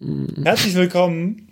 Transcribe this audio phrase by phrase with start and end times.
[0.00, 1.48] Herzlich willkommen.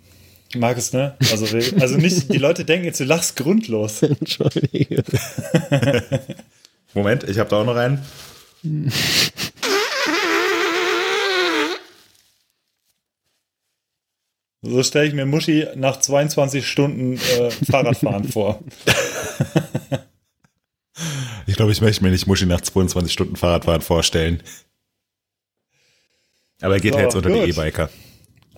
[0.55, 1.17] Markus, ne?
[1.31, 1.45] Also,
[1.79, 4.01] also nicht, die Leute denken jetzt, du lachst grundlos.
[4.03, 5.03] Entschuldige.
[6.93, 8.01] Moment, ich habe da auch noch einen.
[14.61, 18.59] So stelle ich mir Muschi nach 22 Stunden äh, Fahrradfahren vor.
[21.45, 24.41] Ich glaube, ich möchte mir nicht Muschi nach 22 Stunden Fahrradfahren vorstellen.
[26.61, 27.49] Aber er geht So, ja jetzt unter die gut.
[27.49, 27.89] E-Biker.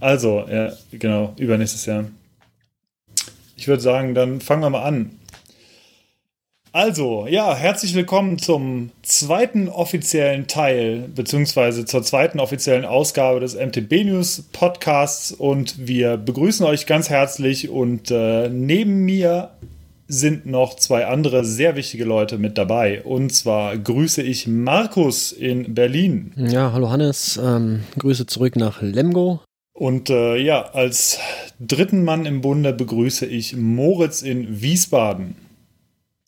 [0.01, 2.05] Also, ja, genau, übernächstes Jahr.
[3.57, 5.11] Ich würde sagen, dann fangen wir mal an.
[6.71, 14.05] Also, ja, herzlich willkommen zum zweiten offiziellen Teil, beziehungsweise zur zweiten offiziellen Ausgabe des MTB
[14.05, 19.49] News Podcasts und wir begrüßen euch ganz herzlich und äh, neben mir
[20.07, 23.01] sind noch zwei andere sehr wichtige Leute mit dabei.
[23.03, 26.33] Und zwar grüße ich Markus in Berlin.
[26.35, 27.39] Ja, hallo Hannes.
[27.43, 29.41] Ähm, Grüße zurück nach Lemgo.
[29.79, 31.19] Und äh, ja, als
[31.57, 35.37] dritten Mann im Bunde begrüße ich Moritz in Wiesbaden.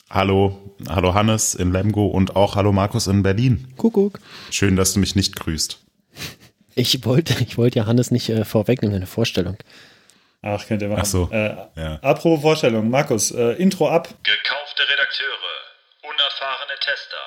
[0.08, 0.58] Hallo,
[0.88, 3.74] hallo Hannes in Lemgo und auch hallo Markus in Berlin.
[3.76, 4.20] Kuckuck.
[4.50, 5.78] Schön, dass du mich nicht grüßt.
[6.76, 9.58] Ich wollte, ich wollte ja Hannes nicht äh, vorwegnehmen, eine Vorstellung.
[10.40, 11.02] Ach, könnt ihr machen.
[11.02, 11.98] Ach so, Äh, ja.
[12.00, 14.08] Apropos Vorstellung, Markus, äh, Intro ab.
[14.22, 17.20] Gekaufte Redakteure, unerfahrene Tester.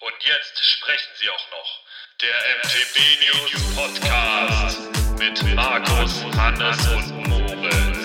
[0.00, 1.87] Und jetzt sprechen sie auch noch.
[2.20, 2.30] Der
[2.64, 4.80] MTB News Podcast
[5.20, 7.98] mit Markus, Hannes und Moritz.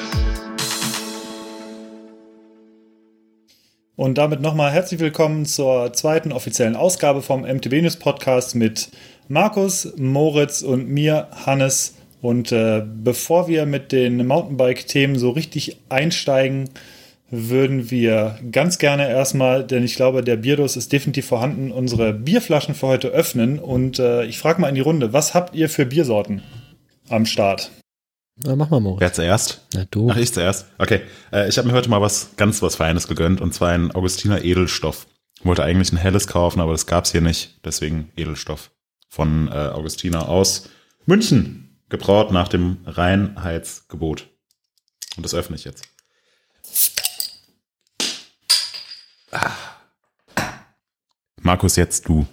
[3.95, 8.91] Und damit nochmal herzlich willkommen zur zweiten offiziellen Ausgabe vom MTB News Podcast mit
[9.29, 11.95] Markus, Moritz und mir, Hannes.
[12.21, 16.69] Und äh, bevor wir mit den Mountainbike-Themen so richtig einsteigen,
[17.33, 22.75] würden wir ganz gerne erstmal, denn ich glaube, der Bierdus ist definitiv vorhanden, unsere Bierflaschen
[22.75, 23.59] für heute öffnen.
[23.59, 26.43] Und äh, ich frage mal in die Runde, was habt ihr für Biersorten
[27.09, 27.71] am Start?
[28.35, 29.01] Na, mach mal, Moritz.
[29.01, 29.61] Wer zuerst?
[29.73, 30.09] Na du.
[30.09, 30.67] Ach, ich zuerst.
[30.77, 33.91] Okay, äh, ich habe mir heute mal was ganz was Feines gegönnt und zwar einen
[33.91, 35.07] Augustiner Edelstoff.
[35.39, 38.71] Ich wollte eigentlich ein helles kaufen, aber das gab's hier nicht, deswegen Edelstoff
[39.09, 40.69] von äh, Augustiner aus
[41.05, 44.29] München, gebraut nach dem Reinheitsgebot.
[45.17, 45.87] Und das öffne ich jetzt.
[51.43, 52.25] Markus, jetzt du.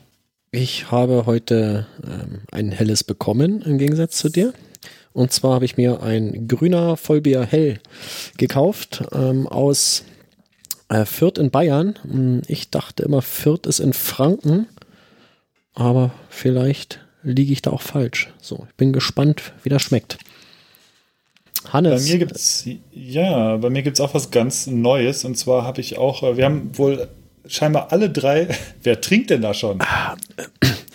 [0.52, 4.54] Ich habe heute ähm, ein helles bekommen, im Gegensatz zu dir.
[5.12, 7.80] Und zwar habe ich mir ein grüner Vollbier hell
[8.36, 10.04] gekauft ähm, aus
[10.88, 11.98] äh, Fürth in Bayern.
[12.02, 14.68] Hm, Ich dachte immer, Fürth ist in Franken,
[15.74, 18.32] aber vielleicht liege ich da auch falsch.
[18.40, 20.18] So, ich bin gespannt, wie das schmeckt.
[21.64, 25.80] Bei Hannes, mir gibt's ja, bei mir gibt's auch was ganz Neues und zwar habe
[25.80, 27.08] ich auch, äh, wir haben wohl
[27.46, 28.48] scheinbar alle drei.
[28.82, 29.78] Wer trinkt denn da schon?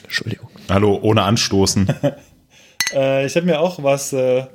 [0.03, 0.50] Entschuldigung.
[0.69, 1.88] Hallo, ohne Anstoßen.
[2.94, 4.45] Äh, ich habe mir auch was äh,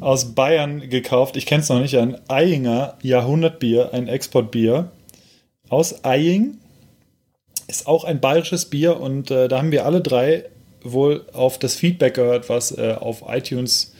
[0.00, 1.36] aus Bayern gekauft.
[1.36, 1.96] Ich kenne es noch nicht.
[1.96, 4.90] Ein Eyinger Jahrhundertbier, ein Exportbier
[5.68, 6.58] aus Eying.
[7.68, 10.46] Ist auch ein bayerisches Bier und äh, da haben wir alle drei
[10.82, 13.94] wohl auf das Feedback gehört, was äh, auf iTunes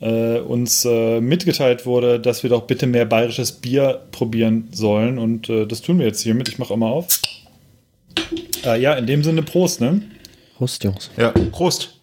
[0.00, 5.18] äh, uns äh, mitgeteilt wurde, dass wir doch bitte mehr bayerisches Bier probieren sollen.
[5.18, 6.48] Und äh, das tun wir jetzt hiermit.
[6.48, 7.20] Ich mache auch mal auf.
[8.64, 10.02] Äh, ja, in dem Sinne Prost, ne?
[10.56, 11.10] Prost, Jungs.
[11.16, 12.00] Ja, Prost.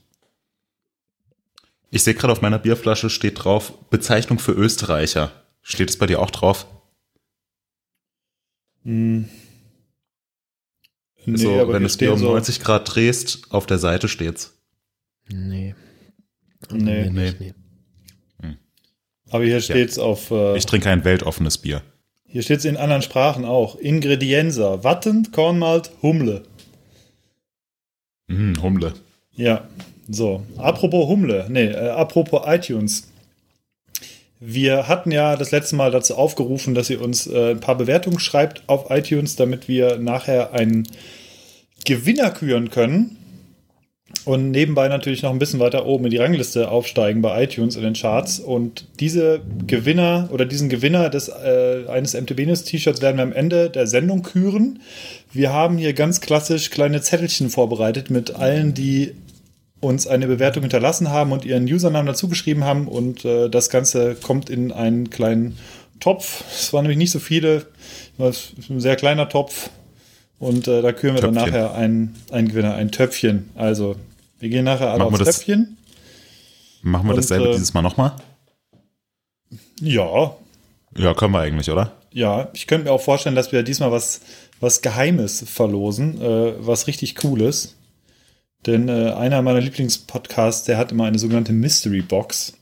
[1.89, 5.31] Ich sehe gerade auf meiner Bierflasche steht drauf Bezeichnung für Österreicher.
[5.61, 6.67] Steht es bei dir auch drauf?
[8.83, 9.27] Hm.
[11.25, 14.07] so, aber wenn hier du das Bier um so- 90 Grad drehst, auf der Seite
[14.07, 14.57] steht's.
[15.29, 15.75] Nee.
[16.71, 17.09] Nee.
[17.09, 17.53] nee, nee.
[19.29, 20.31] Aber hier steht's auf.
[20.31, 21.81] Äh, Ich trinke ein weltoffenes Bier.
[22.27, 23.75] hier steht's in anderen Sprachen auch.
[23.77, 26.43] Ingredienser: Watten, Kornmalt, Humle.
[28.27, 28.93] Mm, Humle.
[29.35, 29.67] Ja,
[30.09, 30.43] so.
[30.57, 33.09] Apropos Humle, nee, äh, apropos iTunes.
[34.39, 38.19] Wir hatten ja das letzte Mal dazu aufgerufen, dass ihr uns äh, ein paar Bewertungen
[38.19, 40.87] schreibt auf iTunes, damit wir nachher einen
[41.85, 43.17] Gewinner küren können.
[44.27, 47.83] Und nebenbei natürlich noch ein bisschen weiter oben in die Rangliste aufsteigen bei iTunes in
[47.83, 48.41] den Charts.
[48.41, 53.31] Und diese Gewinner oder diesen Gewinner des, äh, eines MTB News T-Shirts werden wir am
[53.31, 54.81] Ende der Sendung küren.
[55.31, 59.13] Wir haben hier ganz klassisch kleine Zettelchen vorbereitet mit allen, die
[59.79, 62.89] uns eine Bewertung hinterlassen haben und ihren Username dazu geschrieben haben.
[62.89, 65.57] Und äh, das Ganze kommt in einen kleinen
[66.01, 66.43] Topf.
[66.51, 67.65] Es waren nämlich nicht so viele.
[68.17, 69.69] Es ist ein sehr kleiner Topf.
[70.37, 71.53] Und äh, da küren wir dann Töpfchen.
[71.53, 73.51] nachher einen, einen Gewinner, ein Töpfchen.
[73.55, 73.95] Also,
[74.39, 75.77] wir gehen nachher alle Machen aufs das- Töpfchen.
[76.81, 78.15] Machen wir Und, dasselbe äh, dieses Mal nochmal?
[79.79, 80.35] Ja,
[80.97, 81.91] Ja, können wir eigentlich, oder?
[82.11, 82.49] ja.
[82.53, 84.21] Ich könnte mir auch vorstellen, dass wir diesmal was,
[84.59, 87.75] was Geheimes verlosen, äh, was richtig Cooles.
[88.65, 92.53] Denn äh, einer meiner Lieblingspodcasts, der hat immer eine sogenannte Mystery Box,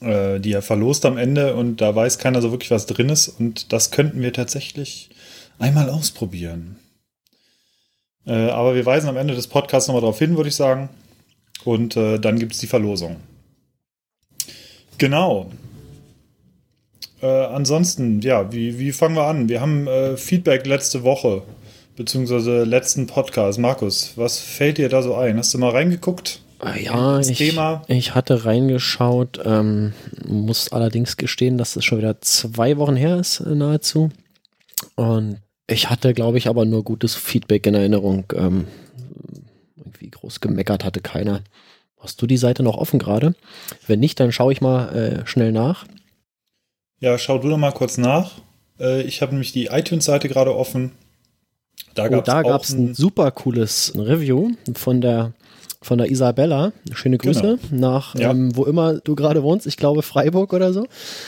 [0.00, 3.28] äh, die er verlost am Ende und da weiß keiner so wirklich, was drin ist.
[3.28, 5.10] Und das könnten wir tatsächlich
[5.58, 6.76] einmal ausprobieren.
[8.26, 10.88] Äh, aber wir weisen am Ende des Podcasts nochmal darauf hin, würde ich sagen.
[11.64, 13.16] Und äh, dann gibt es die Verlosung.
[14.98, 15.50] Genau.
[17.22, 19.48] Äh, ansonsten, ja, wie, wie fangen wir an?
[19.48, 21.42] Wir haben äh, Feedback letzte Woche,
[21.96, 23.58] beziehungsweise letzten Podcast.
[23.58, 25.36] Markus, was fällt dir da so ein?
[25.38, 26.40] Hast du mal reingeguckt?
[26.60, 27.82] Ah, Ja, Das ich, Thema.
[27.88, 29.92] ich hatte reingeschaut, ähm,
[30.26, 34.10] muss allerdings gestehen, dass es schon wieder zwei Wochen her ist, äh, nahezu.
[34.96, 35.38] Und
[35.70, 38.24] ich hatte, glaube ich, aber nur gutes Feedback in Erinnerung.
[38.34, 38.66] Ähm,
[39.76, 41.42] irgendwie groß gemeckert hatte keiner.
[41.98, 43.34] Hast du die Seite noch offen gerade?
[43.86, 45.86] Wenn nicht, dann schaue ich mal äh, schnell nach.
[47.00, 48.32] Ja, schau du noch mal kurz nach.
[48.78, 50.92] Äh, ich habe nämlich die iTunes-Seite gerade offen.
[51.94, 55.32] Da Oh, gab es ein super cooles Review von der
[55.82, 56.72] von der Isabella.
[56.92, 58.30] Schöne Grüße nach Ja.
[58.32, 59.66] ähm, wo immer du gerade wohnst.
[59.66, 60.86] Ich glaube Freiburg oder so.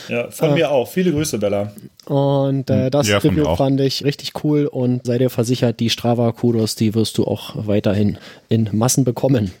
[0.09, 0.53] Ja, von Ah.
[0.53, 0.87] mir auch.
[0.87, 1.71] Viele Grüße, Bella.
[2.05, 6.75] Und äh, das Ja, Review fand ich richtig cool und sei dir versichert, die Strava-Kudos,
[6.75, 8.17] die wirst du auch weiterhin
[8.49, 9.51] in Massen bekommen.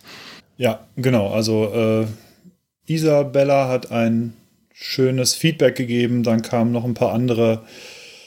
[0.57, 1.29] Ja, genau.
[1.31, 2.05] Also äh,
[2.85, 4.33] Isabella hat ein
[4.73, 6.23] schönes Feedback gegeben.
[6.23, 7.63] Dann kamen noch ein paar andere.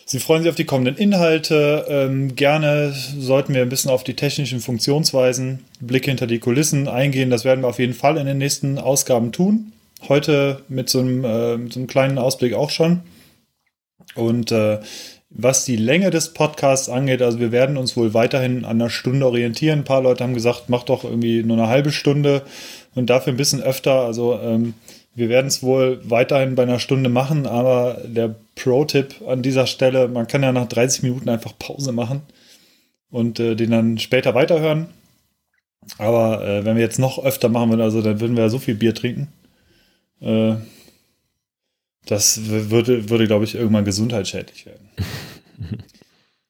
[0.09, 1.85] Sie freuen sich auf die kommenden Inhalte.
[1.89, 7.29] Ähm, gerne sollten wir ein bisschen auf die technischen Funktionsweisen, Blick hinter die Kulissen eingehen.
[7.29, 9.73] Das werden wir auf jeden Fall in den nächsten Ausgaben tun.
[10.09, 13.01] Heute mit so einem, äh, so einem kleinen Ausblick auch schon.
[14.15, 14.79] Und äh,
[15.29, 19.27] was die Länge des Podcasts angeht, also wir werden uns wohl weiterhin an einer Stunde
[19.27, 19.81] orientieren.
[19.81, 22.43] Ein paar Leute haben gesagt, mach doch irgendwie nur eine halbe Stunde
[22.95, 24.03] und dafür ein bisschen öfter.
[24.03, 24.75] Also ähm,
[25.17, 30.09] wir werden es wohl weiterhin bei einer Stunde machen, aber der Pro-Tipp an dieser Stelle,
[30.09, 32.21] man kann ja nach 30 Minuten einfach Pause machen
[33.11, 34.89] und äh, den dann später weiterhören.
[35.97, 38.59] Aber äh, wenn wir jetzt noch öfter machen würden, also dann würden wir ja so
[38.59, 39.29] viel Bier trinken.
[40.21, 40.57] Äh,
[42.05, 44.89] das würde, würde glaube ich, irgendwann gesundheitsschädlich werden.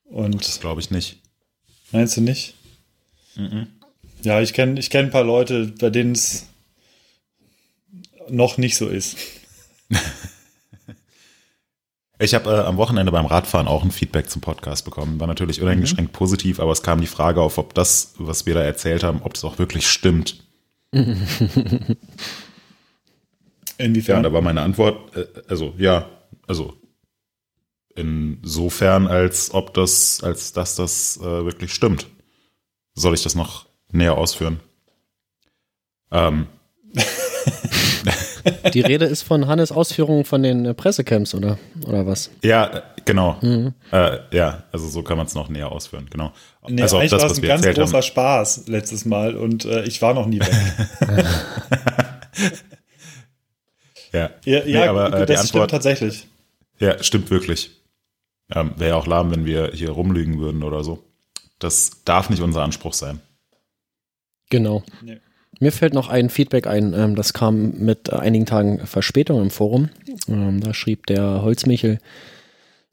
[0.08, 0.14] Das
[0.56, 1.18] Und glaube ich nicht.
[1.90, 2.54] meinst du nicht?
[4.22, 6.46] Ja, ich kenne ich kenn ein paar Leute, bei denen es
[8.30, 9.16] noch nicht so ist.
[12.18, 15.20] Ich habe äh, am Wochenende beim Radfahren auch ein Feedback zum Podcast bekommen.
[15.20, 18.62] War natürlich uneingeschränkt positiv, aber es kam die Frage auf, ob das, was wir da
[18.62, 20.42] erzählt haben, ob das auch wirklich stimmt.
[23.78, 24.16] Ja, Inwiefern?
[24.18, 26.08] und da war meine Antwort, äh, also ja,
[26.46, 26.72] also
[27.94, 32.06] insofern, als ob das, als dass das äh, wirklich stimmt.
[32.94, 34.60] Soll ich das noch näher ausführen?
[36.10, 36.46] Ähm,
[38.74, 41.58] Die Rede ist von Hannes Ausführungen von den äh, Pressecamps, oder?
[41.86, 42.30] Oder was?
[42.42, 43.38] ja, genau.
[43.92, 46.32] Äh, ja, also so kann man es noch näher ausführen, genau.
[46.68, 48.02] Nee, also eigentlich das, war es ein ganz großer haben.
[48.02, 50.50] Spaß letztes Mal und äh, ich war noch nie weg.
[54.12, 56.26] Ja, ja, Nee, ja aber, äh, die das stimmt Antwort- tatsächlich.
[56.78, 57.70] Ja, stimmt wirklich.
[58.54, 61.02] Ähm, Wäre ja auch lahm, wenn wir hier rumlügen würden oder so.
[61.58, 63.20] Das darf nicht unser Anspruch sein.
[64.50, 64.82] Genau.
[65.02, 65.18] Nee.
[65.58, 69.50] Mir fällt noch ein Feedback ein, ähm, das kam mit äh, einigen Tagen Verspätung im
[69.50, 69.88] Forum.
[70.28, 71.98] Ähm, da schrieb der Holzmichel,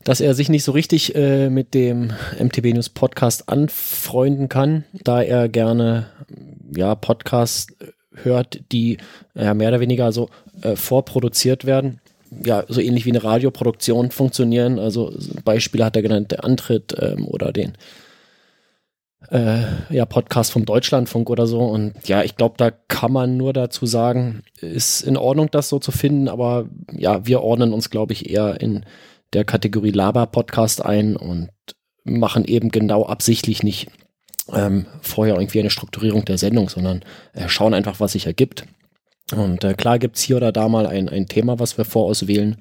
[0.04, 5.22] dass er sich nicht so richtig äh, mit dem MTB News Podcast anfreunden kann, da
[5.22, 6.08] er gerne
[6.76, 7.68] ja Podcasts
[8.16, 8.98] hört, die
[9.36, 10.30] ja, mehr oder weniger so
[10.62, 12.00] äh, vorproduziert werden.
[12.44, 14.80] Ja, so ähnlich wie eine Radioproduktion funktionieren.
[14.80, 17.74] Also Beispiele hat er genannt, der Antritt ähm, oder den
[19.30, 21.60] äh, ja, Podcast vom Deutschlandfunk oder so.
[21.60, 25.80] Und ja, ich glaube, da kann man nur dazu sagen, ist in Ordnung, das so
[25.80, 28.86] zu finden, aber ja, wir ordnen uns, glaube ich, eher in
[29.34, 31.50] der Kategorie Laber-Podcast ein und
[32.04, 33.88] machen eben genau absichtlich nicht
[34.52, 37.04] ähm, vorher irgendwie eine Strukturierung der Sendung, sondern
[37.34, 38.66] äh, schauen einfach, was sich ergibt.
[39.34, 42.58] Und äh, klar gibt's hier oder da mal ein, ein Thema, was wir vorauswählen,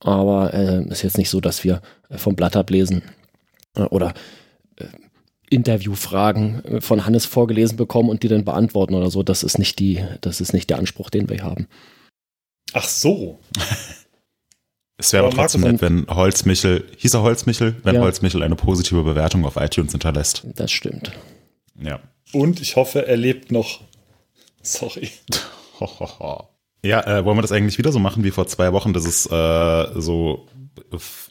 [0.00, 3.02] aber äh, ist jetzt nicht so, dass wir äh, vom Blatt ablesen
[3.76, 4.14] äh, oder
[4.76, 4.86] äh,
[5.52, 9.22] Interviewfragen äh, von Hannes vorgelesen bekommen und die dann beantworten oder so.
[9.22, 11.66] Das ist nicht die, das ist nicht der Anspruch, den wir haben.
[12.72, 13.38] Ach so.
[14.98, 18.02] Es wäre aber Aber trotzdem nett, wenn Holzmichel, hieß er Holzmichel, wenn Ja.
[18.02, 20.46] Holzmichel eine positive Bewertung auf iTunes hinterlässt.
[20.54, 21.10] Das stimmt.
[21.82, 21.98] Ja.
[22.32, 23.80] Und ich hoffe, er lebt noch.
[24.62, 25.10] Sorry.
[26.84, 29.26] Ja, äh, wollen wir das eigentlich wieder so machen wie vor zwei Wochen, dass es
[29.26, 30.46] äh, so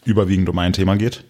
[0.04, 1.24] überwiegend um ein Thema geht?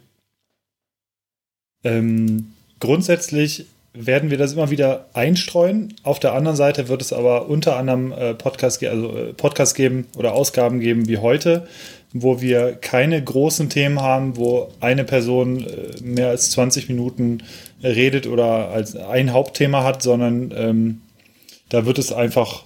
[1.84, 5.94] Ähm, grundsätzlich werden wir das immer wieder einstreuen.
[6.04, 10.08] Auf der anderen Seite wird es aber unter anderem äh, Podcast, also, äh, Podcast geben
[10.18, 11.68] oder Ausgaben geben wie heute,
[12.14, 17.44] wo wir keine großen Themen haben, wo eine Person äh, mehr als 20 Minuten
[17.84, 21.02] redet oder als ein Hauptthema hat, sondern ähm,
[21.70, 22.64] da wird es einfach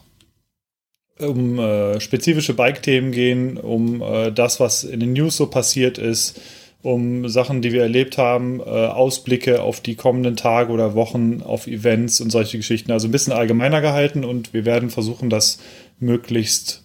[1.20, 6.40] um äh, spezifische Bike-Themen gehen, um äh, das, was in den News so passiert ist,
[6.86, 11.66] um Sachen, die wir erlebt haben, äh, Ausblicke auf die kommenden Tage oder Wochen, auf
[11.66, 12.92] Events und solche Geschichten.
[12.92, 15.58] Also ein bisschen allgemeiner gehalten und wir werden versuchen, das
[16.00, 16.84] möglichst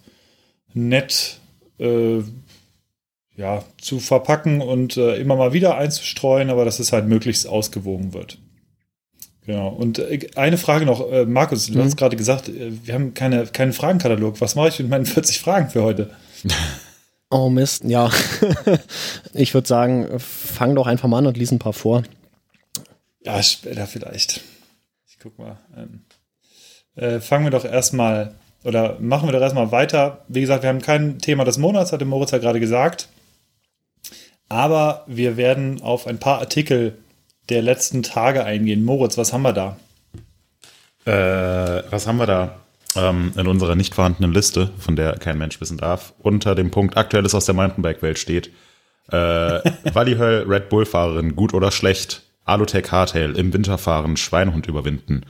[0.73, 1.39] nett
[1.79, 2.23] äh,
[3.35, 8.13] ja, zu verpacken und äh, immer mal wieder einzustreuen, aber dass es halt möglichst ausgewogen
[8.13, 8.39] wird.
[9.45, 9.69] Genau.
[9.69, 11.83] Und äh, eine Frage noch, äh, Markus, du mhm.
[11.83, 14.41] hast gerade gesagt, äh, wir haben keine, keinen Fragenkatalog.
[14.41, 16.09] Was mache ich mit meinen 40 Fragen für heute?
[17.31, 18.11] Oh Mist, ja.
[19.33, 22.03] ich würde sagen, fang doch einfach mal an und lies ein paar vor.
[23.23, 24.41] Ja, später vielleicht.
[25.07, 25.57] Ich guck mal.
[25.77, 26.01] Ähm,
[26.95, 28.35] äh, fangen wir doch erstmal,
[28.65, 30.25] oder machen wir doch erstmal weiter.
[30.27, 33.07] Wie gesagt, wir haben kein Thema des Monats, hatte Moritz ja gerade gesagt.
[34.49, 36.97] Aber wir werden auf ein paar Artikel
[37.47, 38.83] der letzten Tage eingehen.
[38.83, 39.77] Moritz, was haben wir da?
[41.05, 42.59] Äh, was haben wir da?
[42.95, 46.97] Ähm, in unserer nicht vorhandenen Liste, von der kein Mensch wissen darf, unter dem Punkt
[46.97, 48.51] Aktuelles aus der Mountainbike-Welt steht.
[49.09, 49.15] Äh,
[49.93, 52.23] Wally Höll, Red Bull-Fahrerin, gut oder schlecht?
[52.45, 55.25] Alutech Hardtail, im Winterfahren, Schweinehund überwinden.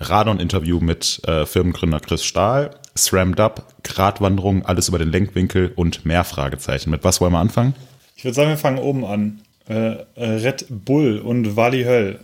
[0.00, 6.24] Radon-Interview mit äh, Firmengründer Chris Stahl, SRAM Dub, Gratwanderung, alles über den Lenkwinkel und mehr
[6.24, 6.90] Fragezeichen.
[6.90, 7.74] Mit was wollen wir anfangen?
[8.16, 9.42] Ich würde sagen, wir fangen oben an.
[9.68, 12.20] Äh, Red Bull und Wally Höll.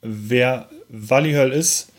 [0.00, 1.91] Wer Wally Höll ist,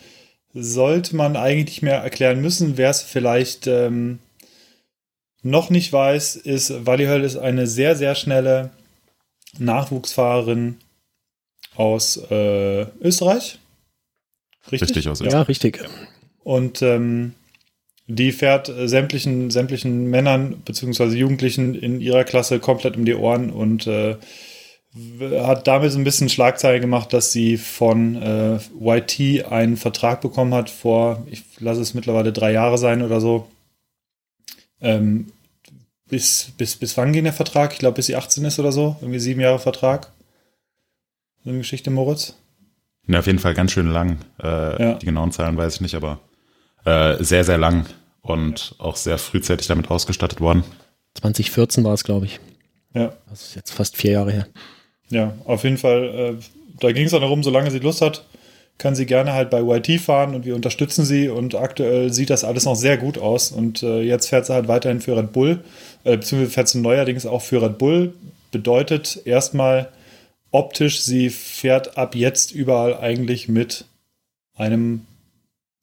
[0.53, 2.77] sollte man eigentlich mehr erklären müssen.
[2.77, 4.19] Wer es vielleicht ähm,
[5.41, 8.69] noch nicht weiß, ist, Wally Höll ist eine sehr, sehr schnelle
[9.57, 10.77] Nachwuchsfahrerin
[11.75, 13.59] aus äh, Österreich.
[14.71, 14.89] Richtig?
[14.89, 15.33] richtig aus Österreich.
[15.33, 15.83] Ja, richtig.
[16.43, 17.33] Und ähm,
[18.07, 21.15] die fährt sämtlichen, sämtlichen Männern bzw.
[21.15, 24.17] Jugendlichen in ihrer Klasse komplett um die Ohren und äh,
[24.95, 30.53] hat damit so ein bisschen Schlagzeile gemacht, dass sie von äh, YT einen Vertrag bekommen
[30.53, 33.47] hat vor, ich lasse es mittlerweile drei Jahre sein oder so.
[34.81, 35.31] Ähm,
[36.07, 37.73] bis, bis, bis wann ging der Vertrag?
[37.73, 38.97] Ich glaube, bis sie 18 ist oder so.
[39.01, 40.11] Irgendwie sieben Jahre Vertrag.
[41.43, 42.35] So eine Geschichte, Moritz.
[43.07, 44.19] Ja, auf jeden Fall ganz schön lang.
[44.41, 44.93] Äh, ja.
[44.93, 46.19] Die genauen Zahlen weiß ich nicht, aber
[46.85, 47.87] äh, sehr, sehr lang
[48.21, 50.63] und auch sehr frühzeitig damit ausgestattet worden.
[51.15, 52.39] 2014 war es, glaube ich.
[52.93, 53.13] Ja.
[53.29, 54.47] Das ist jetzt fast vier Jahre her.
[55.09, 56.37] Ja, auf jeden Fall.
[56.39, 56.43] Äh,
[56.79, 58.25] da ging es dann darum, solange sie Lust hat,
[58.77, 62.43] kann sie gerne halt bei YT fahren und wir unterstützen sie und aktuell sieht das
[62.43, 65.63] alles noch sehr gut aus und äh, jetzt fährt sie halt weiterhin für Red Bull,
[66.03, 68.13] äh, beziehungsweise fährt sie neuerdings auch für Red Bull.
[68.51, 69.89] Bedeutet erstmal
[70.51, 73.85] optisch, sie fährt ab jetzt überall eigentlich mit
[74.55, 75.05] einem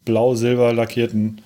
[0.04, 1.42] blau-silber lackierten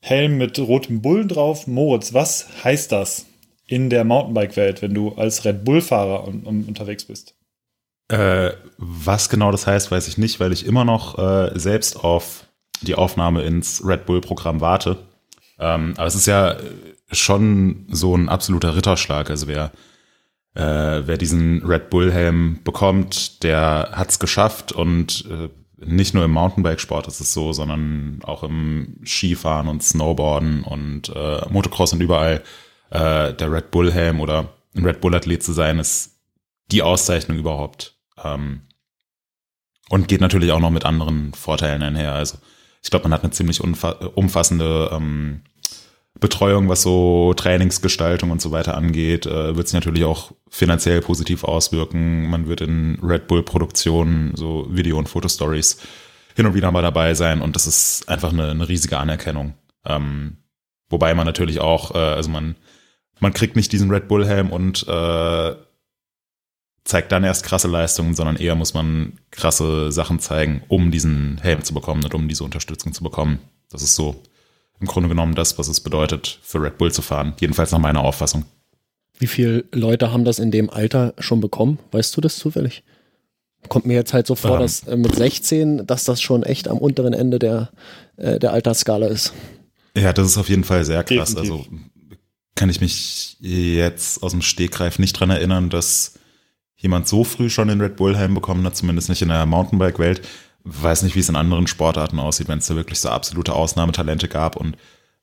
[0.00, 1.66] Helm mit rotem Bullen drauf.
[1.66, 3.26] Moritz, was heißt das?
[3.68, 7.34] In der Mountainbike-Welt, wenn du als Red Bull-Fahrer un un unterwegs bist?
[8.08, 12.46] Äh, was genau das heißt, weiß ich nicht, weil ich immer noch äh, selbst auf
[12.80, 14.96] die Aufnahme ins Red Bull-Programm warte.
[15.58, 16.56] Ähm, aber es ist ja
[17.12, 19.28] schon so ein absoluter Ritterschlag.
[19.28, 19.72] Also wer,
[20.54, 25.50] äh, wer diesen Red Bull-Helm bekommt, der hat es geschafft und äh,
[25.84, 31.42] nicht nur im Mountainbike-Sport ist es so, sondern auch im Skifahren und Snowboarden und äh,
[31.50, 32.42] Motocross und überall
[32.90, 36.18] äh, der Red Bull Helm oder ein Red Bull Athlet zu sein, ist
[36.70, 37.96] die Auszeichnung überhaupt.
[38.22, 38.62] Ähm,
[39.88, 42.12] und geht natürlich auch noch mit anderen Vorteilen einher.
[42.12, 42.38] Also
[42.82, 45.42] ich glaube, man hat eine ziemlich umfassende ähm,
[46.20, 51.44] Betreuung, was so Trainingsgestaltung und so weiter angeht, äh, wird sich natürlich auch finanziell positiv
[51.44, 52.28] auswirken.
[52.28, 55.78] Man wird in Red Bull Produktionen, so Video- und Fotostories
[56.34, 59.54] hin und wieder mal dabei sein und das ist einfach eine, eine riesige Anerkennung.
[59.84, 60.38] Ähm,
[60.88, 62.56] wobei man natürlich auch, äh, also man
[63.20, 65.54] man kriegt nicht diesen Red Bull Helm und äh,
[66.84, 71.62] zeigt dann erst krasse Leistungen, sondern eher muss man krasse Sachen zeigen, um diesen Helm
[71.62, 73.40] zu bekommen und um diese Unterstützung zu bekommen.
[73.70, 74.22] Das ist so
[74.80, 77.34] im Grunde genommen das, was es bedeutet, für Red Bull zu fahren.
[77.40, 78.44] Jedenfalls nach meiner Auffassung.
[79.18, 81.78] Wie viele Leute haben das in dem Alter schon bekommen?
[81.90, 82.84] Weißt du das zufällig?
[83.68, 86.68] Kommt mir jetzt halt so vor, ähm, dass äh, mit 16, dass das schon echt
[86.68, 87.70] am unteren Ende der,
[88.16, 89.34] äh, der Altersskala ist.
[89.96, 91.34] Ja, das ist auf jeden Fall sehr krass.
[91.34, 91.66] Definitiv.
[91.66, 91.66] Also
[92.58, 96.18] kann ich mich jetzt aus dem Stegreif nicht dran erinnern, dass
[96.76, 100.26] jemand so früh schon den Red Bull Helm bekommen hat, zumindest nicht in der Mountainbike-Welt.
[100.64, 104.26] Weiß nicht, wie es in anderen Sportarten aussieht, wenn es da wirklich so absolute Ausnahmetalente
[104.26, 104.56] gab.
[104.56, 104.76] Und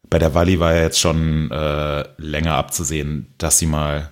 [0.09, 4.11] bei der Wally war ja jetzt schon äh, länger abzusehen, dass sie mal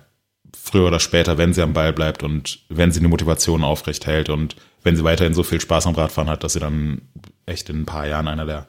[0.54, 4.28] früher oder später, wenn sie am Ball bleibt und wenn sie eine Motivation aufrecht hält
[4.28, 7.00] und wenn sie weiterhin so viel Spaß am Radfahren hat, dass sie dann
[7.46, 8.68] echt in ein paar Jahren einer der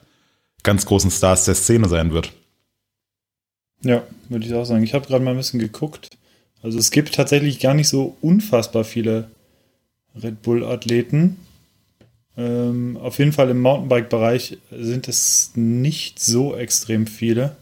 [0.63, 2.31] ganz großen Stars der Szene sein wird.
[3.82, 4.84] Ja, würde ich auch sagen.
[4.84, 6.10] Ich habe gerade mal ein bisschen geguckt.
[6.62, 9.29] Also es gibt tatsächlich gar nicht so unfassbar viele
[10.15, 11.38] Red Bull-Athleten.
[12.38, 17.55] Ähm, auf jeden Fall im Mountainbike-Bereich sind es nicht so extrem viele.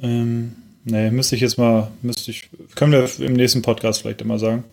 [0.00, 4.38] Ähm, nee, müsste ich jetzt mal, müsste ich, können wir im nächsten Podcast vielleicht immer
[4.38, 4.64] sagen.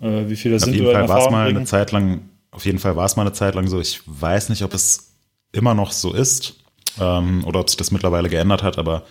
[0.00, 1.66] Äh, wie viele das auf sind jeden oder in Fall war es mal eine bringen.
[1.66, 3.80] Zeit lang, auf jeden Fall war es mal eine Zeit lang so.
[3.80, 5.12] Ich weiß nicht, ob es
[5.52, 6.56] immer noch so ist
[7.00, 9.04] ähm, oder ob sich das mittlerweile geändert hat, aber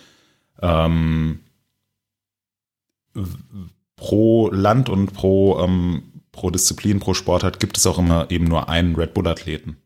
[0.60, 1.40] ähm,
[3.96, 8.68] pro Land und pro, ähm, pro Disziplin, pro Sportart gibt es auch immer eben nur
[8.68, 9.76] einen Red Bull-Athleten.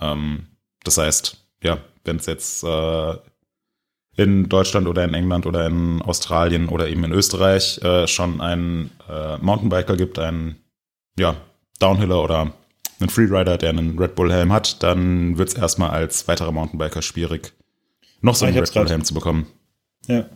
[0.00, 0.46] Ähm,
[0.84, 3.14] das heißt, ja, wenn es jetzt äh,
[4.16, 8.90] in Deutschland oder in England oder in Australien oder eben in Österreich äh, schon einen
[9.08, 10.56] äh, Mountainbiker gibt, einen
[11.18, 11.36] ja,
[11.78, 12.52] Downhiller oder
[13.00, 17.52] einen Freerider, der einen Red Bull-Helm hat, dann wird es erstmal als weiterer Mountainbiker schwierig,
[18.20, 19.46] noch so Ah, einen Red Bull-Helm zu bekommen.
[20.06, 20.26] Ja.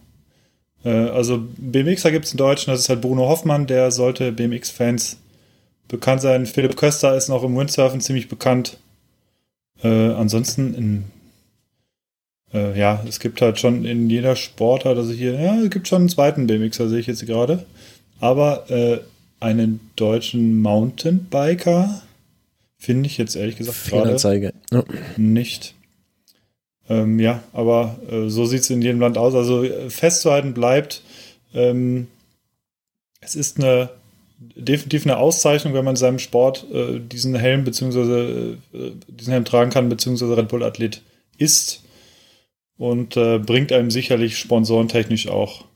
[0.84, 5.18] Äh, also BMXer gibt es in Deutschland, das ist halt Bruno Hoffmann, der sollte BMX-Fans
[5.88, 6.46] bekannt sein.
[6.46, 8.78] Philipp Köster ist noch im Windsurfen ziemlich bekannt.
[9.82, 11.04] Äh, ansonsten in
[12.52, 16.02] äh, ja, es gibt halt schon in jeder Sportart, also hier, ja, es gibt schon
[16.02, 17.64] einen zweiten BMXer, sehe ich jetzt gerade.
[18.20, 19.00] Aber äh,
[19.40, 22.02] einen deutschen Mountainbiker
[22.82, 24.10] finde ich jetzt ehrlich gesagt gerade.
[24.72, 24.84] Ja.
[25.16, 25.74] nicht.
[26.88, 29.34] Ähm, ja, aber äh, so sieht es in jedem Land aus.
[29.36, 31.02] Also äh, festzuhalten bleibt,
[31.54, 32.08] ähm,
[33.20, 33.90] es ist eine
[34.56, 39.44] definitiv eine Auszeichnung, wenn man in seinem Sport äh, diesen Helm beziehungsweise äh, diesen Helm
[39.44, 41.02] tragen kann, beziehungsweise Red Bull Athlet
[41.38, 41.84] ist
[42.78, 45.66] und äh, bringt einem sicherlich sponsorentechnisch auch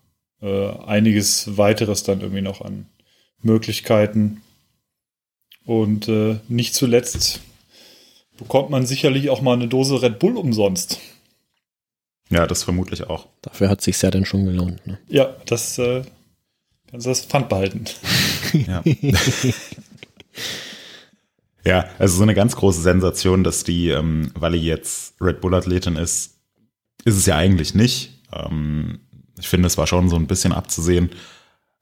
[0.43, 2.87] äh, einiges weiteres dann irgendwie noch an
[3.43, 4.43] Möglichkeiten.
[5.67, 7.41] Und äh, nicht zuletzt
[8.39, 11.01] bekommt man sicherlich auch mal eine Dose Red Bull umsonst.
[12.31, 13.27] Ja, das vermutlich auch.
[13.43, 14.87] Dafür hat sich ja dann schon gelohnt.
[14.87, 14.99] Ne?
[15.09, 16.03] Ja, das äh,
[16.91, 17.85] kannst du das Pfand behalten.
[18.53, 18.83] Ja.
[21.65, 25.97] ja, also so eine ganz große Sensation, dass die, ähm, weil die jetzt Red Bull-Athletin
[25.97, 26.37] ist,
[27.05, 28.23] ist es ja eigentlich nicht.
[28.33, 29.01] Ähm,
[29.39, 31.11] ich finde, es war schon so ein bisschen abzusehen,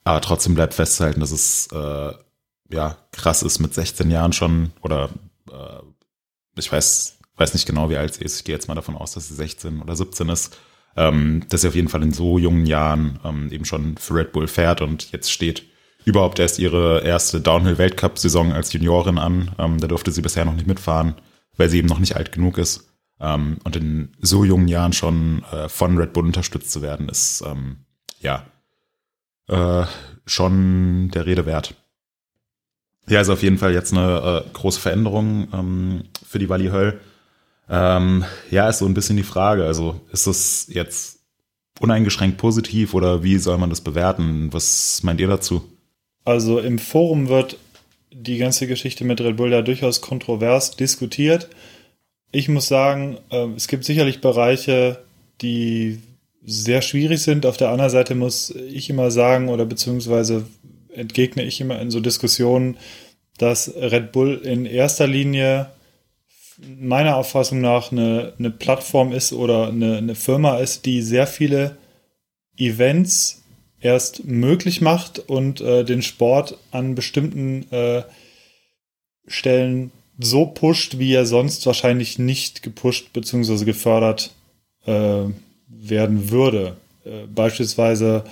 [0.05, 2.13] aber trotzdem bleibt festzuhalten, dass es äh,
[2.71, 5.11] ja krass ist mit 16 Jahren schon oder
[5.51, 5.83] äh,
[6.57, 8.39] ich weiß, weiß nicht genau, wie alt sie ist.
[8.39, 10.57] Ich gehe jetzt mal davon aus, dass sie 16 oder 17 ist.
[10.97, 14.31] Ähm, dass sie auf jeden Fall in so jungen Jahren ähm, eben schon für Red
[14.31, 15.65] Bull fährt und jetzt steht
[16.05, 19.53] überhaupt erst ihre erste Downhill-Weltcup-Saison als Juniorin an.
[19.59, 21.15] Ähm, da durfte sie bisher noch nicht mitfahren,
[21.57, 22.91] weil sie eben noch nicht alt genug ist.
[23.21, 27.43] Ähm, und in so jungen Jahren schon äh, von Red Bull unterstützt zu werden, ist
[27.45, 27.87] ähm,
[28.21, 28.45] ja
[29.49, 29.87] äh,
[30.27, 31.75] schon der Rede wert.
[33.09, 37.01] Ja, also auf jeden Fall jetzt eine äh, große Veränderung ähm, für die Wally Höll.
[37.69, 39.65] Ähm, ja, ist so ein bisschen die Frage.
[39.65, 41.21] Also ist das jetzt
[41.81, 44.53] uneingeschränkt positiv oder wie soll man das bewerten?
[44.53, 45.65] Was meint ihr dazu?
[46.25, 47.59] Also im Forum wird
[48.11, 51.49] die ganze Geschichte mit Red Bull ja durchaus kontrovers diskutiert.
[52.31, 55.05] Ich muss sagen, äh, es gibt sicherlich Bereiche,
[55.43, 56.01] die
[56.45, 57.47] sehr schwierig sind.
[57.47, 60.47] Auf der anderen Seite muss ich immer sagen, oder beziehungsweise
[60.95, 62.77] entgegne ich immer in so Diskussionen,
[63.39, 65.71] dass Red Bull in erster Linie
[66.59, 71.77] meiner Auffassung nach eine, eine Plattform ist oder eine, eine Firma ist, die sehr viele
[72.57, 73.43] Events
[73.81, 78.03] erst möglich macht und äh, den Sport an bestimmten äh,
[79.27, 83.65] Stellen so pusht, wie er sonst wahrscheinlich nicht gepusht bzw.
[83.65, 84.31] gefördert
[84.87, 85.25] äh,
[85.69, 86.77] werden würde.
[87.05, 88.25] Äh, beispielsweise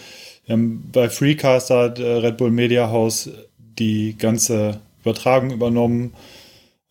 [0.46, 3.30] bei Freecaster hat äh, Red Bull Media House
[3.78, 6.14] die ganze Übertragung übernommen.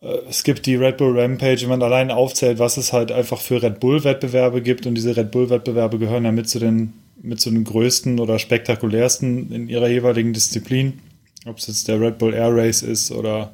[0.00, 3.40] Äh, Es gibt die Red Bull Rampage, wenn man allein aufzählt, was es halt einfach
[3.40, 4.86] für Red Bull-Wettbewerbe gibt.
[4.86, 9.52] Und diese Red Bull-Wettbewerbe gehören ja mit zu den, mit zu den größten oder spektakulärsten
[9.52, 11.00] in ihrer jeweiligen Disziplin.
[11.46, 13.52] Ob es jetzt der Red Bull Air Race ist oder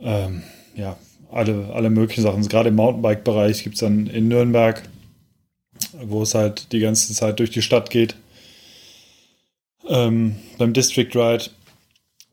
[0.00, 0.42] ähm,
[0.76, 0.96] ja,
[1.30, 2.46] alle, alle möglichen Sachen.
[2.48, 4.82] Gerade im Mountainbike-Bereich gibt es dann in Nürnberg,
[6.02, 8.16] wo es halt die ganze Zeit durch die Stadt geht.
[9.88, 11.44] Ähm, beim District Ride.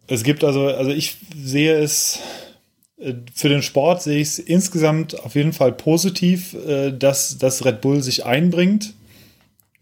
[0.07, 2.19] Es gibt also, also ich sehe es
[2.97, 7.65] äh, für den Sport sehe ich es insgesamt auf jeden Fall positiv, äh, dass, dass
[7.65, 8.93] Red Bull sich einbringt.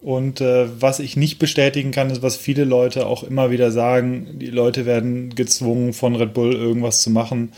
[0.01, 4.37] Und äh, was ich nicht bestätigen kann, ist, was viele Leute auch immer wieder sagen,
[4.39, 7.53] die Leute werden gezwungen, von Red Bull irgendwas zu machen.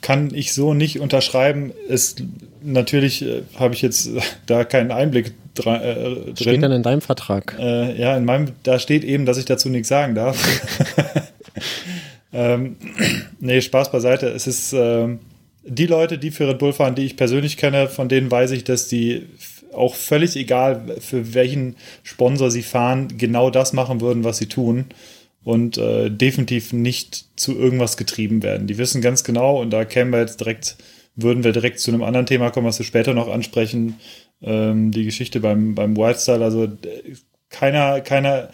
[0.00, 1.72] Kann ich so nicht unterschreiben.
[1.86, 2.16] Es,
[2.62, 3.22] natürlich
[3.56, 4.08] habe ich jetzt
[4.46, 6.36] da keinen Einblick dra- äh, drin.
[6.36, 7.56] Steht dann in deinem Vertrag.
[7.58, 10.38] Äh, ja, in meinem, da steht eben, dass ich dazu nichts sagen darf.
[12.32, 12.76] Ähm,
[13.40, 14.28] nee, Spaß beiseite.
[14.28, 15.20] Es ist ähm,
[15.64, 18.64] die Leute, die für Red Bull fahren, die ich persönlich kenne, von denen weiß ich,
[18.64, 19.26] dass die
[19.72, 24.86] auch völlig egal, für welchen Sponsor sie fahren, genau das machen würden, was sie tun
[25.44, 28.66] und äh, definitiv nicht zu irgendwas getrieben werden.
[28.66, 30.76] Die wissen ganz genau, und da kämen wir jetzt direkt,
[31.16, 33.98] würden wir direkt zu einem anderen Thema kommen, was wir später noch ansprechen,
[34.42, 36.44] ähm, die Geschichte beim, beim Wildstyle.
[36.44, 36.68] Also
[37.48, 38.50] keiner, keiner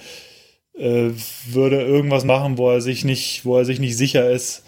[0.75, 1.11] äh,
[1.51, 4.63] würde irgendwas machen, wo er sich nicht, wo er sich nicht sicher ist.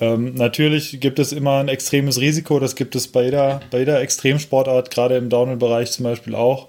[0.00, 4.00] Ähm, natürlich gibt es immer ein extremes Risiko, das gibt es bei jeder, bei jeder
[4.00, 6.68] Extremsportart, gerade im Downhill-Bereich zum Beispiel auch.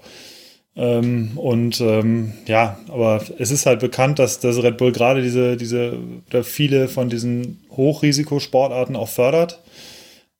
[0.76, 5.56] Ähm, und ähm, ja, aber es ist halt bekannt, dass, dass Red Bull gerade diese,
[5.56, 5.98] diese,
[6.42, 9.60] viele von diesen Hochrisikosportarten auch fördert.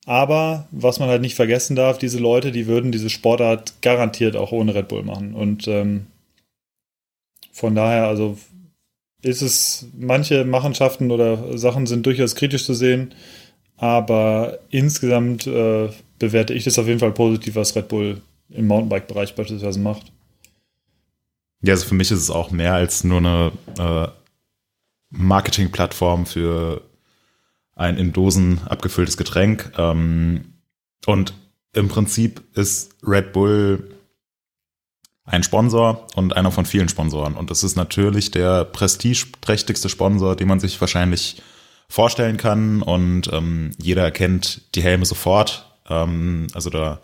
[0.05, 4.51] Aber was man halt nicht vergessen darf, diese Leute, die würden diese Sportart garantiert auch
[4.51, 5.33] ohne Red Bull machen.
[5.33, 6.07] Und ähm,
[7.51, 8.37] von daher, also
[9.21, 13.13] ist es, manche Machenschaften oder Sachen sind durchaus kritisch zu sehen,
[13.77, 15.89] aber insgesamt äh,
[16.19, 20.11] bewerte ich das auf jeden Fall positiv, was Red Bull im Mountainbike-Bereich beispielsweise macht.
[21.61, 24.07] Ja, also für mich ist es auch mehr als nur eine äh,
[25.11, 26.81] Marketingplattform für
[27.75, 29.71] ein in Dosen abgefülltes Getränk.
[29.77, 30.53] Ähm,
[31.05, 31.33] und
[31.73, 33.89] im Prinzip ist Red Bull
[35.25, 37.35] ein Sponsor und einer von vielen Sponsoren.
[37.35, 41.41] Und das ist natürlich der prestigeträchtigste Sponsor, den man sich wahrscheinlich
[41.87, 42.81] vorstellen kann.
[42.81, 45.65] Und ähm, jeder erkennt die Helme sofort.
[45.89, 46.99] Ähm, also da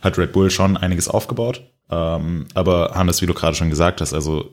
[0.00, 1.62] hat Red Bull schon einiges aufgebaut.
[1.90, 4.50] Ähm, aber Hannes, wie du gerade schon gesagt hast, also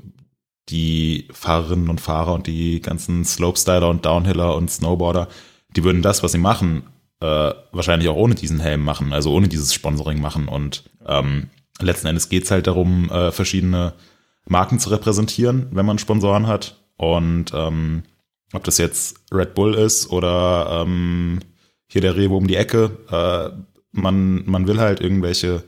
[0.69, 5.27] die Fahrerinnen und Fahrer und die ganzen Slopestyler und Downhiller und Snowboarder,
[5.78, 6.84] die würden das, was sie machen,
[7.22, 10.48] äh, wahrscheinlich auch ohne diesen Helm machen, also ohne dieses Sponsoring machen.
[10.48, 13.94] Und ähm, letzten Endes geht es halt darum, äh, verschiedene
[14.48, 16.82] Marken zu repräsentieren, wenn man Sponsoren hat.
[16.98, 18.04] Und ähm,
[18.54, 21.40] ob das jetzt Red Bull ist oder ähm,
[21.88, 23.56] hier der Rewe um die Ecke, äh,
[23.92, 25.63] man, man will halt irgendwelche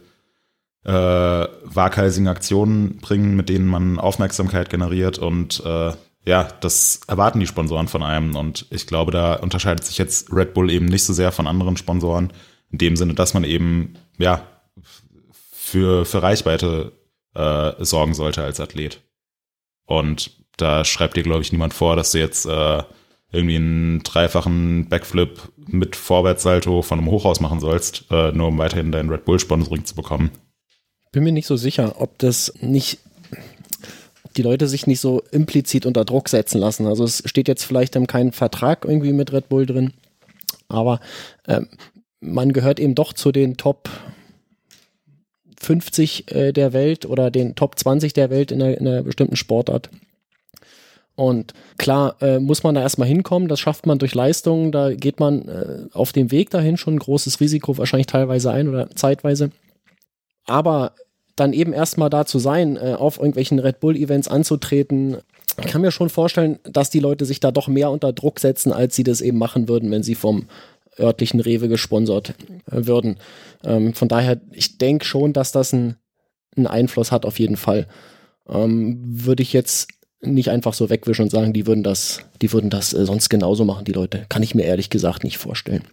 [0.86, 5.92] äh, waghalsigen Aktionen bringen, mit denen man Aufmerksamkeit generiert und äh,
[6.26, 10.54] ja, das erwarten die Sponsoren von einem und ich glaube, da unterscheidet sich jetzt Red
[10.54, 12.34] Bull eben nicht so sehr von anderen Sponsoren,
[12.72, 14.46] in dem Sinne, dass man eben, ja,
[15.52, 16.92] für, für Reichweite
[17.36, 19.02] äh, sorgen sollte als Athlet.
[19.86, 22.84] Und da schreibt dir, glaube ich, niemand vor, dass du jetzt äh,
[23.32, 28.92] irgendwie einen dreifachen Backflip mit Vorwärtssalto von einem Hochhaus machen sollst, äh, nur um weiterhin
[28.92, 30.32] dein Red Bull-Sponsoring zu bekommen.
[31.12, 33.00] Bin mir nicht so sicher, ob das nicht
[34.40, 36.88] die Leute sich nicht so implizit unter Druck setzen lassen.
[36.88, 39.92] Also es steht jetzt vielleicht in keinem Vertrag irgendwie mit Red Bull drin,
[40.70, 41.02] aber
[41.46, 41.62] äh,
[42.22, 43.90] man gehört eben doch zu den Top
[45.60, 49.36] 50 äh, der Welt oder den Top 20 der Welt in einer, in einer bestimmten
[49.36, 49.90] Sportart.
[51.16, 55.20] Und klar äh, muss man da erstmal hinkommen, das schafft man durch Leistungen, da geht
[55.20, 59.52] man äh, auf dem Weg dahin schon ein großes Risiko wahrscheinlich teilweise ein oder zeitweise.
[60.46, 60.94] Aber
[61.40, 65.18] dann eben erstmal da zu sein, äh, auf irgendwelchen Red Bull-Events anzutreten,
[65.60, 68.72] ich kann mir schon vorstellen, dass die Leute sich da doch mehr unter Druck setzen,
[68.72, 70.48] als sie das eben machen würden, wenn sie vom
[70.98, 72.34] örtlichen Rewe gesponsert
[72.72, 73.18] äh, würden.
[73.64, 75.98] Ähm, von daher, ich denke schon, dass das einen
[76.56, 77.88] Einfluss hat, auf jeden Fall.
[78.48, 79.90] Ähm, würde ich jetzt
[80.22, 83.64] nicht einfach so wegwischen und sagen, die würden das, die würden das äh, sonst genauso
[83.64, 84.26] machen, die Leute.
[84.30, 85.84] Kann ich mir ehrlich gesagt nicht vorstellen.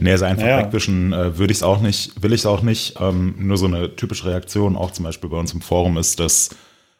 [0.00, 0.66] Nee, also einfach naja.
[0.66, 2.94] wegwischen äh, würde ich es auch nicht, will ich es auch nicht.
[3.00, 6.50] Ähm, nur so eine typische Reaktion, auch zum Beispiel bei uns im Forum, ist, dass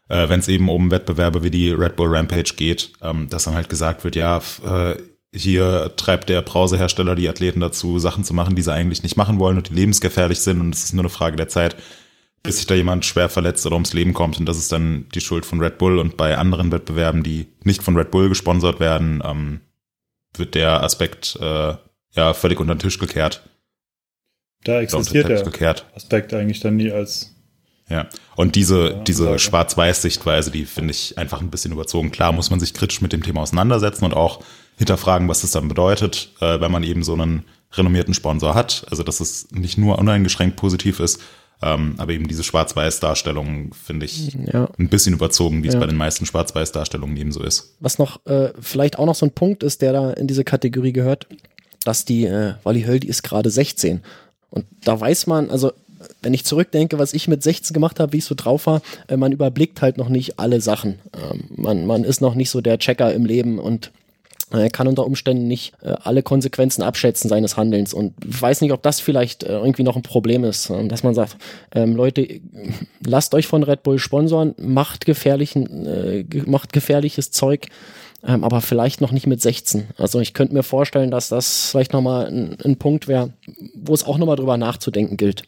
[0.09, 3.55] äh, wenn es eben um Wettbewerbe wie die Red Bull Rampage geht, ähm, dass dann
[3.55, 4.97] halt gesagt wird, ja, äh,
[5.33, 9.39] hier treibt der Browserhersteller die Athleten dazu, Sachen zu machen, die sie eigentlich nicht machen
[9.39, 11.77] wollen und die lebensgefährlich sind und es ist nur eine Frage der Zeit,
[12.43, 15.21] bis sich da jemand schwer verletzt oder ums Leben kommt und das ist dann die
[15.21, 19.23] Schuld von Red Bull und bei anderen Wettbewerben, die nicht von Red Bull gesponsert werden,
[19.25, 19.61] ähm,
[20.35, 21.75] wird der Aspekt äh,
[22.15, 23.43] ja völlig unter den Tisch gekehrt.
[24.65, 25.87] Da existiert der gekehrt.
[25.95, 27.35] Aspekt eigentlich dann nie als
[27.91, 32.13] ja, und diese, ja, diese Schwarz-Weiß-Sichtweise, die finde ich einfach ein bisschen überzogen.
[32.13, 34.45] Klar muss man sich kritisch mit dem Thema auseinandersetzen und auch
[34.79, 38.87] hinterfragen, was das dann bedeutet, äh, wenn man eben so einen renommierten Sponsor hat.
[38.91, 41.21] Also, dass es nicht nur uneingeschränkt positiv ist,
[41.63, 44.69] ähm, aber eben diese Schwarz-Weiß-Darstellung finde ich ja.
[44.79, 45.75] ein bisschen überzogen, wie ja.
[45.75, 47.77] es bei den meisten Schwarz-Weiß-Darstellungen eben so ist.
[47.81, 50.93] Was noch äh, vielleicht auch noch so ein Punkt ist, der da in diese Kategorie
[50.93, 51.27] gehört,
[51.85, 54.01] dass die äh, Wally Höll, die ist gerade 16.
[54.51, 55.73] Und da weiß man, also
[56.23, 59.17] wenn ich zurückdenke, was ich mit 16 gemacht habe, wie ich so drauf war, äh,
[59.17, 60.99] man überblickt halt noch nicht alle Sachen.
[61.15, 63.91] Ähm, man, man ist noch nicht so der Checker im Leben und
[64.53, 67.95] er kann unter Umständen nicht äh, alle Konsequenzen abschätzen seines Handelns.
[67.95, 71.15] Und weiß nicht, ob das vielleicht äh, irgendwie noch ein Problem ist, äh, dass man
[71.15, 71.37] sagt,
[71.73, 72.41] ähm, Leute,
[73.05, 77.69] lasst euch von Red Bull sponsoren, macht gefährlichen, äh, macht gefährliches Zeug,
[78.27, 79.89] ähm, aber vielleicht noch nicht mit 16.
[79.97, 83.33] Also ich könnte mir vorstellen, dass das vielleicht nochmal ein, ein Punkt wäre,
[83.75, 85.45] wo es auch nochmal drüber nachzudenken gilt.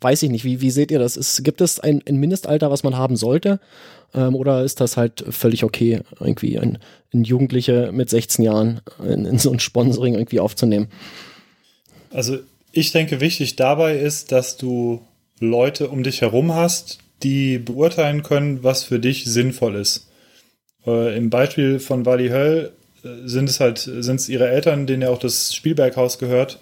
[0.00, 1.16] Weiß ich nicht, wie, wie seht ihr das?
[1.16, 3.60] Ist, gibt es ein, ein Mindestalter, was man haben sollte?
[4.14, 6.78] Ähm, oder ist das halt völlig okay, irgendwie ein,
[7.12, 10.88] ein Jugendliche mit 16 Jahren in, in so ein Sponsoring irgendwie aufzunehmen?
[12.10, 12.38] Also
[12.72, 15.02] ich denke, wichtig dabei ist, dass du
[15.40, 20.08] Leute um dich herum hast, die beurteilen können, was für dich sinnvoll ist.
[20.86, 25.02] Äh, Im Beispiel von Wally Höll äh, sind es halt, sind es ihre Eltern, denen
[25.02, 26.60] ja auch das Spielberghaus gehört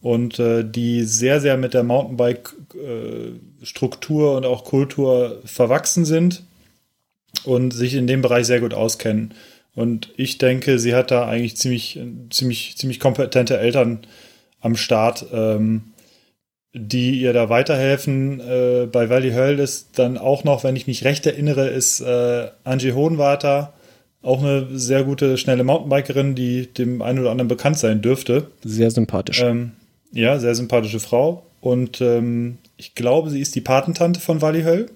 [0.00, 6.42] und äh, die sehr, sehr mit der Mountainbike-Struktur äh, und auch Kultur verwachsen sind
[7.44, 9.32] und sich in dem Bereich sehr gut auskennen.
[9.74, 11.98] Und ich denke, sie hat da eigentlich ziemlich,
[12.30, 14.06] ziemlich, ziemlich kompetente Eltern
[14.60, 15.93] am Start, ähm,
[16.74, 18.40] die ihr da weiterhelfen.
[18.40, 22.48] Äh, bei Valley Höll ist dann auch noch, wenn ich mich recht erinnere, ist äh,
[22.64, 23.72] Angie Hohenwarter
[24.22, 28.48] auch eine sehr gute, schnelle Mountainbikerin, die dem einen oder anderen bekannt sein dürfte.
[28.64, 29.40] Sehr sympathisch.
[29.40, 29.72] Ähm,
[30.12, 31.46] ja, sehr sympathische Frau.
[31.60, 34.90] Und ähm, ich glaube, sie ist die Patentante von Wally Höll.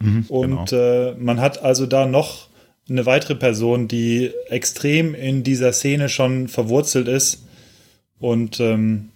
[0.00, 1.10] Mhm, Und genau.
[1.10, 2.48] äh, man hat also da noch
[2.88, 7.44] eine weitere Person, die extrem in dieser Szene schon verwurzelt ist.
[8.18, 9.10] Und ähm,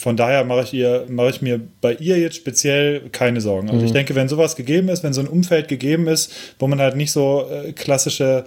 [0.00, 3.68] von daher mache ich, ihr, mache ich mir bei ihr jetzt speziell keine Sorgen.
[3.70, 6.80] Also ich denke, wenn sowas gegeben ist, wenn so ein Umfeld gegeben ist, wo man
[6.80, 8.44] halt nicht so äh, klassische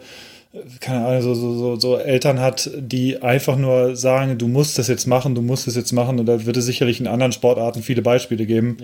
[0.53, 4.77] äh, keine Ahnung, so, so, so, so Eltern hat, die einfach nur sagen, du musst
[4.77, 6.19] das jetzt machen, du musst das jetzt machen.
[6.19, 8.77] Und da wird es sicherlich in anderen Sportarten viele Beispiele geben.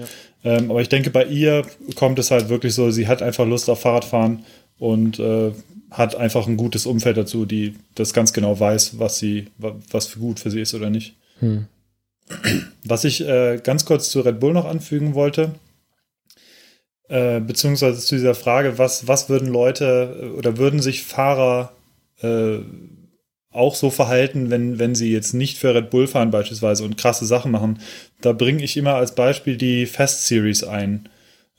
[0.44, 1.64] Ähm, aber ich denke, bei ihr
[1.96, 4.44] kommt es halt wirklich so, sie hat einfach Lust auf Fahrradfahren
[4.80, 5.52] und äh,
[5.92, 10.06] hat einfach ein gutes Umfeld dazu, die das ganz genau weiß, was sie, wa- was
[10.08, 11.16] für gut für sie ist oder nicht.
[12.84, 15.56] Was ich äh, ganz kurz zu Red Bull noch anfügen wollte,
[17.08, 21.74] äh, beziehungsweise zu dieser Frage, was, was würden Leute äh, oder würden sich Fahrer
[22.22, 22.60] äh,
[23.52, 27.26] auch so verhalten, wenn, wenn sie jetzt nicht für Red Bull fahren beispielsweise und krasse
[27.26, 27.80] Sachen machen.
[28.22, 31.10] Da bringe ich immer als Beispiel die Fast Series ein.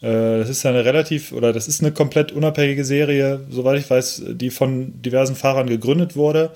[0.00, 4.22] Äh, Das ist eine relativ, oder das ist eine komplett unabhängige Serie, soweit ich weiß,
[4.30, 6.52] die von diversen Fahrern gegründet wurde.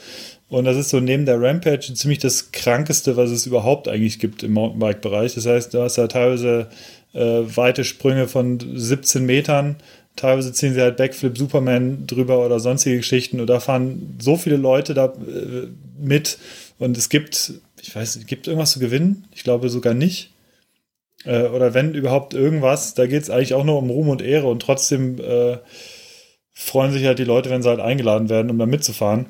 [0.49, 4.43] Und das ist so neben der Rampage ziemlich das Krankeste, was es überhaupt eigentlich gibt
[4.43, 5.35] im Mountainbike-Bereich.
[5.35, 6.69] Das heißt, du hast ja teilweise
[7.13, 9.77] äh, weite Sprünge von 17 Metern,
[10.17, 13.41] teilweise ziehen sie halt Backflip Superman drüber oder sonstige Geschichten.
[13.41, 16.39] Und da fahren so viele Leute da äh, mit.
[16.79, 19.27] Und es gibt, ich weiß, nicht, gibt irgendwas zu gewinnen?
[19.33, 20.31] Ich glaube sogar nicht
[21.25, 24.47] äh, oder wenn überhaupt irgendwas, da geht es eigentlich auch nur um Ruhm und Ehre
[24.47, 25.59] und trotzdem äh,
[26.53, 29.27] freuen sich halt die Leute, wenn sie halt eingeladen werden, um da mitzufahren.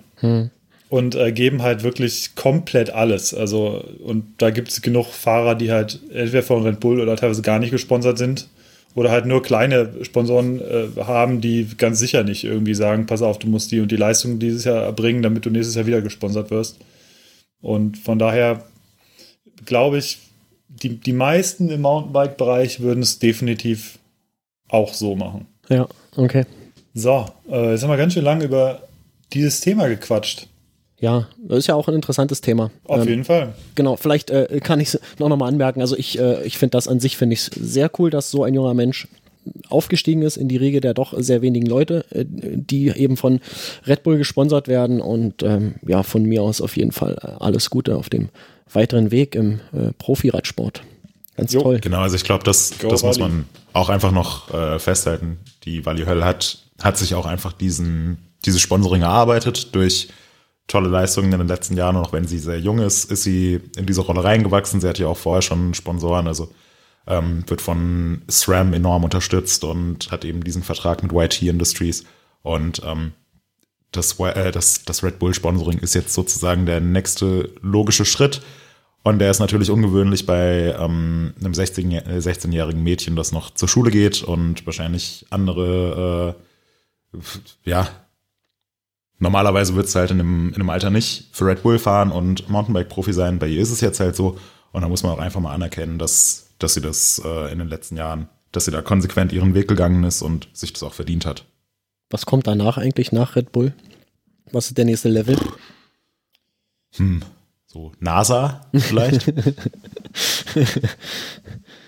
[0.89, 3.35] Und äh, geben halt wirklich komplett alles.
[3.35, 7.43] Also, und da gibt es genug Fahrer, die halt entweder von Red Bull oder teilweise
[7.43, 8.49] gar nicht gesponsert sind.
[8.95, 13.41] Oder halt nur kleine Sponsoren äh, haben, die ganz sicher nicht irgendwie sagen, pass auf,
[13.41, 16.53] du musst die und die Leistung dieses Jahr erbringen, damit du nächstes Jahr wieder gesponsert
[16.53, 16.79] wirst.
[17.61, 18.63] Und von daher
[19.65, 20.19] glaube ich,
[20.69, 23.99] die, die meisten im Mountainbike-Bereich würden es definitiv
[24.69, 25.47] auch so machen.
[25.69, 26.45] Ja, okay.
[26.95, 28.83] So, äh, jetzt haben wir ganz schön lange über
[29.33, 30.49] dieses Thema gequatscht.
[31.01, 32.71] Ja, das ist ja auch ein interessantes Thema.
[32.85, 33.55] Auf Ähm, jeden Fall.
[33.75, 35.81] Genau, vielleicht äh, kann ich es noch nochmal anmerken.
[35.81, 38.55] Also ich, äh, ich finde das an sich finde ich sehr cool, dass so ein
[38.55, 39.09] junger Mensch
[39.69, 43.41] aufgestiegen ist in die Riege der doch sehr wenigen Leute, äh, die eben von
[43.87, 47.97] Red Bull gesponsert werden und ähm, ja, von mir aus auf jeden Fall alles Gute
[47.97, 48.29] auf dem
[48.73, 50.83] weiteren Weg im äh, Profiradsport.
[51.37, 51.81] Ganz Jo, toll.
[51.81, 55.39] Genau, also ich glaube, das, Go das muss man auch einfach noch äh, festhalten.
[55.65, 60.09] Die Wally Höll hat, hat sich auch einfach diesen, dieses Sponsoring erarbeitet durch
[60.67, 61.97] tolle Leistungen in den letzten Jahren.
[61.97, 64.81] Und auch wenn sie sehr jung ist, ist sie in diese Rolle reingewachsen.
[64.81, 66.53] Sie hat ja auch vorher schon Sponsoren, also
[67.07, 72.05] ähm, wird von SRAM enorm unterstützt und hat eben diesen Vertrag mit YT Industries.
[72.43, 73.13] Und ähm,
[73.93, 78.43] das, äh, das, das Red Bull Sponsoring ist jetzt sozusagen der nächste logische Schritt.
[79.03, 83.69] Und der ist natürlich ungewöhnlich bei ähm, einem 16 äh, 16-jährigen Mädchen, das noch zur
[83.69, 86.37] Schule geht und wahrscheinlich andere,
[87.15, 87.21] äh,
[87.69, 87.87] ja,
[89.25, 92.49] normalerweise wird es halt in einem, in einem Alter nicht für Red Bull fahren und
[92.49, 93.41] Mountainbike-Profi sein.
[93.41, 94.39] Bei ihr ist es jetzt halt so.
[94.71, 97.69] Und da muss man auch einfach mal anerkennen, dass, dass sie das äh, in den
[97.69, 101.27] letzten Jahren, dass sie da konsequent ihren Weg gegangen ist und sich das auch verdient
[101.27, 101.45] hat.
[102.11, 103.73] Was kommt danach eigentlich nach Red Bull?
[104.53, 105.37] Was ist der nächste Level?
[106.97, 107.23] Hm.
[107.67, 109.33] So NASA vielleicht?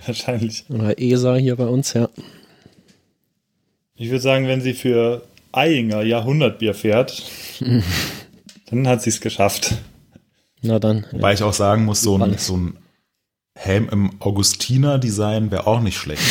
[0.06, 0.64] Wahrscheinlich.
[0.68, 2.08] Oder ESA hier bei uns, ja.
[3.94, 5.22] Ich würde sagen, wenn sie für
[5.56, 7.22] Eyinger Jahrhundertbier fährt,
[8.70, 9.74] dann hat sie es geschafft.
[10.62, 11.06] Na dann.
[11.12, 12.78] Wobei ich auch sagen muss, so ein, so ein
[13.54, 16.22] Helm im Augustiner-Design wäre auch nicht schlecht.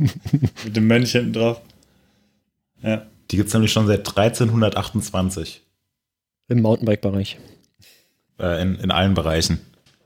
[0.64, 1.60] Mit dem Mönch hinten drauf.
[2.82, 3.06] Ja.
[3.30, 5.62] Die gibt es nämlich schon seit 1328.
[6.48, 7.38] Im Mountainbike-Bereich.
[8.38, 9.60] Äh, in, in allen Bereichen.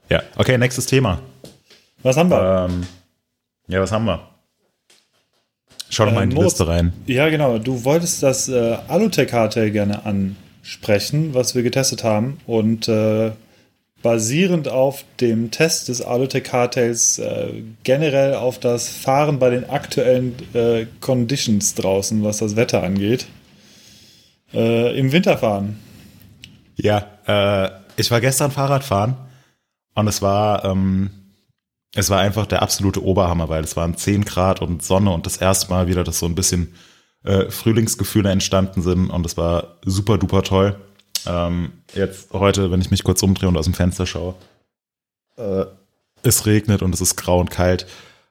[0.09, 1.21] Ja, okay, nächstes Thema.
[2.01, 2.67] Was haben wir?
[2.69, 2.87] Ähm,
[3.67, 4.28] ja, was haben wir?
[5.89, 6.51] Schau doch mal Äh, in die Moritz.
[6.53, 6.93] Liste rein.
[7.07, 7.57] Ja, genau.
[7.57, 12.37] Du wolltest das äh, Alutech-Cartel gerne ansprechen, was wir getestet haben.
[12.45, 13.31] Und äh,
[14.01, 20.85] basierend auf dem Test des Alutech-Cartels äh, generell auf das Fahren bei den aktuellen äh,
[21.01, 23.25] Conditions draußen, was das Wetter angeht,
[24.53, 25.79] äh, im Winter fahren.
[26.77, 29.15] Ja, äh, ich war gestern Fahrradfahren
[29.95, 31.09] und es war, ähm,
[31.95, 35.37] es war einfach der absolute Oberhammer, weil es waren 10 Grad und Sonne und das
[35.37, 36.73] erste Mal wieder, dass so ein bisschen
[37.23, 40.79] äh, Frühlingsgefühle entstanden sind und es war super duper toll.
[41.25, 44.35] Ähm, jetzt heute, wenn ich mich kurz umdrehe und aus dem Fenster schaue,
[45.37, 45.65] äh,
[46.23, 47.87] es regnet und es ist grau und kalt.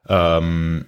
[0.09, 0.87] Ähm,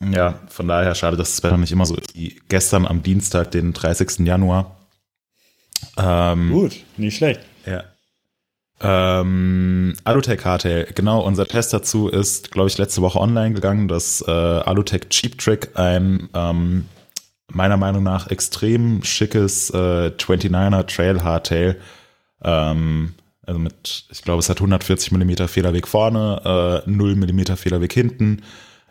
[0.00, 3.50] ja, von daher schade, dass das Wetter nicht immer so ist wie gestern am Dienstag,
[3.50, 4.20] den 30.
[4.20, 4.76] Januar.
[5.96, 7.40] Ähm, Gut, nicht schlecht.
[7.66, 7.84] ja.
[8.80, 14.22] Ähm, Alutech Cartel, genau, unser Test dazu ist, glaube ich, letzte Woche online gegangen, dass
[14.26, 16.84] äh, Alutech Cheap Trick ein ähm,
[17.50, 21.76] meiner Meinung nach extrem schickes äh, 29er Trail Hardtail,
[22.44, 23.14] ähm,
[23.44, 28.42] also mit, ich glaube, es hat 140 mm Fehlerweg vorne, äh, 0 mm Fehlerweg hinten,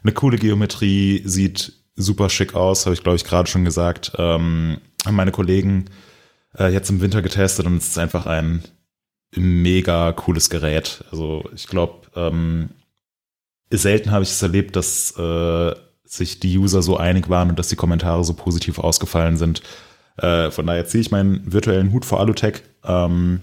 [0.03, 4.13] eine coole Geometrie, sieht super schick aus, habe ich glaube ich gerade schon gesagt.
[4.17, 5.85] Ähm, haben meine Kollegen
[6.57, 8.63] äh, jetzt im Winter getestet und es ist einfach ein
[9.35, 11.03] mega cooles Gerät.
[11.11, 12.69] Also ich glaube, ähm,
[13.69, 17.67] selten habe ich es erlebt, dass äh, sich die User so einig waren und dass
[17.67, 19.61] die Kommentare so positiv ausgefallen sind.
[20.17, 22.63] Äh, von daher ziehe ich meinen virtuellen Hut vor Alutech.
[22.83, 23.41] Ähm,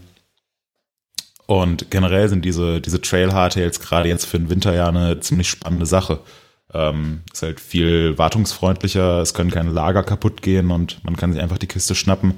[1.46, 5.86] und generell sind diese, diese Trail-Hardtails gerade jetzt für den Winter ja eine ziemlich spannende
[5.86, 6.20] Sache.
[6.72, 11.40] Ähm, ist halt viel wartungsfreundlicher, es können keine Lager kaputt gehen und man kann sich
[11.40, 12.34] einfach die Kiste schnappen,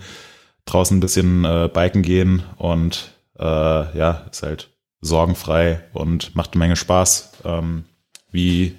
[0.67, 4.71] draußen ein bisschen äh, biken gehen und äh, ja, ist halt
[5.01, 7.31] sorgenfrei und macht eine Menge Spaß.
[7.45, 7.85] Ähm,
[8.31, 8.75] wie,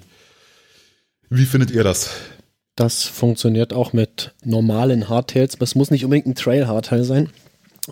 [1.30, 2.10] wie findet ihr das?
[2.76, 5.56] Das funktioniert auch mit normalen Hardtails.
[5.60, 7.30] Es muss nicht unbedingt ein Trail-Hardtail sein.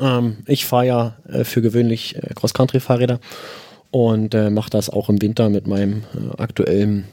[0.00, 3.20] Ähm, ich fahre ja äh, für gewöhnlich äh, Cross-Country-Fahrräder
[3.90, 7.06] und äh, mache das auch im Winter mit meinem äh, aktuellen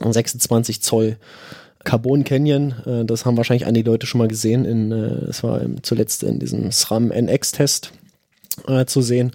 [0.00, 1.16] 26 Zoll
[1.84, 2.74] Carbon Canyon.
[2.86, 4.64] Äh, das haben wahrscheinlich einige Leute schon mal gesehen.
[4.64, 7.92] In, äh, es war zuletzt in diesem SRAM NX-Test
[8.66, 9.32] äh, zu sehen.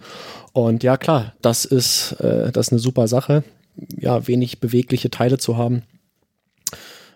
[0.53, 3.43] Und ja, klar, das ist, äh, das ist eine super Sache.
[3.97, 5.83] Ja, wenig bewegliche Teile zu haben.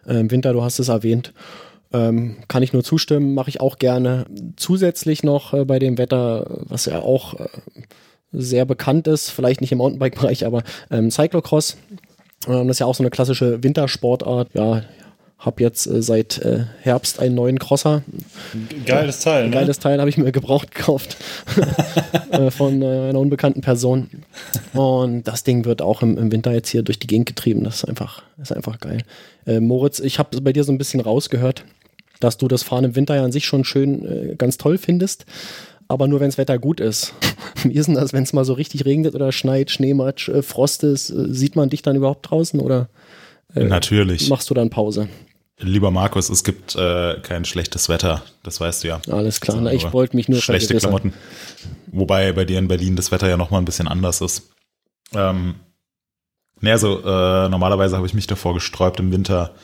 [0.05, 1.33] Äh, Im Winter, du hast es erwähnt,
[1.91, 4.25] ähm, kann ich nur zustimmen, mache ich auch gerne.
[4.55, 7.47] Zusätzlich noch äh, bei dem Wetter, was ja auch äh,
[8.31, 11.77] sehr bekannt ist, vielleicht nicht im Mountainbike-Bereich, aber ähm, Cyclocross.
[12.47, 14.49] Ähm, das ist ja auch so eine klassische Wintersportart.
[14.53, 14.83] Ja,
[15.43, 18.03] habe jetzt äh, seit äh, Herbst einen neuen Crosser.
[18.85, 19.55] Geiles Teil, Ein ne?
[19.57, 21.17] geiles Teil habe ich mir gebraucht gekauft
[22.31, 24.09] äh, von äh, einer unbekannten Person.
[24.73, 27.63] Und das Ding wird auch im, im Winter jetzt hier durch die Gegend getrieben.
[27.63, 28.99] Das ist einfach, ist einfach geil.
[29.45, 31.65] Äh, Moritz, ich habe bei dir so ein bisschen rausgehört,
[32.21, 35.25] dass du das Fahren im Winter ja an sich schon schön äh, ganz toll findest.
[35.89, 37.13] Aber nur wenn das Wetter gut ist.
[37.63, 40.85] Wie ist denn das, wenn es mal so richtig regnet oder schneit, Schneematsch, äh, Frost
[40.85, 41.09] ist?
[41.09, 42.87] Äh, sieht man dich dann überhaupt draußen oder
[43.55, 44.29] Natürlich.
[44.29, 45.09] machst du dann Pause?
[45.63, 49.01] Lieber Markus, es gibt äh, kein schlechtes Wetter, das weißt du ja.
[49.09, 50.75] Alles klar, na, ich aber wollte mich nur Schlechte.
[50.75, 51.13] Klamotten.
[51.87, 54.51] Wobei bei dir in Berlin das Wetter ja nochmal ein bisschen anders ist.
[55.13, 55.55] Ähm,
[56.59, 59.55] ne, also äh, normalerweise habe ich mich davor gesträubt, im Winter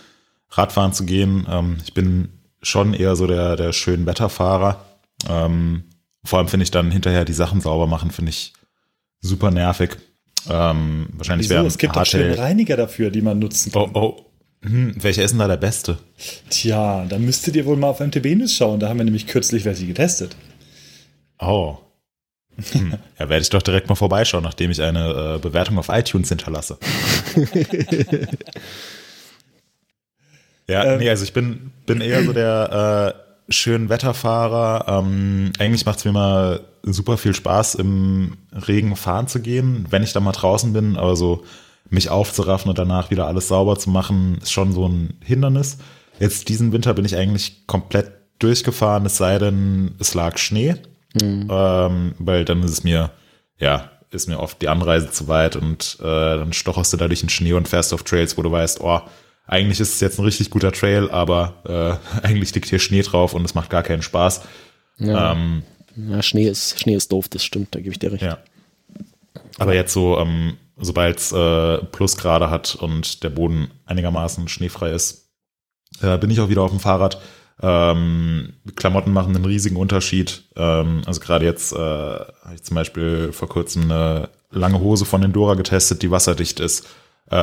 [0.51, 1.45] Radfahren zu gehen.
[1.49, 2.29] Ähm, ich bin
[2.61, 4.85] schon eher so der, der schönen Wetterfahrer.
[5.27, 5.83] Ähm,
[6.23, 8.53] vor allem finde ich dann hinterher die Sachen sauber machen, finde ich
[9.21, 9.97] super nervig.
[10.49, 11.55] Ähm, wahrscheinlich Wieso?
[11.55, 12.37] wäre Es gibt doch schöne.
[12.37, 13.91] Reiniger dafür, die man nutzen kann.
[13.93, 14.25] Oh, oh.
[14.61, 15.97] Hm, welcher ist denn da der beste?
[16.49, 18.79] Tja, da müsstet ihr wohl mal auf MTB News schauen.
[18.79, 20.35] Da haben wir nämlich kürzlich welche getestet.
[21.39, 21.77] Oh.
[22.71, 22.95] Hm.
[23.19, 26.77] Ja, werde ich doch direkt mal vorbeischauen, nachdem ich eine äh, Bewertung auf iTunes hinterlasse.
[30.67, 30.99] ja, Ähm.
[30.99, 33.15] nee, also ich bin, bin eher so der
[33.47, 34.85] äh, schönen Wetterfahrer.
[34.87, 40.03] Ähm, eigentlich macht es mir mal super viel Spaß, im Regen fahren zu gehen, wenn
[40.03, 41.43] ich da mal draußen bin, aber so
[41.89, 45.77] mich aufzuraffen und danach wieder alles sauber zu machen, ist schon so ein Hindernis.
[46.19, 50.75] Jetzt diesen Winter bin ich eigentlich komplett durchgefahren, es sei denn, es lag Schnee.
[51.49, 53.11] Ähm, weil dann ist es mir,
[53.57, 57.21] ja, ist mir oft die Anreise zu weit und äh, dann stocherst du da durch
[57.21, 59.01] den Schnee und fährst auf Trails, wo du weißt, oh,
[59.47, 63.33] eigentlich ist es jetzt ein richtig guter Trail, aber äh, eigentlich liegt hier Schnee drauf
[63.33, 64.41] und es macht gar keinen Spaß.
[64.97, 65.31] Ja.
[65.33, 65.63] Ähm,
[65.95, 68.23] Ja, Schnee ist, Schnee ist doof, das stimmt, da gebe ich dir recht.
[68.23, 68.37] ja.
[69.57, 75.29] Aber jetzt so, ähm, sobald es äh, Plusgrade hat und der Boden einigermaßen schneefrei ist,
[76.01, 77.21] äh, bin ich auch wieder auf dem Fahrrad.
[77.61, 80.43] Ähm, Klamotten machen einen riesigen Unterschied.
[80.55, 85.23] Ähm, also gerade jetzt äh, habe ich zum Beispiel vor kurzem eine lange Hose von
[85.23, 86.87] Endora getestet, die wasserdicht ist.
[87.29, 87.35] Äh,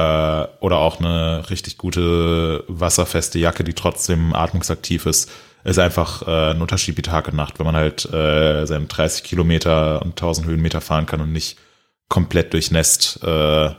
[0.61, 5.31] oder auch eine richtig gute wasserfeste Jacke, die trotzdem atmungsaktiv ist.
[5.65, 9.25] Ist einfach äh, ein Unterschied wie Tag und Nacht, wenn man halt äh, seine 30
[9.25, 11.59] Kilometer und 1000 Höhenmeter fahren kann und nicht
[12.09, 13.71] komplett durchnässt äh,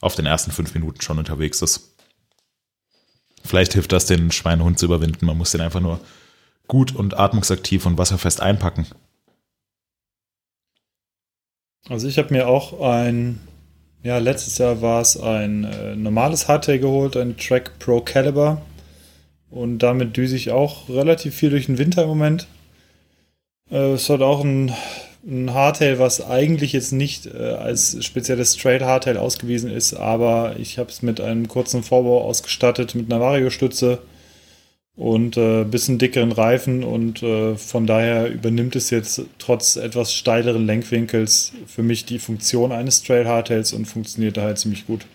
[0.00, 1.96] auf den ersten fünf Minuten schon unterwegs ist.
[3.44, 5.26] Vielleicht hilft das, den Schweinehund zu überwinden.
[5.26, 6.00] Man muss den einfach nur
[6.68, 8.86] gut und atmungsaktiv und wasserfest einpacken.
[11.88, 13.40] Also ich habe mir auch ein,
[14.02, 18.62] ja, letztes Jahr war es ein äh, normales Hardtail geholt, ein Track Pro Caliber.
[19.50, 22.46] Und damit düse ich auch relativ viel durch den Winter im Moment.
[23.70, 24.72] Äh, es hat auch ein
[25.26, 30.78] ein Hardtail, was eigentlich jetzt nicht äh, als spezielles Straight Hardtail ausgewiesen ist, aber ich
[30.78, 33.98] habe es mit einem kurzen Vorbau ausgestattet, mit einer Vario-Stütze
[34.96, 40.66] und äh, bisschen dickeren Reifen und äh, von daher übernimmt es jetzt trotz etwas steileren
[40.66, 45.06] Lenkwinkels für mich die Funktion eines Trail Hardtails und funktioniert da halt ziemlich gut.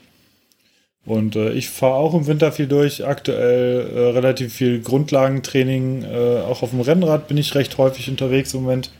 [1.06, 6.41] Und äh, ich fahre auch im Winter viel durch, aktuell äh, relativ viel Grundlagentraining, äh,
[6.41, 8.91] auch auf dem Rennrad bin ich recht häufig unterwegs im Moment.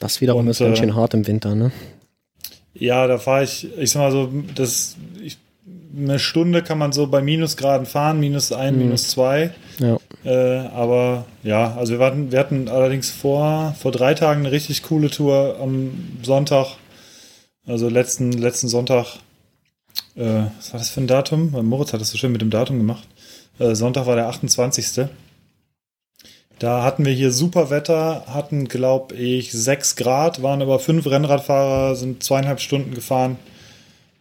[0.00, 1.72] Das wiederum und, ist ganz schön hart im Winter, ne?
[2.74, 5.38] Ja, da fahre ich, ich sag mal so, das, ich,
[5.96, 8.80] eine Stunde kann man so bei Minusgraden fahren, minus ein, mhm.
[8.82, 9.52] minus zwei.
[9.78, 9.98] Ja.
[10.24, 14.82] Äh, aber ja, also wir hatten, wir hatten allerdings vor, vor drei Tagen eine richtig
[14.82, 16.76] coole Tour am Sonntag.
[17.66, 19.18] Also letzten, letzten Sonntag.
[20.14, 21.50] Äh, was war das für ein Datum?
[21.66, 23.06] Moritz hat das so schön mit dem Datum gemacht.
[23.58, 25.08] Äh, Sonntag war der 28.
[26.58, 31.94] Da hatten wir hier super Wetter, hatten, glaube ich, sechs Grad, waren aber fünf Rennradfahrer,
[31.94, 33.36] sind zweieinhalb Stunden gefahren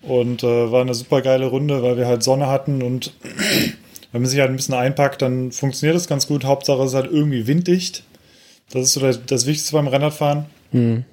[0.04, 3.14] und äh, war eine super geile Runde, weil wir halt Sonne hatten und
[4.12, 6.46] wenn man sich halt ein bisschen einpackt, dann funktioniert das ganz gut.
[6.46, 8.04] Hauptsache es ist halt irgendwie winddicht.
[8.70, 10.46] Das ist so das, das Wichtigste beim Rennradfahren.
[10.72, 11.06] Mhm.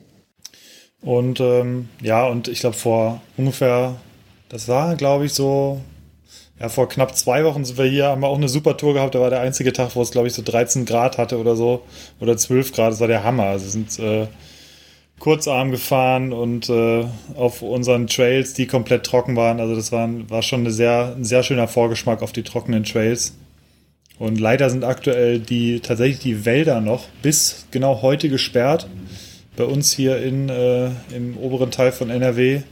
[1.00, 3.96] Und ähm, ja, und ich glaube vor ungefähr,
[4.48, 5.80] das war, glaube ich, so
[6.60, 9.14] ja, vor knapp zwei Wochen sind wir hier, haben wir auch eine super Tour gehabt.
[9.14, 11.82] Da war der einzige Tag, wo es, glaube ich, so 13 Grad hatte oder so.
[12.20, 12.92] Oder 12 Grad.
[12.92, 13.44] Das war der Hammer.
[13.44, 14.28] Also sind äh,
[15.18, 19.58] kurzarm gefahren und äh, auf unseren Trails, die komplett trocken waren.
[19.58, 23.34] Also das war, war schon eine sehr, ein sehr schöner Vorgeschmack auf die trockenen Trails.
[24.18, 28.88] Und leider sind aktuell die tatsächlich die Wälder noch bis genau heute gesperrt.
[29.56, 32.62] Bei uns hier in, äh, im oberen Teil von NRW äh,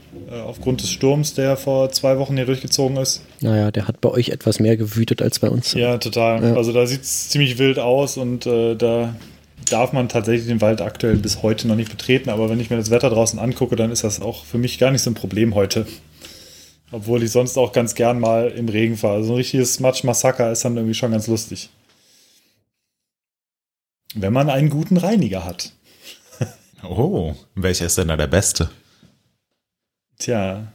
[0.45, 3.21] aufgrund des Sturms, der vor zwei Wochen hier durchgezogen ist.
[3.39, 5.73] Naja, der hat bei euch etwas mehr gewütet als bei uns.
[5.73, 6.43] Ja, total.
[6.43, 6.55] Ja.
[6.55, 9.15] Also da sieht es ziemlich wild aus und äh, da
[9.69, 12.29] darf man tatsächlich den Wald aktuell bis heute noch nicht betreten.
[12.29, 14.91] Aber wenn ich mir das Wetter draußen angucke, dann ist das auch für mich gar
[14.91, 15.87] nicht so ein Problem heute.
[16.91, 19.15] Obwohl ich sonst auch ganz gern mal im Regen fahre.
[19.15, 21.69] Also ein richtiges Matsch-Massaker ist dann irgendwie schon ganz lustig.
[24.13, 25.71] Wenn man einen guten Reiniger hat.
[26.83, 28.69] Oh, welcher ist denn da der beste?
[30.19, 30.71] Tja,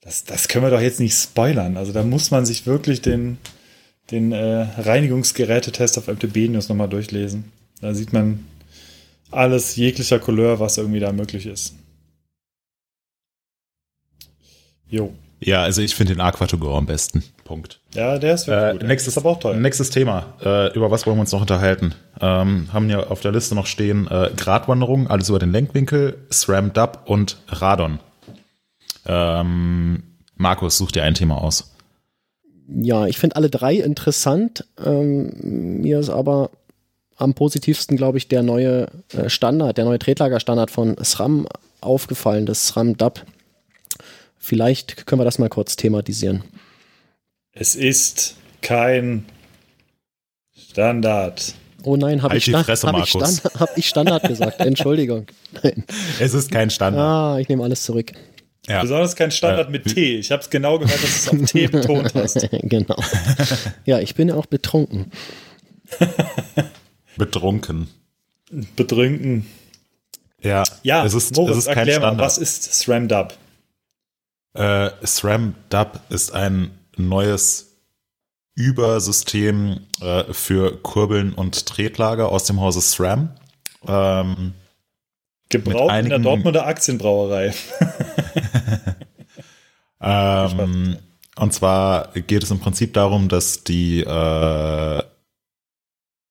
[0.00, 1.76] das, das können wir doch jetzt nicht spoilern.
[1.76, 3.38] Also da muss man sich wirklich den,
[4.10, 7.52] den äh, Reinigungsgerätetest auf MTB News nochmal durchlesen.
[7.80, 8.46] Da sieht man
[9.30, 11.74] alles jeglicher Couleur, was irgendwie da möglich ist.
[14.88, 15.14] Jo.
[15.38, 17.22] Ja, also ich finde den Aquatogor am besten.
[17.50, 17.80] Punkt.
[17.94, 18.86] Ja, der ist wirklich äh, gut.
[18.86, 19.56] Nächstes, ist aber auch toll.
[19.56, 20.34] Nächstes Thema.
[20.40, 21.96] Äh, über was wollen wir uns noch unterhalten?
[22.20, 26.72] Ähm, haben ja auf der Liste noch stehen äh, Gratwanderung, alles über den Lenkwinkel, SRAM
[26.72, 27.98] Dub und Radon.
[29.04, 30.04] Ähm,
[30.36, 31.74] Markus, such dir ein Thema aus.
[32.68, 34.64] Ja, ich finde alle drei interessant.
[34.84, 36.50] Ähm, mir ist aber
[37.16, 41.48] am positivsten, glaube ich, der neue äh, Standard, der neue Tretlagerstandard von SRAM
[41.80, 43.24] aufgefallen, das SRAM Dub.
[44.38, 46.44] Vielleicht können wir das mal kurz thematisieren.
[47.60, 49.26] Es ist kein
[50.70, 51.52] Standard.
[51.82, 54.60] Oh nein, habe halt ich, hab ich, hab ich, Standard gesagt.
[54.60, 55.26] Entschuldigung.
[55.62, 55.84] Nein.
[56.18, 57.02] Es ist kein Standard.
[57.02, 58.12] Ah, ich nehme alles zurück.
[58.66, 58.80] Ja.
[58.80, 60.16] Besonders kein Standard äh, mit T.
[60.16, 62.48] Ich habe es genau gehört, dass du es auf T betont hast.
[62.62, 62.96] genau.
[63.84, 65.12] Ja, ich bin ja auch betrunken.
[67.18, 67.88] Betrunken.
[68.74, 69.44] Betrunken.
[70.40, 72.16] Ja, ja es ist, Moritz, es ist kein Standard.
[72.16, 73.34] Mal, was ist SRAM Dub?
[74.54, 76.70] Äh, SRAM Dub ist ein
[77.08, 77.70] neues
[78.54, 83.30] Übersystem äh, für Kurbeln und Tretlager aus dem Hause SRAM.
[83.86, 84.54] Ähm,
[85.48, 87.54] Gebraucht in der Dortmunder Aktienbrauerei.
[90.00, 90.96] ähm,
[91.36, 95.02] und zwar geht es im Prinzip darum, dass die, äh,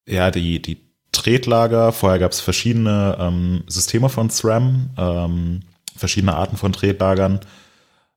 [0.07, 0.78] ja, die, die
[1.11, 5.61] Tretlager, vorher gab es verschiedene ähm, Systeme von SRAM, ähm,
[5.95, 7.39] verschiedene Arten von Tretlagern,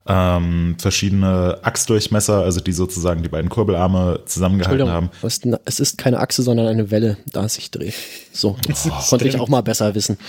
[0.06, 5.10] ähm, verschiedene Achsdurchmesser, also die sozusagen die beiden Kurbelarme zusammengehalten haben.
[5.64, 7.94] Es ist keine Achse, sondern eine Welle, da es sich dreht.
[8.32, 10.18] So, das konnte ich auch mal besser wissen.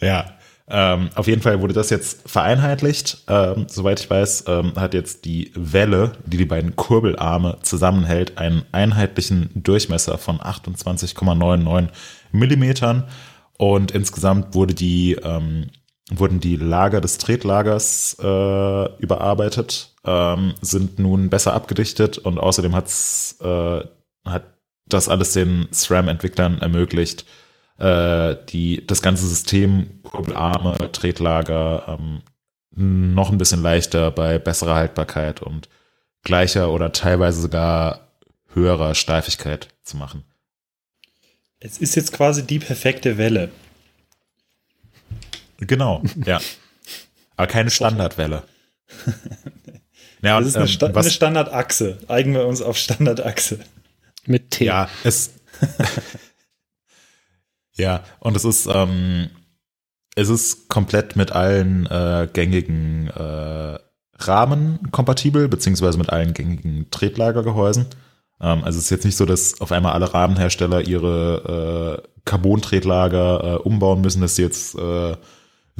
[0.00, 0.32] Ja,
[0.68, 3.24] ähm, auf jeden Fall wurde das jetzt vereinheitlicht.
[3.28, 8.62] Ähm, soweit ich weiß, ähm, hat jetzt die Welle, die die beiden Kurbelarme zusammenhält, einen
[8.72, 11.88] einheitlichen Durchmesser von 28,99
[12.32, 13.04] Millimetern.
[13.58, 15.66] Und insgesamt wurde die, ähm,
[16.10, 23.36] wurden die Lager des Tretlagers äh, überarbeitet, ähm, sind nun besser abgedichtet und außerdem hat's,
[23.40, 23.80] äh,
[24.24, 24.44] hat
[24.86, 27.24] das alles den SRAM-Entwicklern ermöglicht,
[27.78, 32.22] äh, die, das ganze System, Kurbelarme, Tretlager, ähm,
[32.72, 35.68] noch ein bisschen leichter bei besserer Haltbarkeit und
[36.22, 38.08] gleicher oder teilweise sogar
[38.52, 40.24] höherer Steifigkeit zu machen.
[41.58, 43.50] Es ist jetzt quasi die perfekte Welle.
[45.60, 46.40] Genau, ja.
[47.36, 48.42] Aber keine Standardwelle.
[50.22, 51.98] Ja, Das ist eine, ähm, Sta was- eine Standardachse.
[52.08, 53.60] Eigen wir uns auf Standardachse.
[54.26, 54.66] Mit T.
[54.66, 55.30] Ja, es.
[57.76, 59.30] ja, und es ist, ähm,
[60.16, 63.78] es ist komplett mit allen äh, gängigen äh,
[64.18, 67.86] Rahmen kompatibel, beziehungsweise mit allen gängigen Tretlagergehäusen.
[68.42, 73.54] Ähm, also es ist jetzt nicht so, dass auf einmal alle Rahmenhersteller ihre äh, Carbon-Tretlager
[73.54, 75.16] äh, umbauen müssen, dass sie jetzt äh,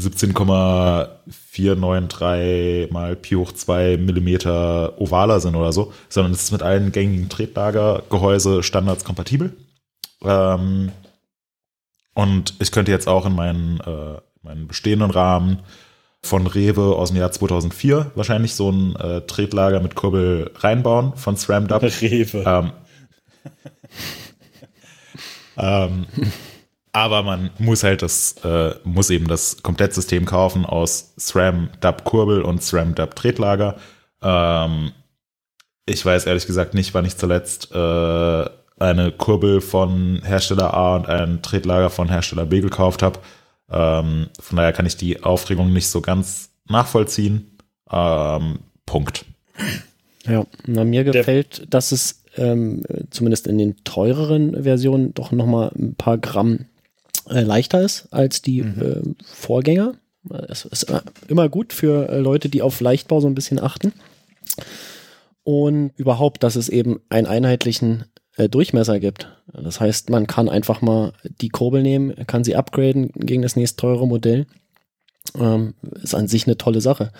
[0.01, 6.92] 17,493 mal Pi hoch 2 Millimeter ovaler sind oder so, sondern es ist mit allen
[6.92, 9.53] gängigen Tretlagergehäuse Standards kompatibel.
[10.22, 10.92] Ähm,
[12.14, 15.59] und ich könnte jetzt auch in meinen, äh, meinen bestehenden Rahmen
[16.22, 21.36] von Rewe aus dem Jahr 2004 wahrscheinlich so ein äh, Tretlager mit Kurbel reinbauen von
[21.36, 21.82] SRAM Dub.
[22.01, 22.72] Rewe.
[25.57, 26.07] Ähm, ähm,
[26.93, 32.43] aber man muss halt das, äh, muss eben das Komplettsystem kaufen aus SRAM Dub Kurbel
[32.43, 33.76] und SRAM Dub Tretlager.
[34.22, 34.93] Ähm,
[35.86, 38.45] ich weiß ehrlich gesagt nicht, wann ich zuletzt äh,
[38.78, 43.20] eine Kurbel von Hersteller A und ein Tretlager von Hersteller B gekauft habe.
[43.70, 47.59] Ähm, von daher kann ich die Aufregung nicht so ganz nachvollziehen.
[47.91, 49.24] Ähm, Punkt.
[50.26, 55.95] Ja, na, mir gefällt, dass es ähm, zumindest in den teureren Versionen doch nochmal ein
[55.95, 56.66] paar Gramm
[57.31, 59.95] äh, leichter ist als die äh, Vorgänger.
[60.49, 63.93] Es ist äh, immer gut für äh, Leute, die auf Leichtbau so ein bisschen achten.
[65.43, 68.05] Und überhaupt, dass es eben einen einheitlichen
[68.37, 69.28] äh, Durchmesser gibt.
[69.53, 73.78] Das heißt, man kann einfach mal die Kurbel nehmen, kann sie upgraden gegen das nächst
[73.78, 74.47] teure Modell.
[75.39, 77.12] Ähm, ist an sich eine tolle Sache.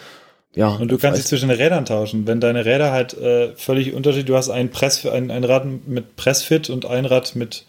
[0.55, 2.27] Ja, Und du kannst dich zwischen den Rädern tauschen.
[2.27, 6.17] Wenn deine Räder halt äh, völlig unterschiedlich, du hast ein, Press, ein, ein Rad mit
[6.17, 7.65] Pressfit und ein Rad mit,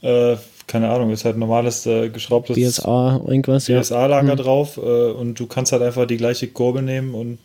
[0.00, 0.36] äh,
[0.72, 3.78] keine Ahnung, ist halt normales äh, geschraubtes BSA, irgendwas, ja.
[3.78, 4.36] BSA-Lager Hm.
[4.38, 7.38] drauf äh, und du kannst halt einfach die gleiche Kurbel nehmen und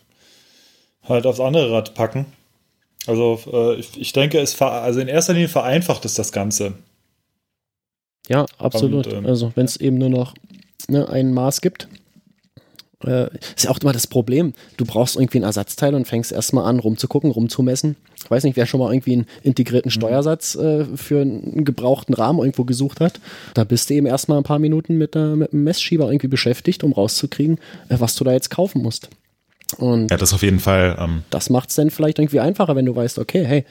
[1.06, 2.24] halt aufs andere Rad packen.
[3.06, 6.72] Also äh, ich, ich denke, es also in erster Linie vereinfacht es das Ganze.
[8.30, 9.06] Ja, absolut.
[9.08, 10.32] Und, ähm, also wenn es eben nur noch
[10.88, 11.86] ne, ein Maß gibt.
[13.04, 14.54] Äh, ist ja auch immer das Problem.
[14.76, 17.96] Du brauchst irgendwie ein Ersatzteil und fängst erstmal an, rumzugucken, rumzumessen.
[18.16, 22.40] Ich weiß nicht, wer schon mal irgendwie einen integrierten Steuersatz äh, für einen gebrauchten Rahmen
[22.40, 23.20] irgendwo gesucht hat.
[23.54, 26.82] Da bist du eben erstmal ein paar Minuten mit, der, mit dem Messschieber irgendwie beschäftigt,
[26.82, 29.10] um rauszukriegen, äh, was du da jetzt kaufen musst.
[29.76, 30.96] Und Ja, das auf jeden Fall.
[30.98, 33.64] Ähm, das macht es dann vielleicht irgendwie einfacher, wenn du weißt, okay, hey,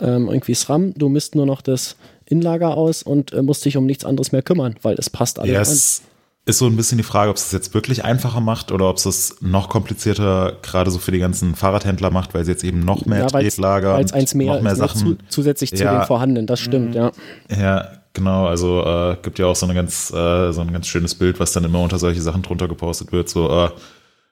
[0.00, 3.86] ähm, irgendwie SRAM, du misst nur noch das Inlager aus und äh, musst dich um
[3.86, 6.02] nichts anderes mehr kümmern, weil es passt alles Ja, es
[6.48, 8.96] ist so ein bisschen die Frage, ob es es jetzt wirklich einfacher macht oder ob
[8.96, 12.80] es es noch komplizierter gerade so für die ganzen Fahrradhändler macht, weil sie jetzt eben
[12.80, 14.98] noch mehr Ja, weil's- Tretlager weil's eins mehr, noch mehr Sachen.
[15.00, 15.98] zu, zusätzlich zu Ja.
[16.00, 17.12] den vorhandenen, das stimmt, ja.
[17.50, 18.46] Ja, genau.
[18.46, 21.52] Also äh, gibt ja auch so eine ganz äh, so ein ganz schönes Bild, was
[21.52, 23.28] dann immer unter solche Sachen drunter gepostet wird.
[23.28, 23.70] So äh,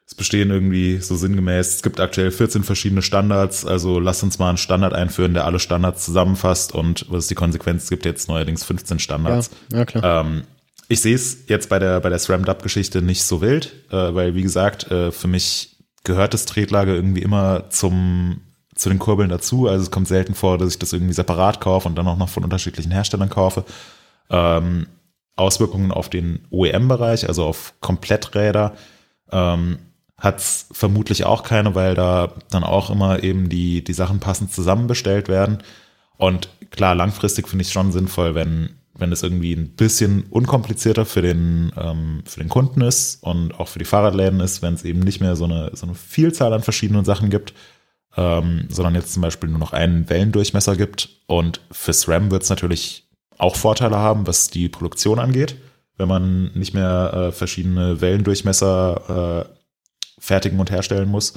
[0.08, 1.74] es bestehen irgendwie so sinngemäß.
[1.76, 3.66] Es gibt aktuell 14 verschiedene Standards.
[3.66, 6.72] Also lasst uns mal einen Standard einführen, der alle Standards zusammenfasst.
[6.72, 7.82] Und was ist die Konsequenz?
[7.84, 9.50] Es gibt jetzt neuerdings 15 Ja, Standards.
[9.72, 10.24] ja klar.
[10.24, 10.42] Ähm,
[10.88, 14.42] ich sehe es jetzt bei der, bei der SRAM-Dub-Geschichte nicht so wild, äh, weil, wie
[14.42, 18.40] gesagt, äh, für mich gehört das Tretlager irgendwie immer zum,
[18.74, 19.66] zu den Kurbeln dazu.
[19.66, 22.28] Also es kommt selten vor, dass ich das irgendwie separat kaufe und dann auch noch
[22.28, 23.64] von unterschiedlichen Herstellern kaufe.
[24.30, 24.86] Ähm,
[25.34, 28.74] Auswirkungen auf den OEM-Bereich, also auf Kompletträder,
[29.30, 29.78] ähm,
[30.18, 34.52] hat es vermutlich auch keine, weil da dann auch immer eben die, die Sachen passend
[34.52, 35.58] zusammenbestellt werden.
[36.16, 41.04] Und klar, langfristig finde ich es schon sinnvoll, wenn, wenn es irgendwie ein bisschen unkomplizierter
[41.04, 44.84] für den, ähm, für den Kunden ist und auch für die Fahrradläden ist, wenn es
[44.84, 47.52] eben nicht mehr so eine, so eine Vielzahl an verschiedenen Sachen gibt,
[48.16, 51.10] ähm, sondern jetzt zum Beispiel nur noch einen Wellendurchmesser gibt.
[51.26, 55.56] Und für SRAM wird es natürlich auch Vorteile haben, was die Produktion angeht,
[55.98, 59.56] wenn man nicht mehr äh, verschiedene Wellendurchmesser äh,
[60.18, 61.34] fertigen und herstellen muss.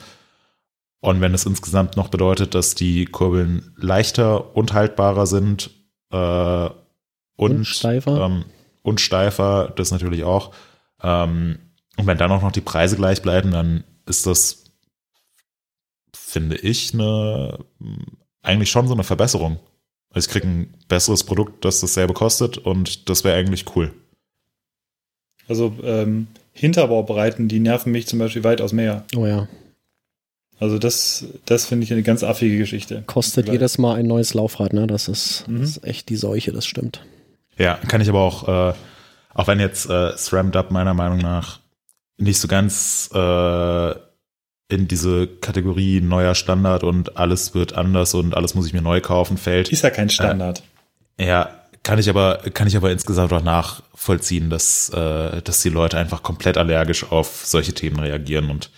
[1.01, 5.72] Und wenn es insgesamt noch bedeutet, dass die Kurbeln leichter und haltbarer sind
[6.12, 6.70] äh,
[7.40, 8.26] und, Und steifer.
[8.26, 8.46] ähm,
[8.84, 10.54] und steifer, das natürlich auch.
[11.02, 11.60] Ähm,
[11.98, 14.66] und wenn dann auch noch die Preise gleich bleiben, dann ist das,
[16.14, 17.60] finde ich, eine
[18.42, 19.60] eigentlich schon so eine Verbesserung.
[20.12, 23.94] Also Ich kriege ein besseres Produkt, das dasselbe kostet und das wäre eigentlich cool.
[25.48, 29.04] Also ähm, Hinterbaubreiten, die nerven mich zum Beispiel weitaus mehr.
[29.16, 29.48] Oh ja.
[30.60, 33.04] Also das, das finde ich eine ganz affige Geschichte.
[33.08, 34.88] Kostet jedes Mal ein neues Laufrad, ne?
[34.88, 35.62] Das ist, Mhm.
[35.62, 37.02] das ist echt die Seuche, das stimmt.
[37.60, 38.74] Ja, kann ich aber auch, äh,
[39.34, 41.60] auch wenn jetzt äh, SRAM Dub meiner Meinung nach
[42.18, 43.91] nicht so ganz äh,
[44.70, 49.01] in diese Kategorie neuer Standard und alles wird anders und alles muss ich mir neu
[49.01, 49.70] kaufen fällt.
[49.70, 50.64] Ist ja kein Standard.
[51.20, 51.49] Ja,
[51.84, 56.24] kann ich aber, kann ich aber insgesamt auch nachvollziehen, dass, äh, dass die Leute einfach
[56.24, 58.70] komplett allergisch auf solche Themen reagieren und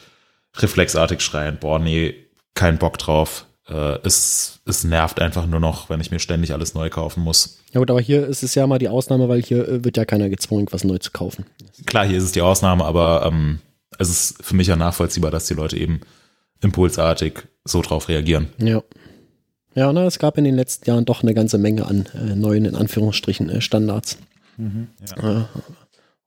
[0.58, 2.16] reflexartig schreien, boah, nee,
[2.56, 3.46] kein Bock drauf.
[3.68, 7.60] Äh, es, es nervt einfach nur noch, wenn ich mir ständig alles neu kaufen muss.
[7.72, 10.06] Ja gut, aber hier ist es ja mal die Ausnahme, weil hier äh, wird ja
[10.06, 11.46] keiner gezwungen, was neu zu kaufen.
[11.86, 13.60] Klar, hier ist es die Ausnahme, aber ähm,
[14.00, 16.02] es ist für mich ja nachvollziehbar, dass die Leute eben
[16.62, 18.50] impulsartig so drauf reagieren.
[18.58, 18.84] Ja.
[19.74, 22.66] Ja, na, es gab in den letzten Jahren doch eine ganze Menge an äh, neuen,
[22.66, 24.18] in Anführungsstrichen, äh, Standards.
[24.58, 25.44] Äh,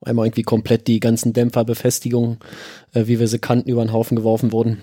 [0.01, 2.39] einmal irgendwie komplett die ganzen Dämpferbefestigungen,
[2.93, 4.81] äh, wie wir sie kannten, über den Haufen geworfen wurden.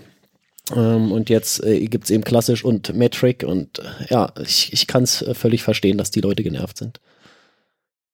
[0.71, 4.87] Ähm, und jetzt äh, gibt es eben klassisch und Metric und äh, ja, ich, ich
[4.87, 7.01] kann es äh, völlig verstehen, dass die Leute genervt sind.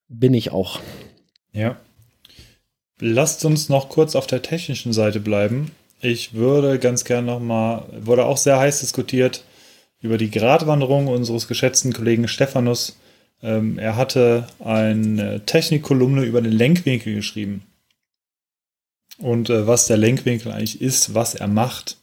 [0.08, 0.80] Bin ich auch.
[1.54, 1.78] Ja.
[3.00, 5.72] Lasst uns noch kurz auf der technischen Seite bleiben.
[6.02, 9.44] Ich würde ganz gern nochmal, wurde auch sehr heiß diskutiert
[10.02, 12.98] über die Gratwanderung unseres geschätzten Kollegen Stephanus.
[13.44, 17.64] Ähm, er hatte eine Technikkolumne über den Lenkwinkel geschrieben.
[19.18, 21.99] Und äh, was der Lenkwinkel eigentlich ist, was er macht.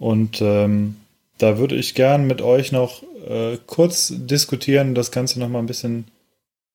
[0.00, 0.96] Und ähm,
[1.38, 6.06] da würde ich gern mit euch noch äh, kurz diskutieren, das Ganze nochmal ein bisschen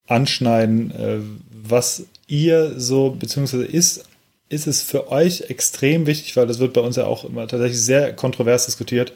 [0.08, 1.18] anschneiden, äh,
[1.52, 4.06] was ihr so, beziehungsweise ist,
[4.48, 7.82] ist es für euch extrem wichtig, weil das wird bei uns ja auch immer tatsächlich
[7.82, 9.12] sehr kontrovers diskutiert,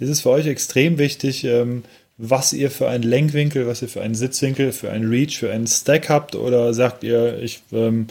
[0.00, 1.84] ist es für euch extrem wichtig, ähm,
[2.18, 5.68] was ihr für einen Lenkwinkel, was ihr für einen Sitzwinkel, für einen Reach, für einen
[5.68, 8.08] Stack habt oder sagt ihr, ich, ähm,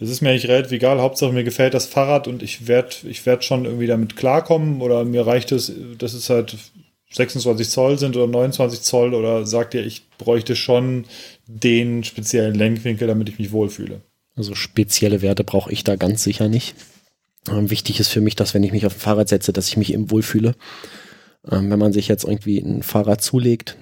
[0.00, 3.26] es ist mir eigentlich relativ egal, Hauptsache mir gefällt das Fahrrad und ich werde ich
[3.26, 6.56] werd schon irgendwie damit klarkommen oder mir reicht es, dass es halt
[7.12, 11.04] 26 Zoll sind oder 29 Zoll oder sagt ihr, ich bräuchte schon
[11.46, 14.00] den speziellen Lenkwinkel, damit ich mich wohlfühle.
[14.36, 16.74] Also spezielle Werte brauche ich da ganz sicher nicht.
[17.50, 19.76] Ähm, wichtig ist für mich, dass wenn ich mich auf ein Fahrrad setze, dass ich
[19.76, 20.54] mich eben wohlfühle.
[21.50, 23.76] Ähm, wenn man sich jetzt irgendwie ein Fahrrad zulegt,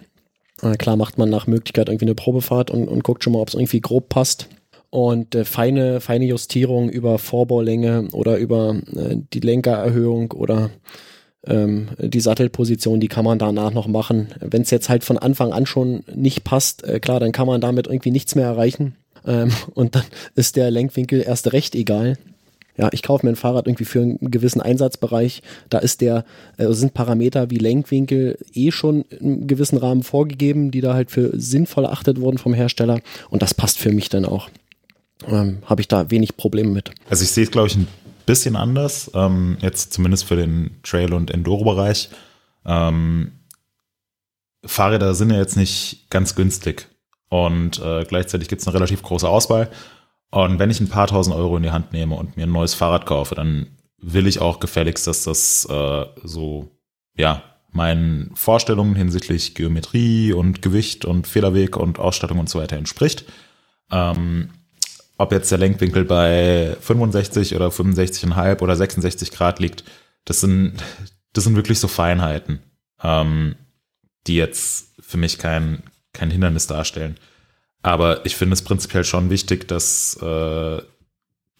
[0.62, 3.48] äh, klar macht man nach Möglichkeit irgendwie eine Probefahrt und, und guckt schon mal, ob
[3.48, 4.48] es irgendwie grob passt.
[4.91, 10.70] Und äh, feine, feine Justierung über Vorbaulänge oder über äh, die Lenkererhöhung oder
[11.47, 14.28] ähm, die Sattelposition, die kann man danach noch machen.
[14.41, 17.61] Wenn es jetzt halt von Anfang an schon nicht passt, äh, klar, dann kann man
[17.61, 18.97] damit irgendwie nichts mehr erreichen.
[19.26, 22.16] Ähm, und dann ist der Lenkwinkel erst recht egal.
[22.76, 25.43] Ja, ich kaufe mir ein Fahrrad irgendwie für einen gewissen Einsatzbereich.
[25.68, 26.24] Da ist der,
[26.59, 31.32] äh, sind Parameter wie Lenkwinkel eh schon im gewissen Rahmen vorgegeben, die da halt für
[31.39, 33.01] sinnvoll erachtet wurden vom Hersteller.
[33.30, 34.49] Und das passt für mich dann auch.
[35.26, 36.90] Ähm, Habe ich da wenig Probleme mit.
[37.08, 37.88] Also ich sehe es, glaube ich, ein
[38.26, 42.10] bisschen anders, ähm, jetzt zumindest für den Trail- und Enduro-Bereich.
[42.64, 43.32] Ähm,
[44.64, 46.88] Fahrräder sind ja jetzt nicht ganz günstig
[47.28, 49.70] und äh, gleichzeitig gibt es eine relativ große Auswahl.
[50.30, 52.74] Und wenn ich ein paar tausend Euro in die Hand nehme und mir ein neues
[52.74, 56.70] Fahrrad kaufe, dann will ich auch gefälligst, dass das äh, so,
[57.16, 63.24] ja, meinen Vorstellungen hinsichtlich Geometrie und Gewicht und Federweg und Ausstattung und so weiter entspricht.
[63.90, 64.50] Ähm,
[65.18, 69.84] ob jetzt der Lenkwinkel bei 65 oder 65,5 oder 66 Grad liegt,
[70.24, 70.74] das sind,
[71.32, 72.60] das sind wirklich so Feinheiten,
[73.02, 73.56] ähm,
[74.26, 77.16] die jetzt für mich kein, kein Hindernis darstellen.
[77.82, 80.82] Aber ich finde es prinzipiell schon wichtig, dass äh,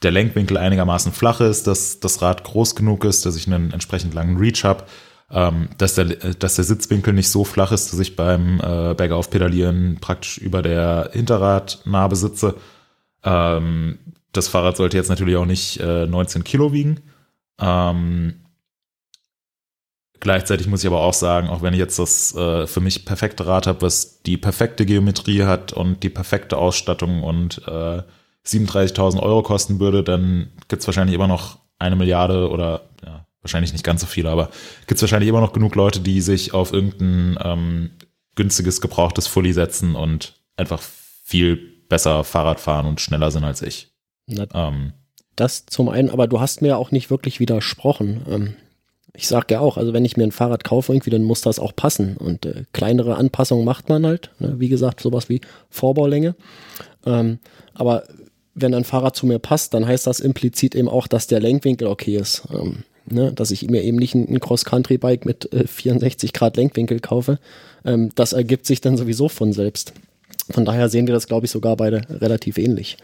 [0.03, 4.15] der Lenkwinkel einigermaßen flach ist, dass das Rad groß genug ist, dass ich einen entsprechend
[4.15, 4.85] langen Reach habe,
[5.31, 9.31] ähm, dass, der, dass der Sitzwinkel nicht so flach ist, dass ich beim äh, Bergauf
[9.31, 12.55] pedalieren praktisch über der Hinterradnarbe sitze.
[13.25, 13.99] Ähm,
[14.33, 17.01] das Fahrrad sollte jetzt natürlich auch nicht äh, 19 Kilo wiegen.
[17.61, 18.45] Ähm,
[20.21, 23.47] gleichzeitig muss ich aber auch sagen, auch wenn ich jetzt das äh, für mich perfekte
[23.47, 28.03] Rad habe, was die perfekte Geometrie hat und die perfekte Ausstattung und äh,
[28.47, 33.73] 37.000 Euro kosten würde, dann gibt es wahrscheinlich immer noch eine Milliarde oder ja, wahrscheinlich
[33.73, 34.51] nicht ganz so viele, aber
[34.87, 37.91] gibt es wahrscheinlich immer noch genug Leute, die sich auf irgendein ähm,
[38.35, 43.91] günstiges, gebrauchtes Fully setzen und einfach viel besser Fahrrad fahren und schneller sind als ich.
[44.27, 44.93] Na, Ähm,
[45.37, 48.23] Das zum einen, aber du hast mir auch nicht wirklich widersprochen.
[48.29, 48.55] Ähm,
[49.15, 51.59] ich sage ja auch, also wenn ich mir ein Fahrrad kaufe, irgendwie, dann muss das
[51.59, 52.17] auch passen.
[52.17, 54.31] Und äh, kleinere Anpassungen macht man halt.
[54.39, 54.55] Ne?
[54.59, 56.35] Wie gesagt, sowas wie Vorbaulänge.
[57.07, 57.39] Ähm,
[57.75, 58.05] aber
[58.55, 61.89] wenn ein Fahrrad zu mir passt, dann heißt das implizit eben auch, dass der Lenkwinkel
[61.89, 62.43] okay ist.
[62.53, 63.33] Ähm, ne?
[63.33, 67.39] Dass ich mir eben nicht ein, ein Cross-Country-Bike mit äh, 64 Grad Lenkwinkel kaufe.
[67.85, 69.95] Ähm, das ergibt sich dann sowieso von selbst.
[70.51, 72.97] Von daher sehen wir das, glaube ich, sogar beide relativ ähnlich.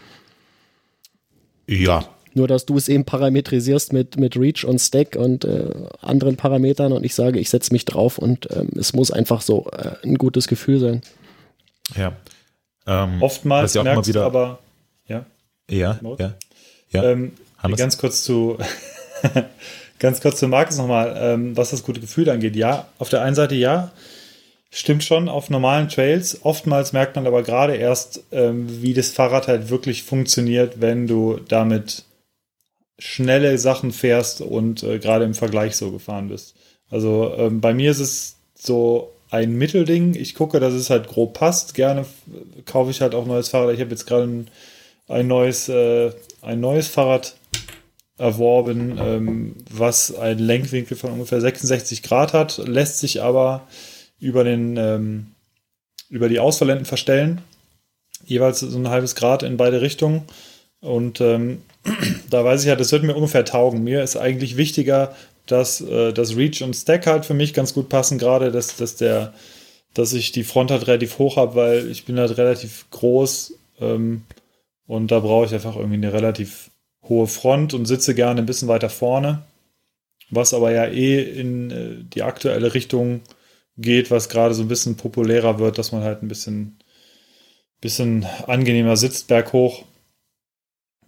[1.67, 5.71] Ja, nur, dass du es eben parametrisierst mit, mit Reach und Stack und äh,
[6.01, 9.71] anderen Parametern und ich sage, ich setze mich drauf und ähm, es muss einfach so
[9.71, 11.03] äh, ein gutes Gefühl sein.
[11.97, 12.17] Ja.
[12.87, 14.59] Ähm, Oftmals ja auch merkst wieder, aber,
[15.07, 15.25] ja.
[15.71, 16.35] Ja, ja.
[16.91, 17.05] ja.
[17.05, 17.33] Ähm,
[17.77, 18.59] ganz kurz zu,
[20.01, 22.57] ganz kurz zu Markus nochmal, ähm, was das gute Gefühl angeht.
[22.57, 23.93] Ja, auf der einen Seite ja,
[24.77, 26.41] Stimmt schon, auf normalen Trails.
[26.43, 31.39] Oftmals merkt man aber gerade erst, ähm, wie das Fahrrad halt wirklich funktioniert, wenn du
[31.47, 32.03] damit
[32.99, 36.57] schnelle Sachen fährst und äh, gerade im Vergleich so gefahren bist.
[36.91, 40.17] Also ähm, bei mir ist es so ein Mittelding.
[40.17, 41.75] Ich gucke, dass es halt grob passt.
[41.75, 42.05] Gerne
[42.67, 43.75] kaufe ich halt auch neues Fahrrad.
[43.75, 44.51] Ich habe jetzt gerade ein,
[45.07, 46.11] ein, neues, äh,
[46.43, 47.37] ein neues Fahrrad
[48.19, 53.69] erworben, ähm, was einen Lenkwinkel von ungefähr 66 Grad hat, lässt sich aber
[54.25, 55.27] über den ähm,
[56.09, 57.43] über die Ausfallenden verstellen.
[58.25, 60.23] Jeweils so ein halbes Grad in beide Richtungen.
[60.81, 61.63] Und ähm,
[62.31, 63.85] da weiß ich ja, das wird mir ungefähr taugen.
[63.85, 65.15] Mir ist eigentlich wichtiger,
[65.47, 68.97] dass äh, das Reach und Stack halt für mich ganz gut passen, gerade dass, dass
[68.97, 69.35] der,
[69.93, 74.23] dass ich die Front halt relativ hoch habe, weil ich bin halt relativ groß ähm,
[74.87, 76.71] und da brauche ich einfach irgendwie eine relativ
[77.03, 79.43] hohe Front und sitze gerne ein bisschen weiter vorne,
[80.31, 83.21] was aber ja eh in äh, die aktuelle Richtung
[83.77, 86.79] geht, was gerade so ein bisschen populärer wird, dass man halt ein bisschen,
[87.81, 89.85] bisschen angenehmer sitzt berghoch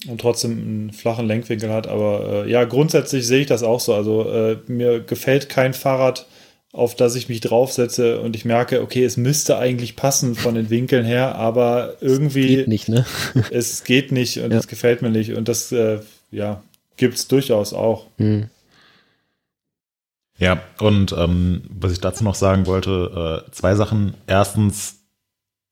[0.08, 1.86] und trotzdem einen flachen Lenkwinkel hat.
[1.86, 3.94] Aber äh, ja, grundsätzlich sehe ich das auch so.
[3.94, 6.26] Also äh, mir gefällt kein Fahrrad,
[6.72, 10.68] auf das ich mich draufsetze und ich merke, okay, es müsste eigentlich passen von den
[10.68, 12.42] Winkeln her, aber irgendwie.
[12.42, 13.06] Es geht nicht, ne?
[13.50, 14.70] es geht nicht und es ja.
[14.70, 15.32] gefällt mir nicht.
[15.32, 16.00] Und das, äh,
[16.30, 16.62] ja,
[16.96, 18.06] gibt es durchaus auch.
[18.18, 18.50] Hm.
[20.38, 24.14] Ja, und ähm, was ich dazu noch sagen wollte, äh, zwei Sachen.
[24.26, 24.96] Erstens,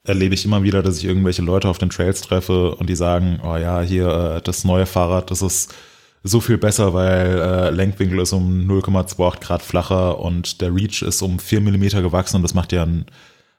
[0.05, 3.41] erlebe ich immer wieder, dass ich irgendwelche Leute auf den Trails treffe und die sagen,
[3.43, 5.75] oh ja, hier äh, das neue Fahrrad, das ist
[6.23, 11.23] so viel besser, weil äh, Lenkwinkel ist um 0,28 Grad flacher und der Reach ist
[11.23, 13.07] um 4 Millimeter gewachsen und das macht ja einen,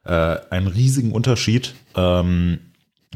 [0.03, 1.73] äh, einen riesigen Unterschied.
[1.95, 2.59] Ähm,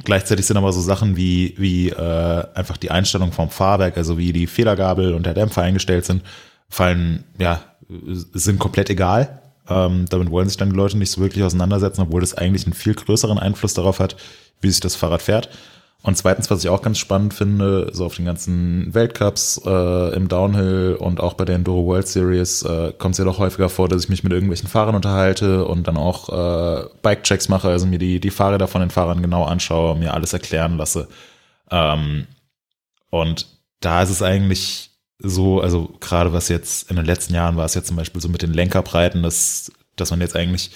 [0.03, 4.33] gleichzeitig sind aber so Sachen wie, wie äh, einfach die Einstellung vom Fahrwerk, also wie
[4.33, 6.23] die Federgabel und der Dämpfer eingestellt sind,
[6.67, 9.41] fallen, ja, sind komplett egal.
[9.67, 12.73] Ähm, damit wollen sich dann die Leute nicht so wirklich auseinandersetzen, obwohl das eigentlich einen
[12.73, 14.15] viel größeren Einfluss darauf hat,
[14.61, 15.49] wie sich das Fahrrad fährt.
[16.01, 20.29] Und zweitens, was ich auch ganz spannend finde, so auf den ganzen Weltcups äh, im
[20.29, 23.89] Downhill und auch bei der Enduro World Series äh, kommt es ja doch häufiger vor,
[23.89, 27.99] dass ich mich mit irgendwelchen Fahrern unterhalte und dann auch äh, Bike-Checks mache, also mir
[27.99, 31.09] die, die Fahrräder von den Fahrern genau anschaue, mir alles erklären lasse.
[31.69, 32.27] Ähm,
[33.09, 33.47] und
[33.81, 34.88] da ist es eigentlich
[35.19, 38.29] so, also gerade was jetzt in den letzten Jahren war es jetzt zum Beispiel so
[38.29, 40.71] mit den Lenkerbreiten, dass, dass man jetzt eigentlich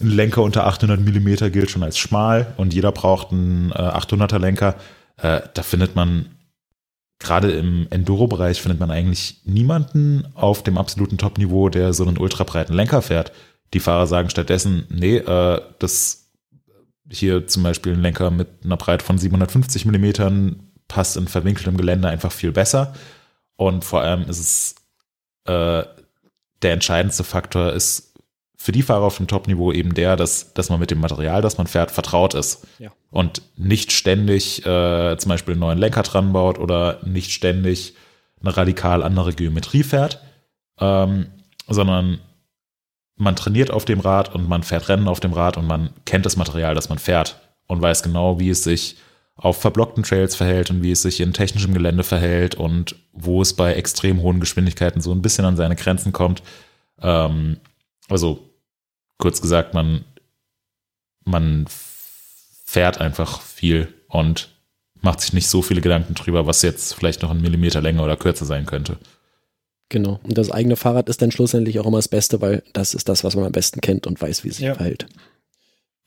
[0.00, 4.38] ein Lenker unter 800 Millimeter gilt schon als schmal und jeder braucht einen äh, 800er
[4.38, 4.76] Lenker.
[5.18, 6.26] Äh, da findet man
[7.18, 12.74] gerade im Enduro-Bereich findet man eigentlich niemanden auf dem absoluten Top-Niveau, der so einen ultrabreiten
[12.74, 13.32] Lenker fährt.
[13.74, 16.30] Die Fahrer sagen stattdessen, nee, äh, das
[17.08, 22.08] hier zum Beispiel ein Lenker mit einer Breite von 750 Millimetern passt in verwinkeltem Gelände
[22.08, 22.94] einfach viel besser.
[23.56, 24.74] Und vor allem ist es
[25.44, 25.84] äh,
[26.62, 28.12] der entscheidendste Faktor ist
[28.56, 31.58] für die Fahrer auf dem Top-Niveau eben der, dass, dass man mit dem Material, das
[31.58, 32.64] man fährt, vertraut ist.
[32.78, 32.92] Ja.
[33.10, 37.96] Und nicht ständig äh, zum Beispiel einen neuen Lenker dran baut oder nicht ständig
[38.40, 40.20] eine radikal andere Geometrie fährt,
[40.78, 41.26] ähm,
[41.66, 42.20] sondern
[43.16, 46.24] man trainiert auf dem Rad und man fährt Rennen auf dem Rad und man kennt
[46.24, 48.96] das Material, das man fährt und weiß genau, wie es sich
[49.36, 53.54] auf verblockten Trails verhält und wie es sich in technischem Gelände verhält und wo es
[53.54, 56.42] bei extrem hohen Geschwindigkeiten so ein bisschen an seine Grenzen kommt.
[57.00, 57.58] Ähm,
[58.08, 58.40] also
[59.18, 60.04] kurz gesagt, man,
[61.24, 64.50] man fährt einfach viel und
[65.00, 68.16] macht sich nicht so viele Gedanken drüber, was jetzt vielleicht noch ein Millimeter länger oder
[68.16, 68.98] kürzer sein könnte.
[69.88, 70.20] Genau.
[70.22, 73.24] Und das eigene Fahrrad ist dann schlussendlich auch immer das Beste, weil das ist das,
[73.24, 74.74] was man am besten kennt und weiß, wie es sich ja.
[74.74, 75.06] verhält.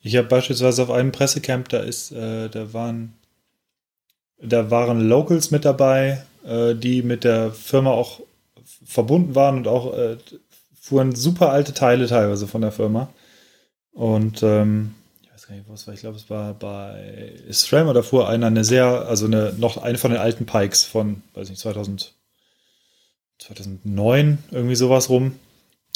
[0.06, 3.14] Ich habe beispielsweise auf einem Pressecamp, da ist, äh, da waren,
[4.39, 8.20] da waren Locals mit dabei, äh, die mit der Firma auch
[8.86, 10.18] verbunden waren und auch äh,
[10.80, 13.10] fuhren super alte Teile teilweise von der Firma.
[13.93, 14.93] Und ähm,
[15.24, 18.45] ich weiß gar nicht, was war, ich glaube, es war bei SRAM oder fuhr einer
[18.45, 22.14] eine sehr, also eine, noch eine von den alten Pikes von, weiß nicht, 2000,
[23.39, 25.39] 2009, irgendwie sowas rum,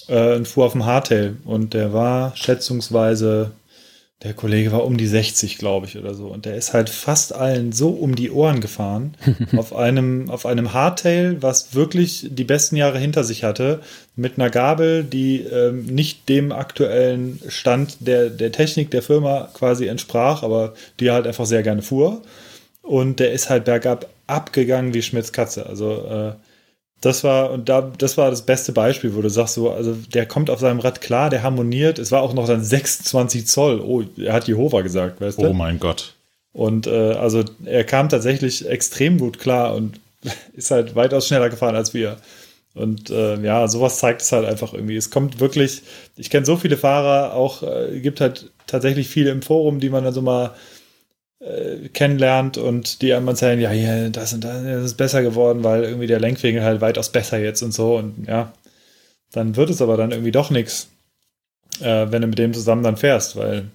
[0.08, 3.52] äh, und fuhr auf dem Hardtail und der war schätzungsweise
[4.24, 6.28] der Kollege war um die 60, glaube ich, oder so.
[6.28, 9.16] Und der ist halt fast allen so um die Ohren gefahren.
[9.56, 13.80] auf einem, auf einem Hardtail, was wirklich die besten Jahre hinter sich hatte.
[14.18, 19.88] Mit einer Gabel, die ähm, nicht dem aktuellen Stand der, der Technik der Firma quasi
[19.88, 22.22] entsprach, aber die er halt einfach sehr gerne fuhr.
[22.82, 25.66] Und der ist halt bergab abgegangen wie Schmitz Katze.
[25.66, 26.49] Also, äh,
[27.02, 30.26] das war, und da, das war das beste Beispiel, wo du sagst, so, also der
[30.26, 31.98] kommt auf seinem Rad klar, der harmoniert.
[31.98, 33.80] Es war auch noch dann 26 Zoll.
[33.80, 35.54] Oh, er hat Jehova gesagt, weißt Oh du?
[35.54, 36.16] mein Gott.
[36.52, 40.00] Und äh, also er kam tatsächlich extrem gut klar und
[40.54, 42.18] ist halt weitaus schneller gefahren als wir.
[42.76, 44.96] Und äh, ja, sowas zeigt es halt einfach irgendwie.
[44.96, 45.82] Es kommt wirklich,
[46.18, 50.04] ich kenne so viele Fahrer, auch äh, gibt halt tatsächlich viele im Forum, die man
[50.04, 50.52] dann so mal
[51.40, 55.64] äh, kennenlernt und die einem erzählen, ja, hier, das und das, das ist besser geworden,
[55.64, 57.98] weil irgendwie der Lenkwinkel halt weitaus besser jetzt und so.
[57.98, 58.54] Und ja,
[59.32, 60.90] dann wird es aber dann irgendwie doch nichts,
[61.82, 63.70] äh, wenn du mit dem zusammen dann fährst, weil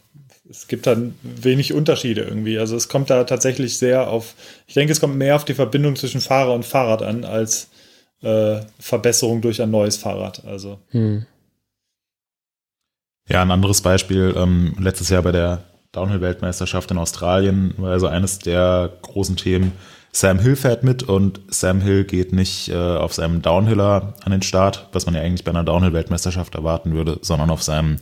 [0.49, 2.59] es gibt dann wenig Unterschiede irgendwie.
[2.59, 4.35] Also es kommt da tatsächlich sehr auf,
[4.67, 7.69] ich denke, es kommt mehr auf die Verbindung zwischen Fahrer und Fahrrad an, als
[8.23, 10.45] äh, Verbesserung durch ein neues Fahrrad.
[10.45, 11.27] Also Hm.
[13.27, 18.39] Ja, ein anderes Beispiel, ähm, letztes Jahr bei der Downhill-Weltmeisterschaft in Australien war also eines
[18.39, 19.73] der großen Themen.
[20.13, 24.43] Sam Hill fährt mit und Sam Hill geht nicht äh, auf seinem Downhiller an den
[24.43, 27.97] Start, was man ja eigentlich bei einer Downhill-Weltmeisterschaft erwarten würde, sondern auf seinem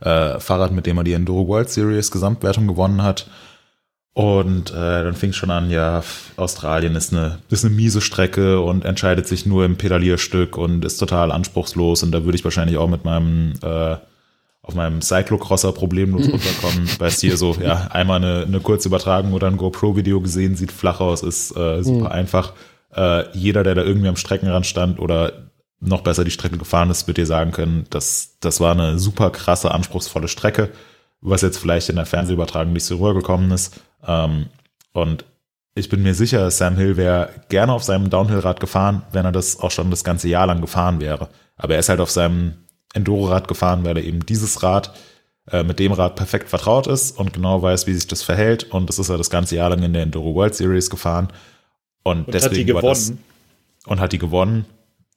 [0.00, 3.30] äh, Fahrrad, mit dem er die Enduro World Series Gesamtwertung gewonnen hat.
[4.12, 6.02] Und äh, dann fing schon an, ja,
[6.36, 10.98] Australien ist eine, ist eine miese Strecke und entscheidet sich nur im Pedalierstück und ist
[10.98, 12.02] total anspruchslos.
[12.02, 13.96] Und da würde ich wahrscheinlich auch mit meinem äh,
[14.68, 16.88] auf meinem Cyclocrosser problemlos runterkommen.
[16.98, 20.70] Weißt du, hier so, ja, einmal eine, eine kurze Übertragung oder ein GoPro-Video gesehen, sieht
[20.72, 22.12] flach aus, ist äh, super Mhm.
[22.12, 22.52] einfach.
[22.94, 25.50] Äh, jeder, der da irgendwie am Streckenrand stand oder
[25.80, 29.30] noch besser die Strecke gefahren ist, wird dir sagen können, dass das war eine super
[29.30, 30.70] krasse, anspruchsvolle Strecke,
[31.20, 33.80] was jetzt vielleicht in der Fernsehübertragung nicht so rübergekommen ist.
[34.06, 34.46] Ähm,
[34.92, 35.24] und
[35.74, 39.60] ich bin mir sicher, Sam Hill wäre gerne auf seinem Downhill-Rad gefahren, wenn er das
[39.60, 41.28] auch schon das ganze Jahr lang gefahren wäre.
[41.56, 42.54] Aber er ist halt auf seinem
[42.94, 44.94] Enduro-Rad gefahren, weil er eben dieses Rad
[45.50, 48.64] äh, mit dem Rad perfekt vertraut ist und genau weiß, wie sich das verhält.
[48.64, 51.28] Und das ist er das ganze Jahr lang in der Enduro World Series gefahren.
[52.02, 53.24] Und, und deswegen hat die war das, gewonnen.
[53.86, 54.66] und hat die gewonnen.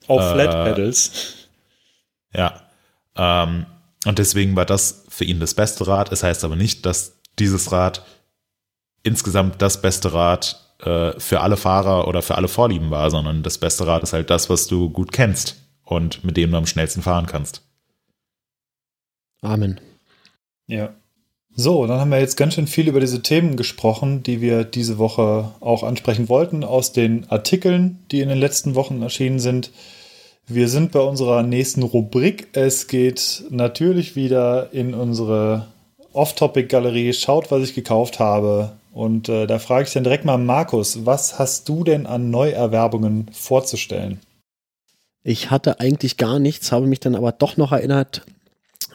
[0.08, 1.48] Auf äh, Flat Pedals.
[2.34, 2.62] Ja.
[3.16, 3.66] Ähm,
[4.06, 6.12] und deswegen war das für ihn das beste Rad.
[6.12, 8.04] Es heißt aber nicht, dass dieses Rad
[9.04, 13.58] insgesamt das beste Rad äh, für alle Fahrer oder für alle Vorlieben war, sondern das
[13.58, 15.62] beste Rad ist halt das, was du gut kennst
[15.92, 17.62] und mit dem du am schnellsten fahren kannst.
[19.42, 19.80] Amen.
[20.68, 20.94] Ja.
[21.54, 24.98] So, dann haben wir jetzt ganz schön viel über diese Themen gesprochen, die wir diese
[24.98, 29.72] Woche auch ansprechen wollten, aus den Artikeln, die in den letzten Wochen erschienen sind.
[30.48, 32.48] Wir sind bei unserer nächsten Rubrik.
[32.54, 35.68] Es geht natürlich wieder in unsere
[36.14, 37.14] Off-Topic-Galerie.
[37.14, 38.72] Schaut, was ich gekauft habe.
[38.94, 43.28] Und äh, da frage ich dann direkt mal Markus, was hast du denn an Neuerwerbungen
[43.32, 44.20] vorzustellen?
[45.24, 48.24] Ich hatte eigentlich gar nichts, habe mich dann aber doch noch erinnert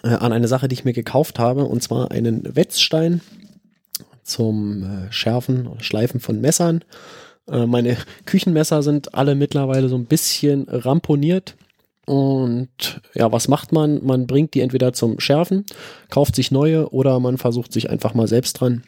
[0.03, 3.21] äh, an eine Sache, die ich mir gekauft habe, und zwar einen Wetzstein
[4.23, 6.85] zum äh, Schärfen oder Schleifen von Messern.
[7.49, 7.97] Äh, meine
[8.27, 11.55] Küchenmesser sind alle mittlerweile so ein bisschen ramponiert.
[12.07, 14.05] Und ja, was macht man?
[14.05, 15.65] Man bringt die entweder zum Schärfen,
[16.09, 18.85] kauft sich neue oder man versucht sich einfach mal selbst dran.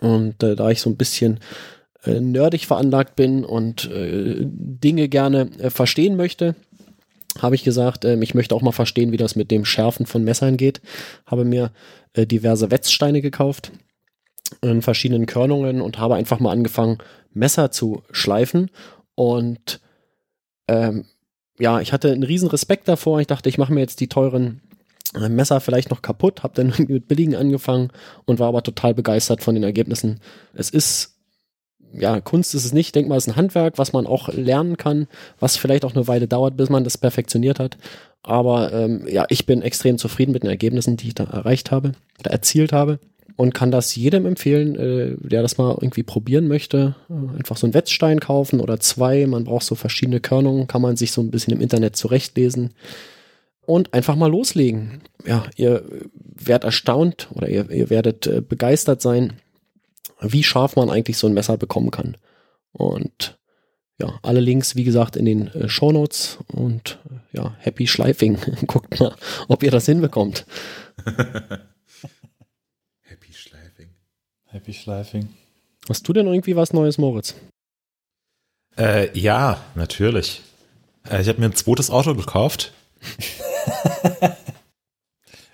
[0.00, 1.38] Und äh, da ich so ein bisschen
[2.04, 6.54] äh, nerdig veranlagt bin und äh, Dinge gerne äh, verstehen möchte,
[7.38, 10.24] habe ich gesagt, ähm, ich möchte auch mal verstehen, wie das mit dem Schärfen von
[10.24, 10.80] Messern geht.
[11.26, 11.72] Habe mir
[12.14, 13.72] äh, diverse Wetzsteine gekauft
[14.62, 16.98] in verschiedenen Körnungen und habe einfach mal angefangen,
[17.32, 18.70] Messer zu schleifen.
[19.14, 19.80] Und
[20.66, 21.04] ähm,
[21.58, 23.20] ja, ich hatte einen riesen Respekt davor.
[23.20, 24.60] Ich dachte, ich mache mir jetzt die teuren
[25.14, 27.90] äh, Messer vielleicht noch kaputt, habe dann mit billigen angefangen
[28.24, 30.20] und war aber total begeistert von den Ergebnissen.
[30.54, 31.19] Es ist
[31.92, 32.88] ja, Kunst ist es nicht.
[32.88, 35.06] Ich denke mal, es ist ein Handwerk, was man auch lernen kann,
[35.38, 37.76] was vielleicht auch eine Weile dauert, bis man das perfektioniert hat.
[38.22, 41.92] Aber ähm, ja, ich bin extrem zufrieden mit den Ergebnissen, die ich da erreicht habe,
[42.18, 42.98] oder erzielt habe.
[43.36, 46.94] Und kann das jedem empfehlen, äh, der das mal irgendwie probieren möchte.
[47.38, 49.26] Einfach so einen Wetzstein kaufen oder zwei.
[49.26, 52.74] Man braucht so verschiedene Körnungen, kann man sich so ein bisschen im Internet zurechtlesen.
[53.64, 55.00] Und einfach mal loslegen.
[55.24, 55.84] Ja, ihr
[56.22, 59.34] werdet erstaunt oder ihr, ihr werdet äh, begeistert sein,
[60.20, 62.16] wie scharf man eigentlich so ein Messer bekommen kann.
[62.72, 63.38] Und
[63.98, 68.38] ja, alle Links, wie gesagt, in den äh, Show Notes und äh, ja, happy schleifing.
[68.66, 69.14] Guckt mal,
[69.48, 70.46] ob ihr das hinbekommt.
[73.02, 73.32] Happy
[74.52, 75.28] Happy Schleifing.
[75.88, 77.36] Hast du denn irgendwie was Neues, Moritz?
[78.76, 80.42] Äh, ja, natürlich.
[81.08, 82.72] Äh, ich habe mir ein zweites Auto gekauft.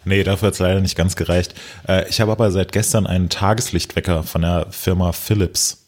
[0.06, 1.54] nee, dafür hat es leider nicht ganz gereicht.
[1.86, 5.86] Äh, ich habe aber seit gestern einen Tageslichtwecker von der Firma Philips.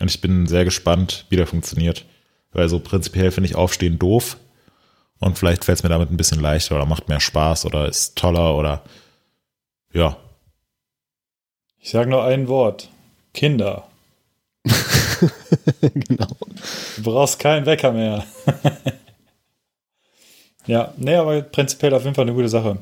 [0.00, 2.04] Und ich bin sehr gespannt, wie der funktioniert.
[2.52, 4.36] Weil so prinzipiell finde ich Aufstehen doof.
[5.20, 8.16] Und vielleicht fällt es mir damit ein bisschen leichter oder macht mehr Spaß oder ist
[8.16, 8.82] toller oder
[9.92, 10.16] ja.
[11.80, 12.88] Ich sage nur ein Wort.
[13.34, 13.88] Kinder.
[15.80, 16.36] genau.
[16.96, 18.24] Du brauchst keinen Wecker mehr.
[20.66, 22.78] ja, nee, aber prinzipiell auf jeden Fall eine gute Sache.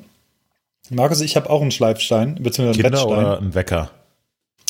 [0.91, 3.25] Markus, ich habe auch einen Schleifstein, beziehungsweise einen Kinder Bettstein.
[3.27, 3.91] oder ein Wecker?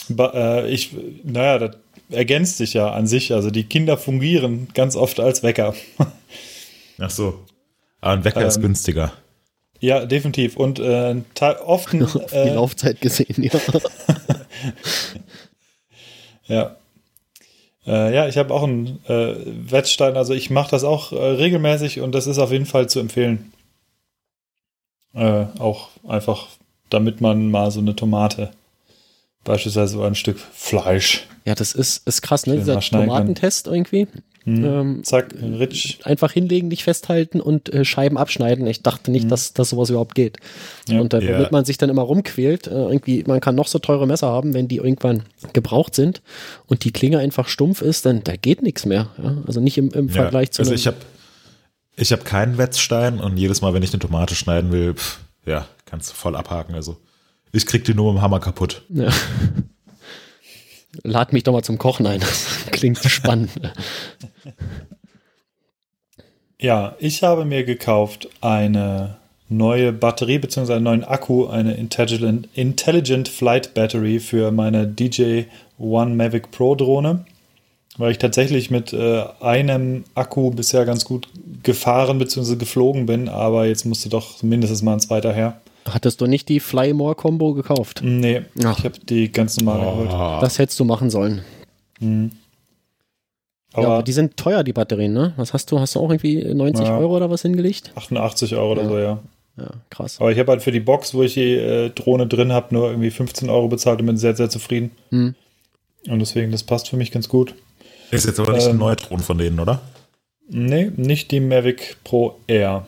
[0.08, 0.90] Ba äh, ich,
[1.24, 1.76] naja, das
[2.10, 3.32] ergänzt sich ja an sich.
[3.32, 5.74] Also die Kinder fungieren ganz oft als Wecker.
[6.98, 7.40] Ach so.
[8.00, 9.12] Aber ein Wecker ist Ähm, günstiger.
[9.80, 10.56] ja, definitiv.
[10.56, 11.16] Und äh,
[11.64, 13.50] oft ein, Auf die äh, Laufzeit gesehen, ja.
[16.46, 16.76] Ja.
[17.86, 19.34] Äh, ja, ich habe auch einen äh,
[19.70, 23.00] Wettstein, also ich mache das auch äh, regelmäßig und das ist auf jeden Fall zu
[23.00, 23.52] empfehlen.
[25.16, 26.46] Äh, auch einfach,
[26.90, 28.50] damit man mal so eine Tomate,
[29.44, 32.56] beispielsweise oder ein Stück Fleisch, Ja, das ist, ist krass, ne?
[32.56, 33.16] Dieser schneiden kann.
[33.16, 34.08] Tomatentest irgendwie.
[34.44, 35.98] hm, Ähm, zack, Ritsch.
[36.04, 38.66] einfach hinlegen, nicht festhalten und äh, Scheiben abschneiden.
[38.66, 40.38] Ich dachte nicht, dass, dass sowas überhaupt geht.
[40.88, 41.00] Ja.
[41.00, 41.36] Und äh, Ja.
[41.38, 44.52] womit man sich dann immer rumquält, äh, irgendwie, man kann noch so teure Messer haben,
[44.54, 46.20] wenn die irgendwann gebraucht sind
[46.66, 49.08] und die Klinge einfach stumpf ist, dann da geht nichts mehr.
[49.22, 49.36] Ja?
[49.46, 50.96] Also nicht im, im Vergleich zu also ich habe
[51.96, 55.66] ich hab keinen Wetzstein und jedes Mal, wenn ich eine Tomate schneiden will, pff, ja,
[55.86, 56.74] kannst du voll abhaken.
[56.74, 56.98] Also
[57.52, 58.82] ich krieg die nur mit dem Hammer kaputt.
[58.90, 59.10] Ja.
[61.02, 62.20] Lad mich doch mal zum Kochen ein.
[62.20, 63.50] Das klingt spannend.
[66.58, 69.16] Ja, ich habe mir gekauft eine
[69.48, 70.74] neue Batterie bzw.
[70.74, 75.42] einen neuen Akku, eine Intelligent, Intelligent Flight Battery für meine DJ
[75.78, 77.24] One Mavic Pro Drohne,
[77.98, 81.28] weil ich tatsächlich mit äh, einem Akku bisher ganz gut
[81.62, 82.56] gefahren bzw.
[82.56, 85.60] geflogen bin, aber jetzt musste doch mindestens mal ein zweiter her.
[85.88, 88.00] Hattest du nicht die Fly More Combo gekauft?
[88.02, 88.78] Nee, Ach.
[88.78, 90.10] ich habe die ganz normale geholt.
[90.12, 91.42] Oh, Das hättest du machen sollen.
[93.72, 95.32] Aber ja, aber die sind teuer, die Batterien, ne?
[95.36, 95.78] Was hast du?
[95.78, 96.98] Hast du auch irgendwie 90 Ja.
[96.98, 97.92] Euro oder was hingelegt?
[97.94, 98.88] 88 Euro oder Ja.
[98.88, 99.18] so, ja.
[99.58, 100.20] Ja, krass.
[100.20, 102.90] Aber ich habe halt für die Box, wo ich die äh, Drohne drin habe, nur
[102.90, 104.90] irgendwie 15 Euro bezahlt und bin sehr, sehr zufrieden.
[105.10, 105.34] Hm.
[106.08, 107.54] Und deswegen, das passt für mich ganz gut.
[108.10, 109.80] Ist jetzt aber nicht ähm, ein Neutron von denen, oder?
[110.48, 112.86] Nee, nicht die Mavic Pro Air.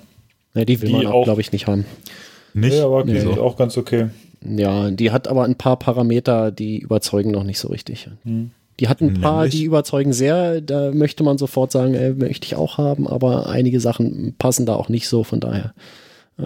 [0.55, 1.85] Ja, die will Die man auch, auch- glaube ich, nicht haben.
[2.55, 2.73] Nicht?
[2.75, 3.21] Nee, aber die Nee.
[3.21, 4.09] sind auch ganz okay.
[4.45, 8.09] Ja, die hat aber ein paar Parameter, die überzeugen noch nicht so richtig.
[8.25, 8.51] Hm.
[8.81, 9.55] Die hat ein paar, Nämlich?
[9.57, 10.61] die überzeugen sehr.
[10.61, 14.77] Da möchte man sofort sagen, äh, möchte ich auch haben, aber einige Sachen passen da
[14.77, 15.25] auch nicht so.
[15.25, 15.75] Von daher,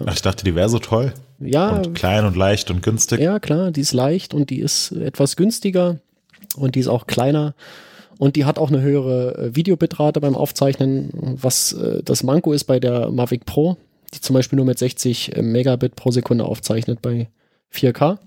[0.05, 1.13] Ach, ich dachte, die wäre so toll.
[1.39, 3.19] ja, Und klein und leicht und günstig.
[3.19, 5.99] ja klar, die ist leicht und die ist etwas günstiger
[6.57, 7.53] und die ist auch kleiner.
[8.23, 11.09] Und die hat auch eine höhere äh, Videobitrate beim Aufzeichnen,
[11.41, 13.75] was äh, das Manko ist bei der Mavic Pro,
[14.13, 17.27] die zum Beispiel nur mit 60 Megabit pro Sekunde aufzeichnet bei
[17.73, 18.19] 4K.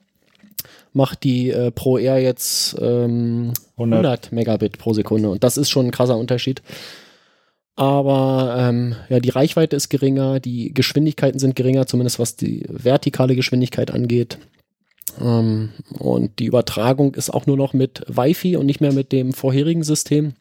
[0.92, 4.04] Macht die äh, Pro Air jetzt ähm, 100.
[4.04, 5.30] 100 Megabit pro Sekunde.
[5.30, 6.60] Und das ist schon ein krasser Unterschied.
[7.74, 13.34] Aber ähm, ja, die Reichweite ist geringer, die Geschwindigkeiten sind geringer, zumindest was die vertikale
[13.34, 14.36] Geschwindigkeit angeht.
[15.20, 19.32] Ähm, und die Übertragung ist auch nur noch mit Wi-Fi und nicht mehr mit dem
[19.32, 20.34] vorherigen System.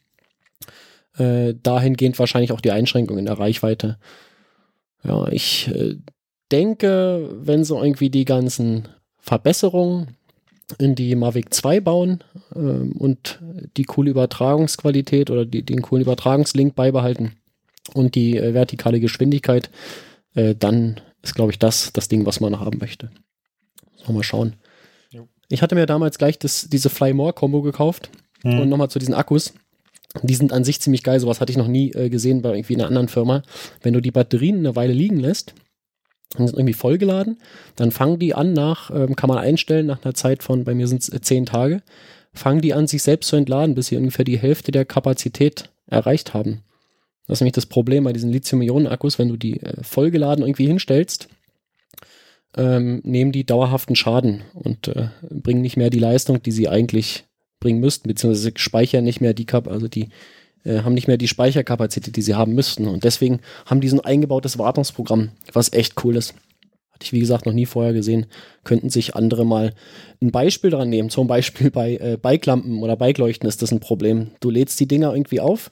[1.17, 3.97] Äh, dahingehend wahrscheinlich auch die Einschränkung in der Reichweite.
[5.03, 5.95] Ja, ich äh,
[6.51, 8.88] denke, wenn so irgendwie die ganzen
[9.19, 10.17] Verbesserungen
[10.78, 12.23] in die Mavic 2 bauen
[12.55, 13.39] ähm, und
[13.78, 17.34] die coole Übertragungsqualität oder die, den coolen Übertragungslink beibehalten
[17.93, 19.69] und die äh, vertikale Geschwindigkeit,
[20.34, 23.11] äh, dann ist, glaube ich, das das Ding, was man haben möchte.
[24.07, 24.55] Mal schauen.
[25.50, 28.10] Ich hatte mir damals gleich das, diese Fly More Combo gekauft
[28.43, 28.60] Hm.
[28.60, 29.54] und nochmal zu diesen Akkus.
[30.22, 31.20] Die sind an sich ziemlich geil.
[31.20, 33.43] Sowas hatte ich noch nie äh, gesehen bei irgendwie einer anderen Firma.
[33.82, 35.54] Wenn du die Batterien eine Weile liegen lässt,
[36.38, 37.38] und sind irgendwie vollgeladen,
[37.76, 40.88] dann fangen die an nach, ähm, kann man einstellen, nach einer Zeit von, bei mir
[40.88, 41.82] sind es äh, zehn Tage,
[42.34, 46.34] fangen die an, sich selbst zu entladen, bis sie ungefähr die Hälfte der Kapazität erreicht
[46.34, 46.62] haben.
[47.28, 51.30] Das ist nämlich das Problem bei diesen Lithium-Ionen-Akkus, wenn du die äh, vollgeladen irgendwie hinstellst,
[52.58, 57.26] ähm, nehmen die dauerhaften Schaden und äh, bringen nicht mehr die Leistung, die sie eigentlich
[57.60, 60.10] bringen müssten, beziehungsweise speichern nicht mehr die Kap also die
[60.66, 62.88] äh, haben nicht mehr die Speicherkapazität, die sie haben müssten.
[62.88, 66.34] Und deswegen haben die so ein eingebautes Wartungsprogramm, was echt cool ist.
[66.91, 68.26] Hatte ich, wie gesagt, noch nie vorher gesehen.
[68.64, 69.74] Könnten sich andere mal
[70.22, 71.10] ein Beispiel dran nehmen.
[71.10, 74.32] Zum Beispiel bei äh, Bikelampen oder Bikeleuchten ist das ein Problem.
[74.39, 75.72] Du lädst die Dinger irgendwie auf,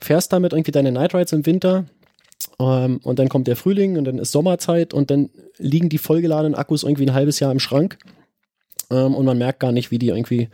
[0.00, 1.86] fährst damit irgendwie deine Night Rides im Winter
[2.60, 6.54] ähm, und dann kommt der Frühling und dann ist Sommerzeit und dann liegen die vollgeladenen
[6.54, 7.98] Akkus irgendwie ein halbes Jahr im Schrank.
[8.90, 10.48] ähm, und man merkt gar nicht, wie die irgendwie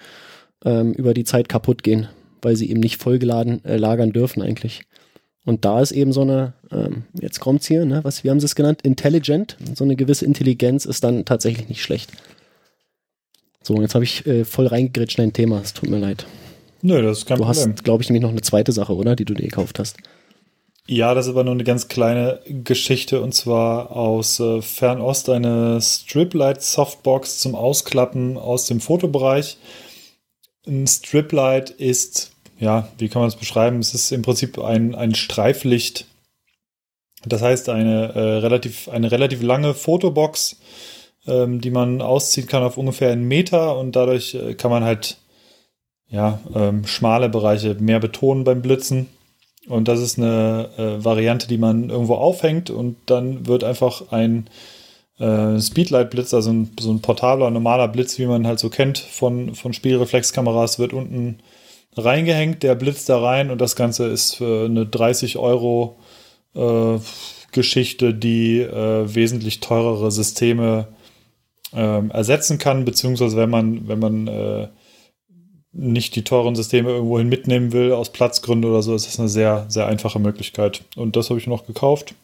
[0.64, 2.08] ähm, über die Zeit kaputt gehen,
[2.42, 4.82] weil sie eben nicht vollgeladen äh, lagern dürfen eigentlich.
[5.44, 8.46] Und da ist eben so eine, ähm, jetzt kommt's hier, ne, was, wie haben sie
[8.46, 8.82] es genannt?
[8.82, 9.56] Intelligent.
[9.74, 12.10] So eine gewisse Intelligenz ist dann tatsächlich nicht schlecht.
[13.62, 15.60] So, jetzt habe ich äh, voll reingegritscht in dein Thema.
[15.62, 16.26] Es tut mir leid.
[16.82, 17.72] Nö, das ist kein Du Problem.
[17.72, 19.16] hast, glaube ich, nämlich noch eine zweite Sache, oder?
[19.16, 19.96] Die du dir gekauft hast.
[20.88, 25.80] Ja, das ist aber nur eine ganz kleine Geschichte und zwar aus äh, Fernost eine
[25.80, 29.58] Striplight Softbox zum Ausklappen aus dem Fotobereich.
[30.64, 32.30] Ein Striplight ist,
[32.60, 33.80] ja, wie kann man es beschreiben?
[33.80, 36.06] Es ist im Prinzip ein, ein Streiflicht.
[37.24, 40.56] Das heißt, eine, äh, relativ, eine relativ lange Fotobox,
[41.26, 45.16] ähm, die man ausziehen kann auf ungefähr einen Meter und dadurch äh, kann man halt
[46.08, 49.08] ja, ähm, schmale Bereiche mehr betonen beim Blitzen.
[49.68, 54.48] Und das ist eine äh, Variante, die man irgendwo aufhängt und dann wird einfach ein
[55.18, 59.54] äh, Speedlight-Blitz, also ein, so ein portabler, normaler Blitz, wie man halt so kennt von,
[59.54, 61.40] von Spielreflexkameras, wird unten
[61.96, 65.96] reingehängt, der blitzt da rein und das Ganze ist für eine 30 Euro
[66.54, 66.98] äh,
[67.52, 70.88] Geschichte, die äh, wesentlich teurere Systeme
[71.72, 74.68] ähm, ersetzen kann, beziehungsweise wenn man, wenn man äh,
[75.76, 79.66] nicht die teuren Systeme irgendwohin mitnehmen will, aus Platzgründen oder so, ist das eine sehr,
[79.68, 80.84] sehr einfache Möglichkeit.
[80.96, 82.14] Und das habe ich noch gekauft.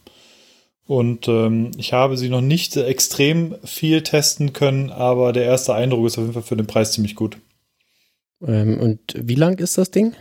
[0.86, 6.06] Und ähm, ich habe sie noch nicht extrem viel testen können, aber der erste Eindruck
[6.06, 7.36] ist auf jeden Fall für den Preis ziemlich gut.
[8.46, 10.14] Ähm, und wie lang ist das Ding?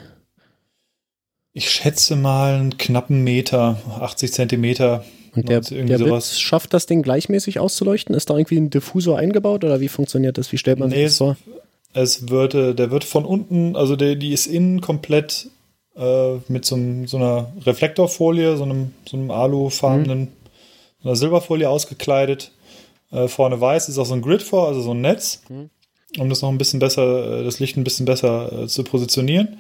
[1.54, 5.04] Ich schätze mal einen knappen Meter, 80 Zentimeter.
[5.36, 5.98] Und der, der.
[5.98, 8.14] Blitz schafft das Ding gleichmäßig auszuleuchten?
[8.16, 10.52] Ist da irgendwie ein Diffusor eingebaut oder wie funktioniert das?
[10.52, 11.38] Wie stellt man Nee, sich das vor?
[11.94, 15.50] Es wird, äh, der wird von unten, also der, die ist innen komplett
[15.96, 20.30] äh, mit so, so einer Reflektorfolie, so einem, so einem alufarbenen,
[21.02, 22.52] so einer Silberfolie ausgekleidet.
[23.12, 25.42] Äh, vorne weiß ist auch so ein Grid vor, also so ein Netz,
[26.18, 29.58] um das noch ein bisschen besser, äh, das Licht ein bisschen besser äh, zu positionieren.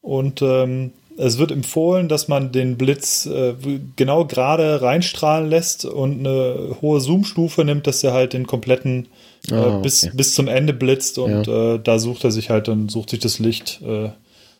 [0.00, 3.54] Und ähm, es wird empfohlen, dass man den Blitz äh,
[3.96, 9.08] genau gerade reinstrahlen lässt und eine hohe Zoom-Stufe nimmt, dass er halt den kompletten
[9.50, 10.16] Ah, äh, bis, okay.
[10.16, 13.38] bis zum Ende blitzt und äh, da sucht er sich halt, dann sucht sich das
[13.38, 14.10] Licht äh,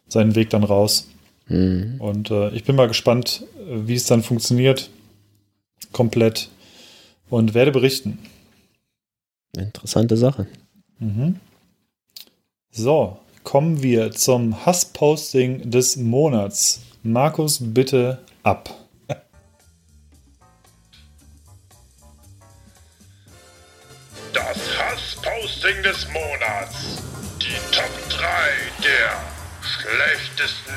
[0.09, 1.09] seinen Weg dann raus.
[1.49, 1.97] Mhm.
[1.99, 4.91] Und äh, ich bin mal gespannt, wie es dann funktioniert.
[5.93, 6.49] Komplett.
[7.31, 8.19] Und werde berichten.
[9.57, 10.47] Interessante Sache.
[10.99, 11.37] Mhm.
[12.71, 16.83] So, kommen wir zum Hassposting des Monats.
[17.03, 18.75] Markus, bitte ab.
[24.33, 24.78] Das
[25.59, 27.03] Hassposting des Monats.
[27.41, 28.25] Die Top 3
[28.85, 29.11] der
[29.61, 30.73] schlechtesten,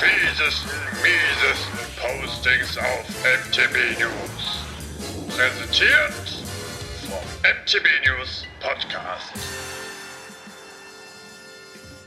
[0.00, 0.70] fiesesten,
[1.02, 5.34] miesesten Postings auf MTB News.
[5.36, 6.44] Präsentiert
[7.08, 9.32] vom MTB News Podcast.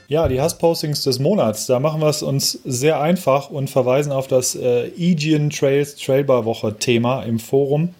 [0.07, 1.67] Ja, die Hasspostings des Monats.
[1.67, 6.45] Da machen wir es uns sehr einfach und verweisen auf das äh, Aegean Trails Trailbar
[6.45, 7.93] Woche Thema im Forum.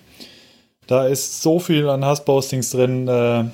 [0.88, 3.08] Da ist so viel an Hasspostings drin.
[3.08, 3.46] Äh,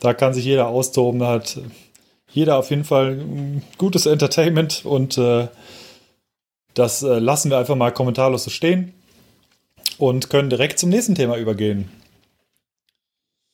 [0.00, 1.20] da kann sich jeder austoben.
[1.20, 1.58] Da hat
[2.32, 5.48] jeder auf jeden Fall ein gutes Entertainment und äh,
[6.74, 8.92] das äh, lassen wir einfach mal kommentarlos so stehen
[9.98, 11.90] und können direkt zum nächsten Thema übergehen.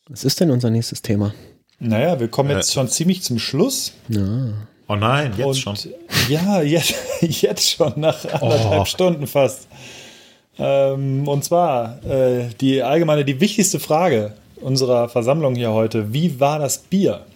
[0.08, 1.34] Was ist denn unser nächstes Thema?
[1.78, 2.74] Naja, wir kommen jetzt Äh.
[2.74, 3.92] schon ziemlich zum Schluss.
[4.08, 4.52] Ja.
[4.88, 5.76] Oh nein, jetzt und, schon.
[6.28, 8.84] Ja, jetzt, jetzt schon, nach anderthalb Oh.
[8.84, 9.66] Stunden fast.
[10.58, 16.12] Ähm, und zwar äh, die allgemeine, die wichtigste Frage unserer Versammlung hier heute.
[16.12, 17.26] Wie war das Bier?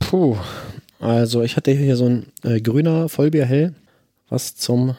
[0.00, 0.36] Puh.
[0.98, 3.74] Also ich hatte hier so ein äh, grüner Vollbier hell,
[4.28, 4.94] was zum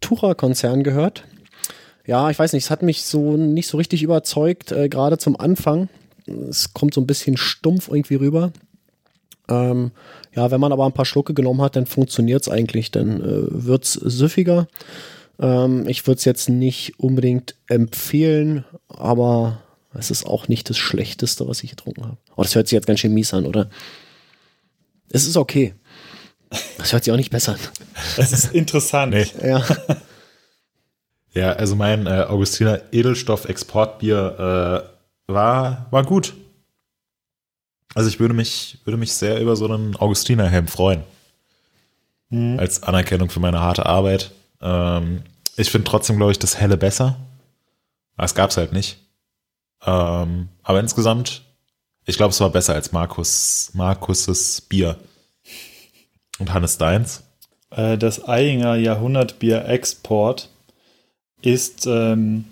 [0.00, 1.24] Tucher-Konzern gehört.
[2.06, 5.38] Ja, ich weiß nicht, es hat mich so nicht so richtig überzeugt, äh, gerade zum
[5.38, 5.88] Anfang.
[6.26, 8.52] Es kommt so ein bisschen stumpf irgendwie rüber.
[9.48, 9.90] Ähm,
[10.34, 13.46] ja, wenn man aber ein paar Schlucke genommen hat, dann funktioniert es eigentlich, dann äh,
[13.66, 14.68] wird es süffiger.
[15.38, 19.63] Ähm, ich würde es jetzt nicht unbedingt empfehlen, aber
[19.94, 22.16] es ist auch nicht das Schlechteste, was ich getrunken habe.
[22.36, 23.70] Oh, das hört sich jetzt ganz schön mies an, oder?
[25.10, 25.74] Es ist okay.
[26.78, 27.60] Das hört sich auch nicht besser an.
[28.16, 29.12] Das ist interessant.
[29.12, 29.26] Nee.
[29.46, 29.64] Ja.
[31.34, 34.86] Ja, also mein äh, Augustiner Edelstoff-Exportbier
[35.26, 36.34] äh, war, war gut.
[37.94, 41.02] Also ich würde mich, würde mich sehr über so einen Augustiner-Helm freuen.
[42.30, 42.58] Mhm.
[42.60, 44.30] Als Anerkennung für meine harte Arbeit.
[44.60, 45.22] Ähm,
[45.56, 47.16] ich finde trotzdem, glaube ich, das Helle besser.
[48.16, 48.98] Aber Es gab es halt nicht.
[49.86, 51.42] Ähm, aber insgesamt,
[52.06, 54.96] ich glaube, es war besser als Markus, Markus' Bier.
[56.38, 57.22] Und Hannes Deins.
[57.70, 60.48] Äh, das Eyinger Jahrhundertbier Export
[61.42, 62.46] ist ähm,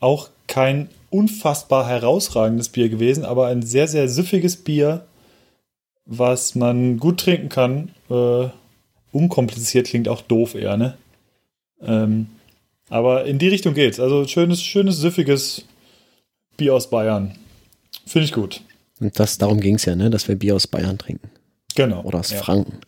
[0.00, 5.06] auch kein unfassbar herausragendes Bier gewesen, aber ein sehr, sehr süffiges Bier,
[6.04, 7.90] was man gut trinken kann.
[8.10, 8.48] Äh,
[9.12, 10.98] unkompliziert klingt auch doof eher, ne?
[11.80, 12.26] Ähm,
[12.88, 14.00] aber in die Richtung geht's.
[14.00, 15.64] Also schönes, schönes, süffiges
[16.56, 17.36] Bier aus Bayern.
[18.06, 18.60] Finde ich gut.
[19.00, 20.10] Und das, darum ging es ja, ne?
[20.10, 21.30] dass wir Bier aus Bayern trinken.
[21.74, 22.02] Genau.
[22.02, 22.38] Oder aus ja.
[22.38, 22.78] Franken.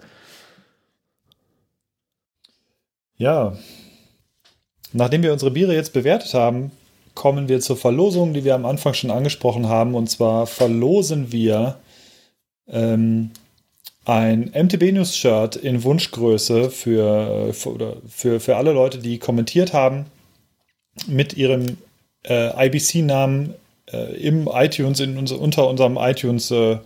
[3.16, 3.56] Ja.
[4.92, 6.70] Nachdem wir unsere Biere jetzt bewertet haben,
[7.14, 9.94] kommen wir zur Verlosung, die wir am Anfang schon angesprochen haben.
[9.94, 11.78] Und zwar verlosen wir
[12.68, 13.30] ähm,
[14.04, 19.72] ein MTB News Shirt in Wunschgröße für, für, oder für, für alle Leute, die kommentiert
[19.72, 20.06] haben
[21.06, 21.78] mit ihrem
[22.28, 23.54] äh, IBC-Namen
[23.92, 26.78] äh, im iTunes, in unser, unter unserem iTunes äh,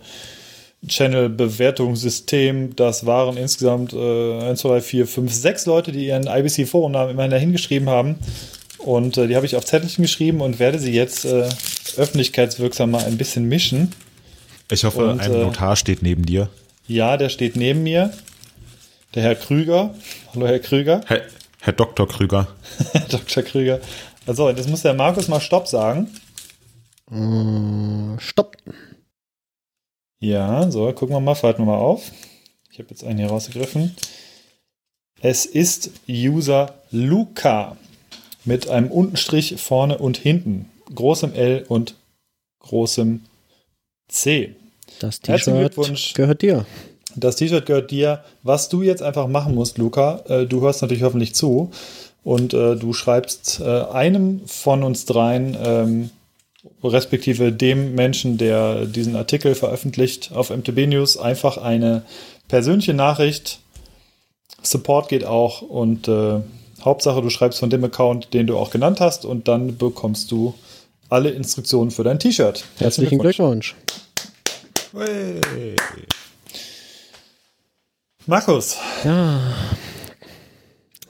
[0.87, 2.75] Channel Bewertungssystem.
[2.75, 7.11] Das waren insgesamt äh, 1, 2, 3, 4, 5, 6 Leute, die ihren IBC Forennamen
[7.11, 8.15] immerhin dahin geschrieben haben.
[8.79, 11.47] Und äh, die habe ich auf Zettelchen geschrieben und werde sie jetzt äh,
[11.97, 13.91] öffentlichkeitswirksam mal ein bisschen mischen.
[14.71, 16.49] Ich hoffe, Und, ein äh, Notar steht neben dir.
[16.87, 18.11] Ja, der steht neben mir.
[19.13, 19.93] Der Herr Krüger.
[20.33, 21.01] Hallo, Herr Krüger.
[21.05, 21.21] Herr,
[21.59, 22.07] Herr Dr.
[22.07, 22.47] Krüger.
[23.09, 23.43] Dr.
[23.43, 23.81] Krüger.
[24.25, 26.09] Also, jetzt muss der Markus mal Stopp sagen.
[27.11, 28.57] Äh, stopp.
[30.19, 32.11] Ja, so, gucken wir mal, falten wir mal auf.
[32.71, 33.95] Ich habe jetzt einen hier rausgegriffen.
[35.19, 37.75] Es ist User Luca
[38.45, 41.95] mit einem Untenstrich vorne und hinten, großem L und
[42.59, 43.21] großem
[44.07, 44.55] C.
[44.99, 45.75] Das T-Shirt
[46.13, 46.65] gehört dir.
[47.15, 48.23] Das T-Shirt gehört dir.
[48.43, 51.71] Was du jetzt einfach machen musst, Luca, äh, du hörst natürlich hoffentlich zu
[52.23, 56.09] und äh, du schreibst äh, einem von uns dreien, ähm,
[56.83, 62.03] respektive dem Menschen, der diesen Artikel veröffentlicht auf MTB News, einfach eine
[62.47, 63.59] persönliche Nachricht.
[64.61, 66.39] Support geht auch und äh,
[66.83, 70.53] Hauptsache, du schreibst von dem Account, den du auch genannt hast und dann bekommst du
[71.09, 72.63] alle Instruktionen für dein T-Shirt.
[72.77, 73.75] Herzlichen Glückwunsch.
[78.27, 79.39] Markus, Ja.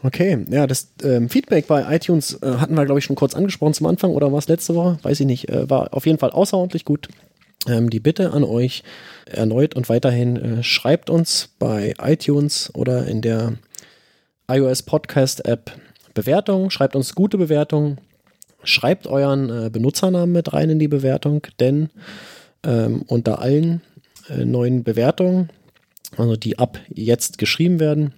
[0.03, 3.75] Okay, ja, das ähm, Feedback bei iTunes äh, hatten wir, glaube ich, schon kurz angesprochen
[3.75, 4.97] zum Anfang oder war es letzte Woche?
[5.03, 5.49] Weiß ich nicht.
[5.49, 7.07] Äh, war auf jeden Fall außerordentlich gut.
[7.67, 8.83] Ähm, die Bitte an euch
[9.25, 13.53] erneut und weiterhin äh, schreibt uns bei iTunes oder in der
[14.49, 15.71] iOS Podcast App
[16.13, 17.99] Bewertungen, schreibt uns gute Bewertungen,
[18.63, 21.89] schreibt euren äh, Benutzernamen mit rein in die Bewertung, denn
[22.63, 23.81] ähm, unter allen
[24.29, 25.49] äh, neuen Bewertungen,
[26.17, 28.13] also die ab jetzt geschrieben werden,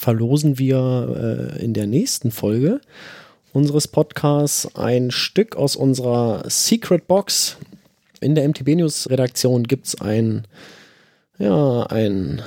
[0.00, 2.80] verlosen wir äh, in der nächsten Folge
[3.52, 7.58] unseres Podcasts ein Stück aus unserer Secret Box.
[8.22, 10.46] In der MTB News Redaktion gibt es ein,
[11.38, 12.40] ja, ein,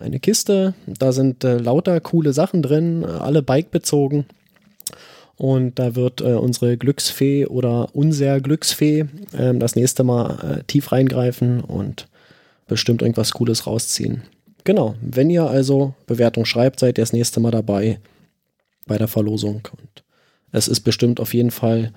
[0.00, 0.74] eine Kiste.
[0.86, 4.26] Da sind äh, lauter coole Sachen drin, äh, alle Bike-bezogen.
[5.36, 9.04] Und da wird äh, unsere Glücksfee oder unser Glücksfee
[9.38, 12.08] ähm, das nächste Mal äh, tief reingreifen und
[12.66, 14.22] bestimmt irgendwas Cooles rausziehen.
[14.64, 17.98] Genau, wenn ihr also Bewertung schreibt, seid ihr das nächste Mal dabei
[18.86, 19.68] bei der Verlosung.
[19.76, 20.04] Und
[20.52, 21.92] es ist bestimmt auf jeden Fall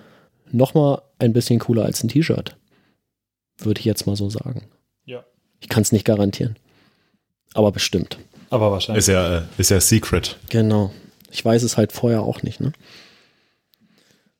[0.51, 2.55] nochmal ein bisschen cooler als ein T-Shirt.
[3.57, 4.63] Würde ich jetzt mal so sagen.
[5.05, 5.23] Ja.
[5.59, 6.55] Ich kann es nicht garantieren.
[7.53, 8.17] Aber bestimmt.
[8.49, 8.99] aber wahrscheinlich.
[8.99, 10.37] Ist ja, äh, ist ja Secret.
[10.49, 10.91] Genau.
[11.31, 12.73] Ich weiß es halt vorher auch nicht, ne?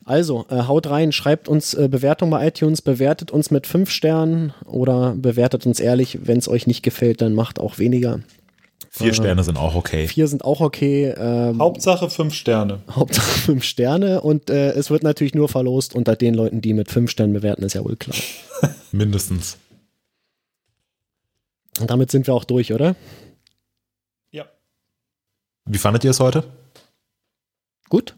[0.08, 4.54] Also, äh, haut rein, schreibt uns äh, Bewertung bei iTunes, bewertet uns mit fünf Sternen
[4.66, 6.20] oder bewertet uns ehrlich.
[6.22, 8.20] Wenn es euch nicht gefällt, dann macht auch weniger.
[8.92, 10.08] Vier Sterne sind auch okay.
[10.08, 11.14] Vier sind auch okay.
[11.18, 12.82] Ähm, Hauptsache fünf Sterne.
[12.90, 16.92] Hauptsache fünf Sterne und äh, es wird natürlich nur verlost unter den Leuten, die mit
[16.92, 18.16] fünf Sternen bewerten, ist ja wohl klar.
[18.92, 19.58] Mindestens.
[21.82, 22.96] Und damit sind wir auch durch, oder?
[24.32, 24.46] Ja.
[25.66, 26.44] Wie fandet ihr es heute?
[27.90, 28.16] Gut.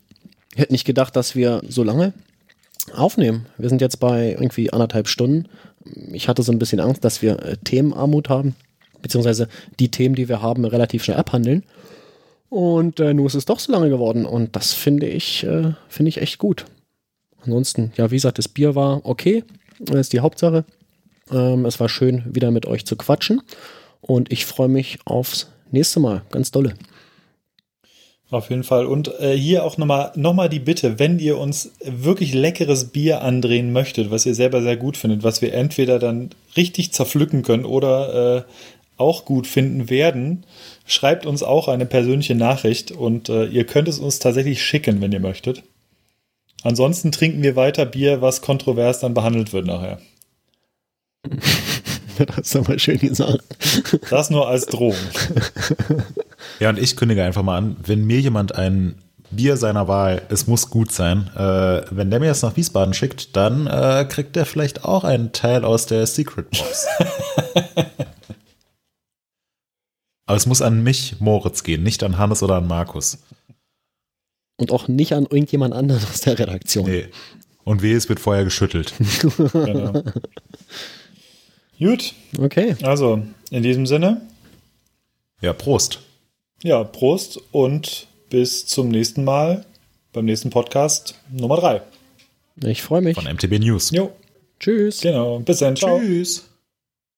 [0.57, 2.13] Ich hätte nicht gedacht, dass wir so lange
[2.95, 3.45] aufnehmen.
[3.59, 5.47] Wir sind jetzt bei irgendwie anderthalb Stunden.
[6.11, 8.55] Ich hatte so ein bisschen Angst, dass wir äh, Themenarmut haben,
[9.03, 11.63] beziehungsweise die Themen, die wir haben, relativ schnell abhandeln.
[12.49, 16.09] Und äh, nur ist es doch so lange geworden und das finde ich, äh, finde
[16.09, 16.65] ich echt gut.
[17.43, 19.43] Ansonsten, ja, wie gesagt, das Bier war okay.
[19.79, 20.65] Das ist die Hauptsache.
[21.29, 23.43] Ähm, es war schön, wieder mit euch zu quatschen.
[24.01, 26.23] Und ich freue mich aufs nächste Mal.
[26.31, 26.73] Ganz dolle.
[28.29, 28.85] Auf jeden Fall.
[28.85, 33.21] Und äh, hier auch nochmal noch mal die Bitte, wenn ihr uns wirklich leckeres Bier
[33.21, 37.63] andrehen möchtet, was ihr selber sehr gut findet, was wir entweder dann richtig zerpflücken können
[37.63, 38.41] oder äh,
[38.97, 40.45] auch gut finden werden,
[40.85, 45.11] schreibt uns auch eine persönliche Nachricht und äh, ihr könnt es uns tatsächlich schicken, wenn
[45.13, 45.63] ihr möchtet.
[46.63, 50.01] Ansonsten trinken wir weiter Bier, was kontrovers dann behandelt wird nachher.
[52.17, 53.43] Das ist aber schön gesagt.
[54.09, 54.95] Das nur als Drohung.
[56.59, 58.95] Ja, und ich kündige einfach mal an, wenn mir jemand ein
[59.29, 60.21] Bier seiner Wahl.
[60.29, 61.29] Es muss gut sein.
[61.35, 65.33] Äh, wenn der mir das nach Wiesbaden schickt, dann äh, kriegt der vielleicht auch einen
[65.33, 66.85] Teil aus der Secret Box.
[70.25, 73.19] Aber es muss an mich, Moritz, gehen, nicht an Hannes oder an Markus.
[74.57, 76.85] Und auch nicht an irgendjemand anderen aus der Redaktion.
[76.89, 77.07] Nee.
[77.63, 78.93] Und weh, es wird vorher geschüttelt.
[79.53, 80.03] Genau.
[81.79, 82.75] Gut, Okay.
[82.81, 83.21] also
[83.51, 84.21] in diesem Sinne,
[85.41, 85.99] Ja, Prost.
[86.63, 89.65] Ja, Prost und bis zum nächsten Mal
[90.13, 91.81] beim nächsten Podcast Nummer 3.
[92.63, 93.15] Ich freue mich.
[93.15, 93.91] Von MTB News.
[93.91, 94.11] Jo,
[94.59, 95.01] Tschüss.
[95.01, 95.39] genau.
[95.39, 95.75] Bis dann.
[95.75, 95.99] Ciao.
[95.99, 96.47] Tschüss.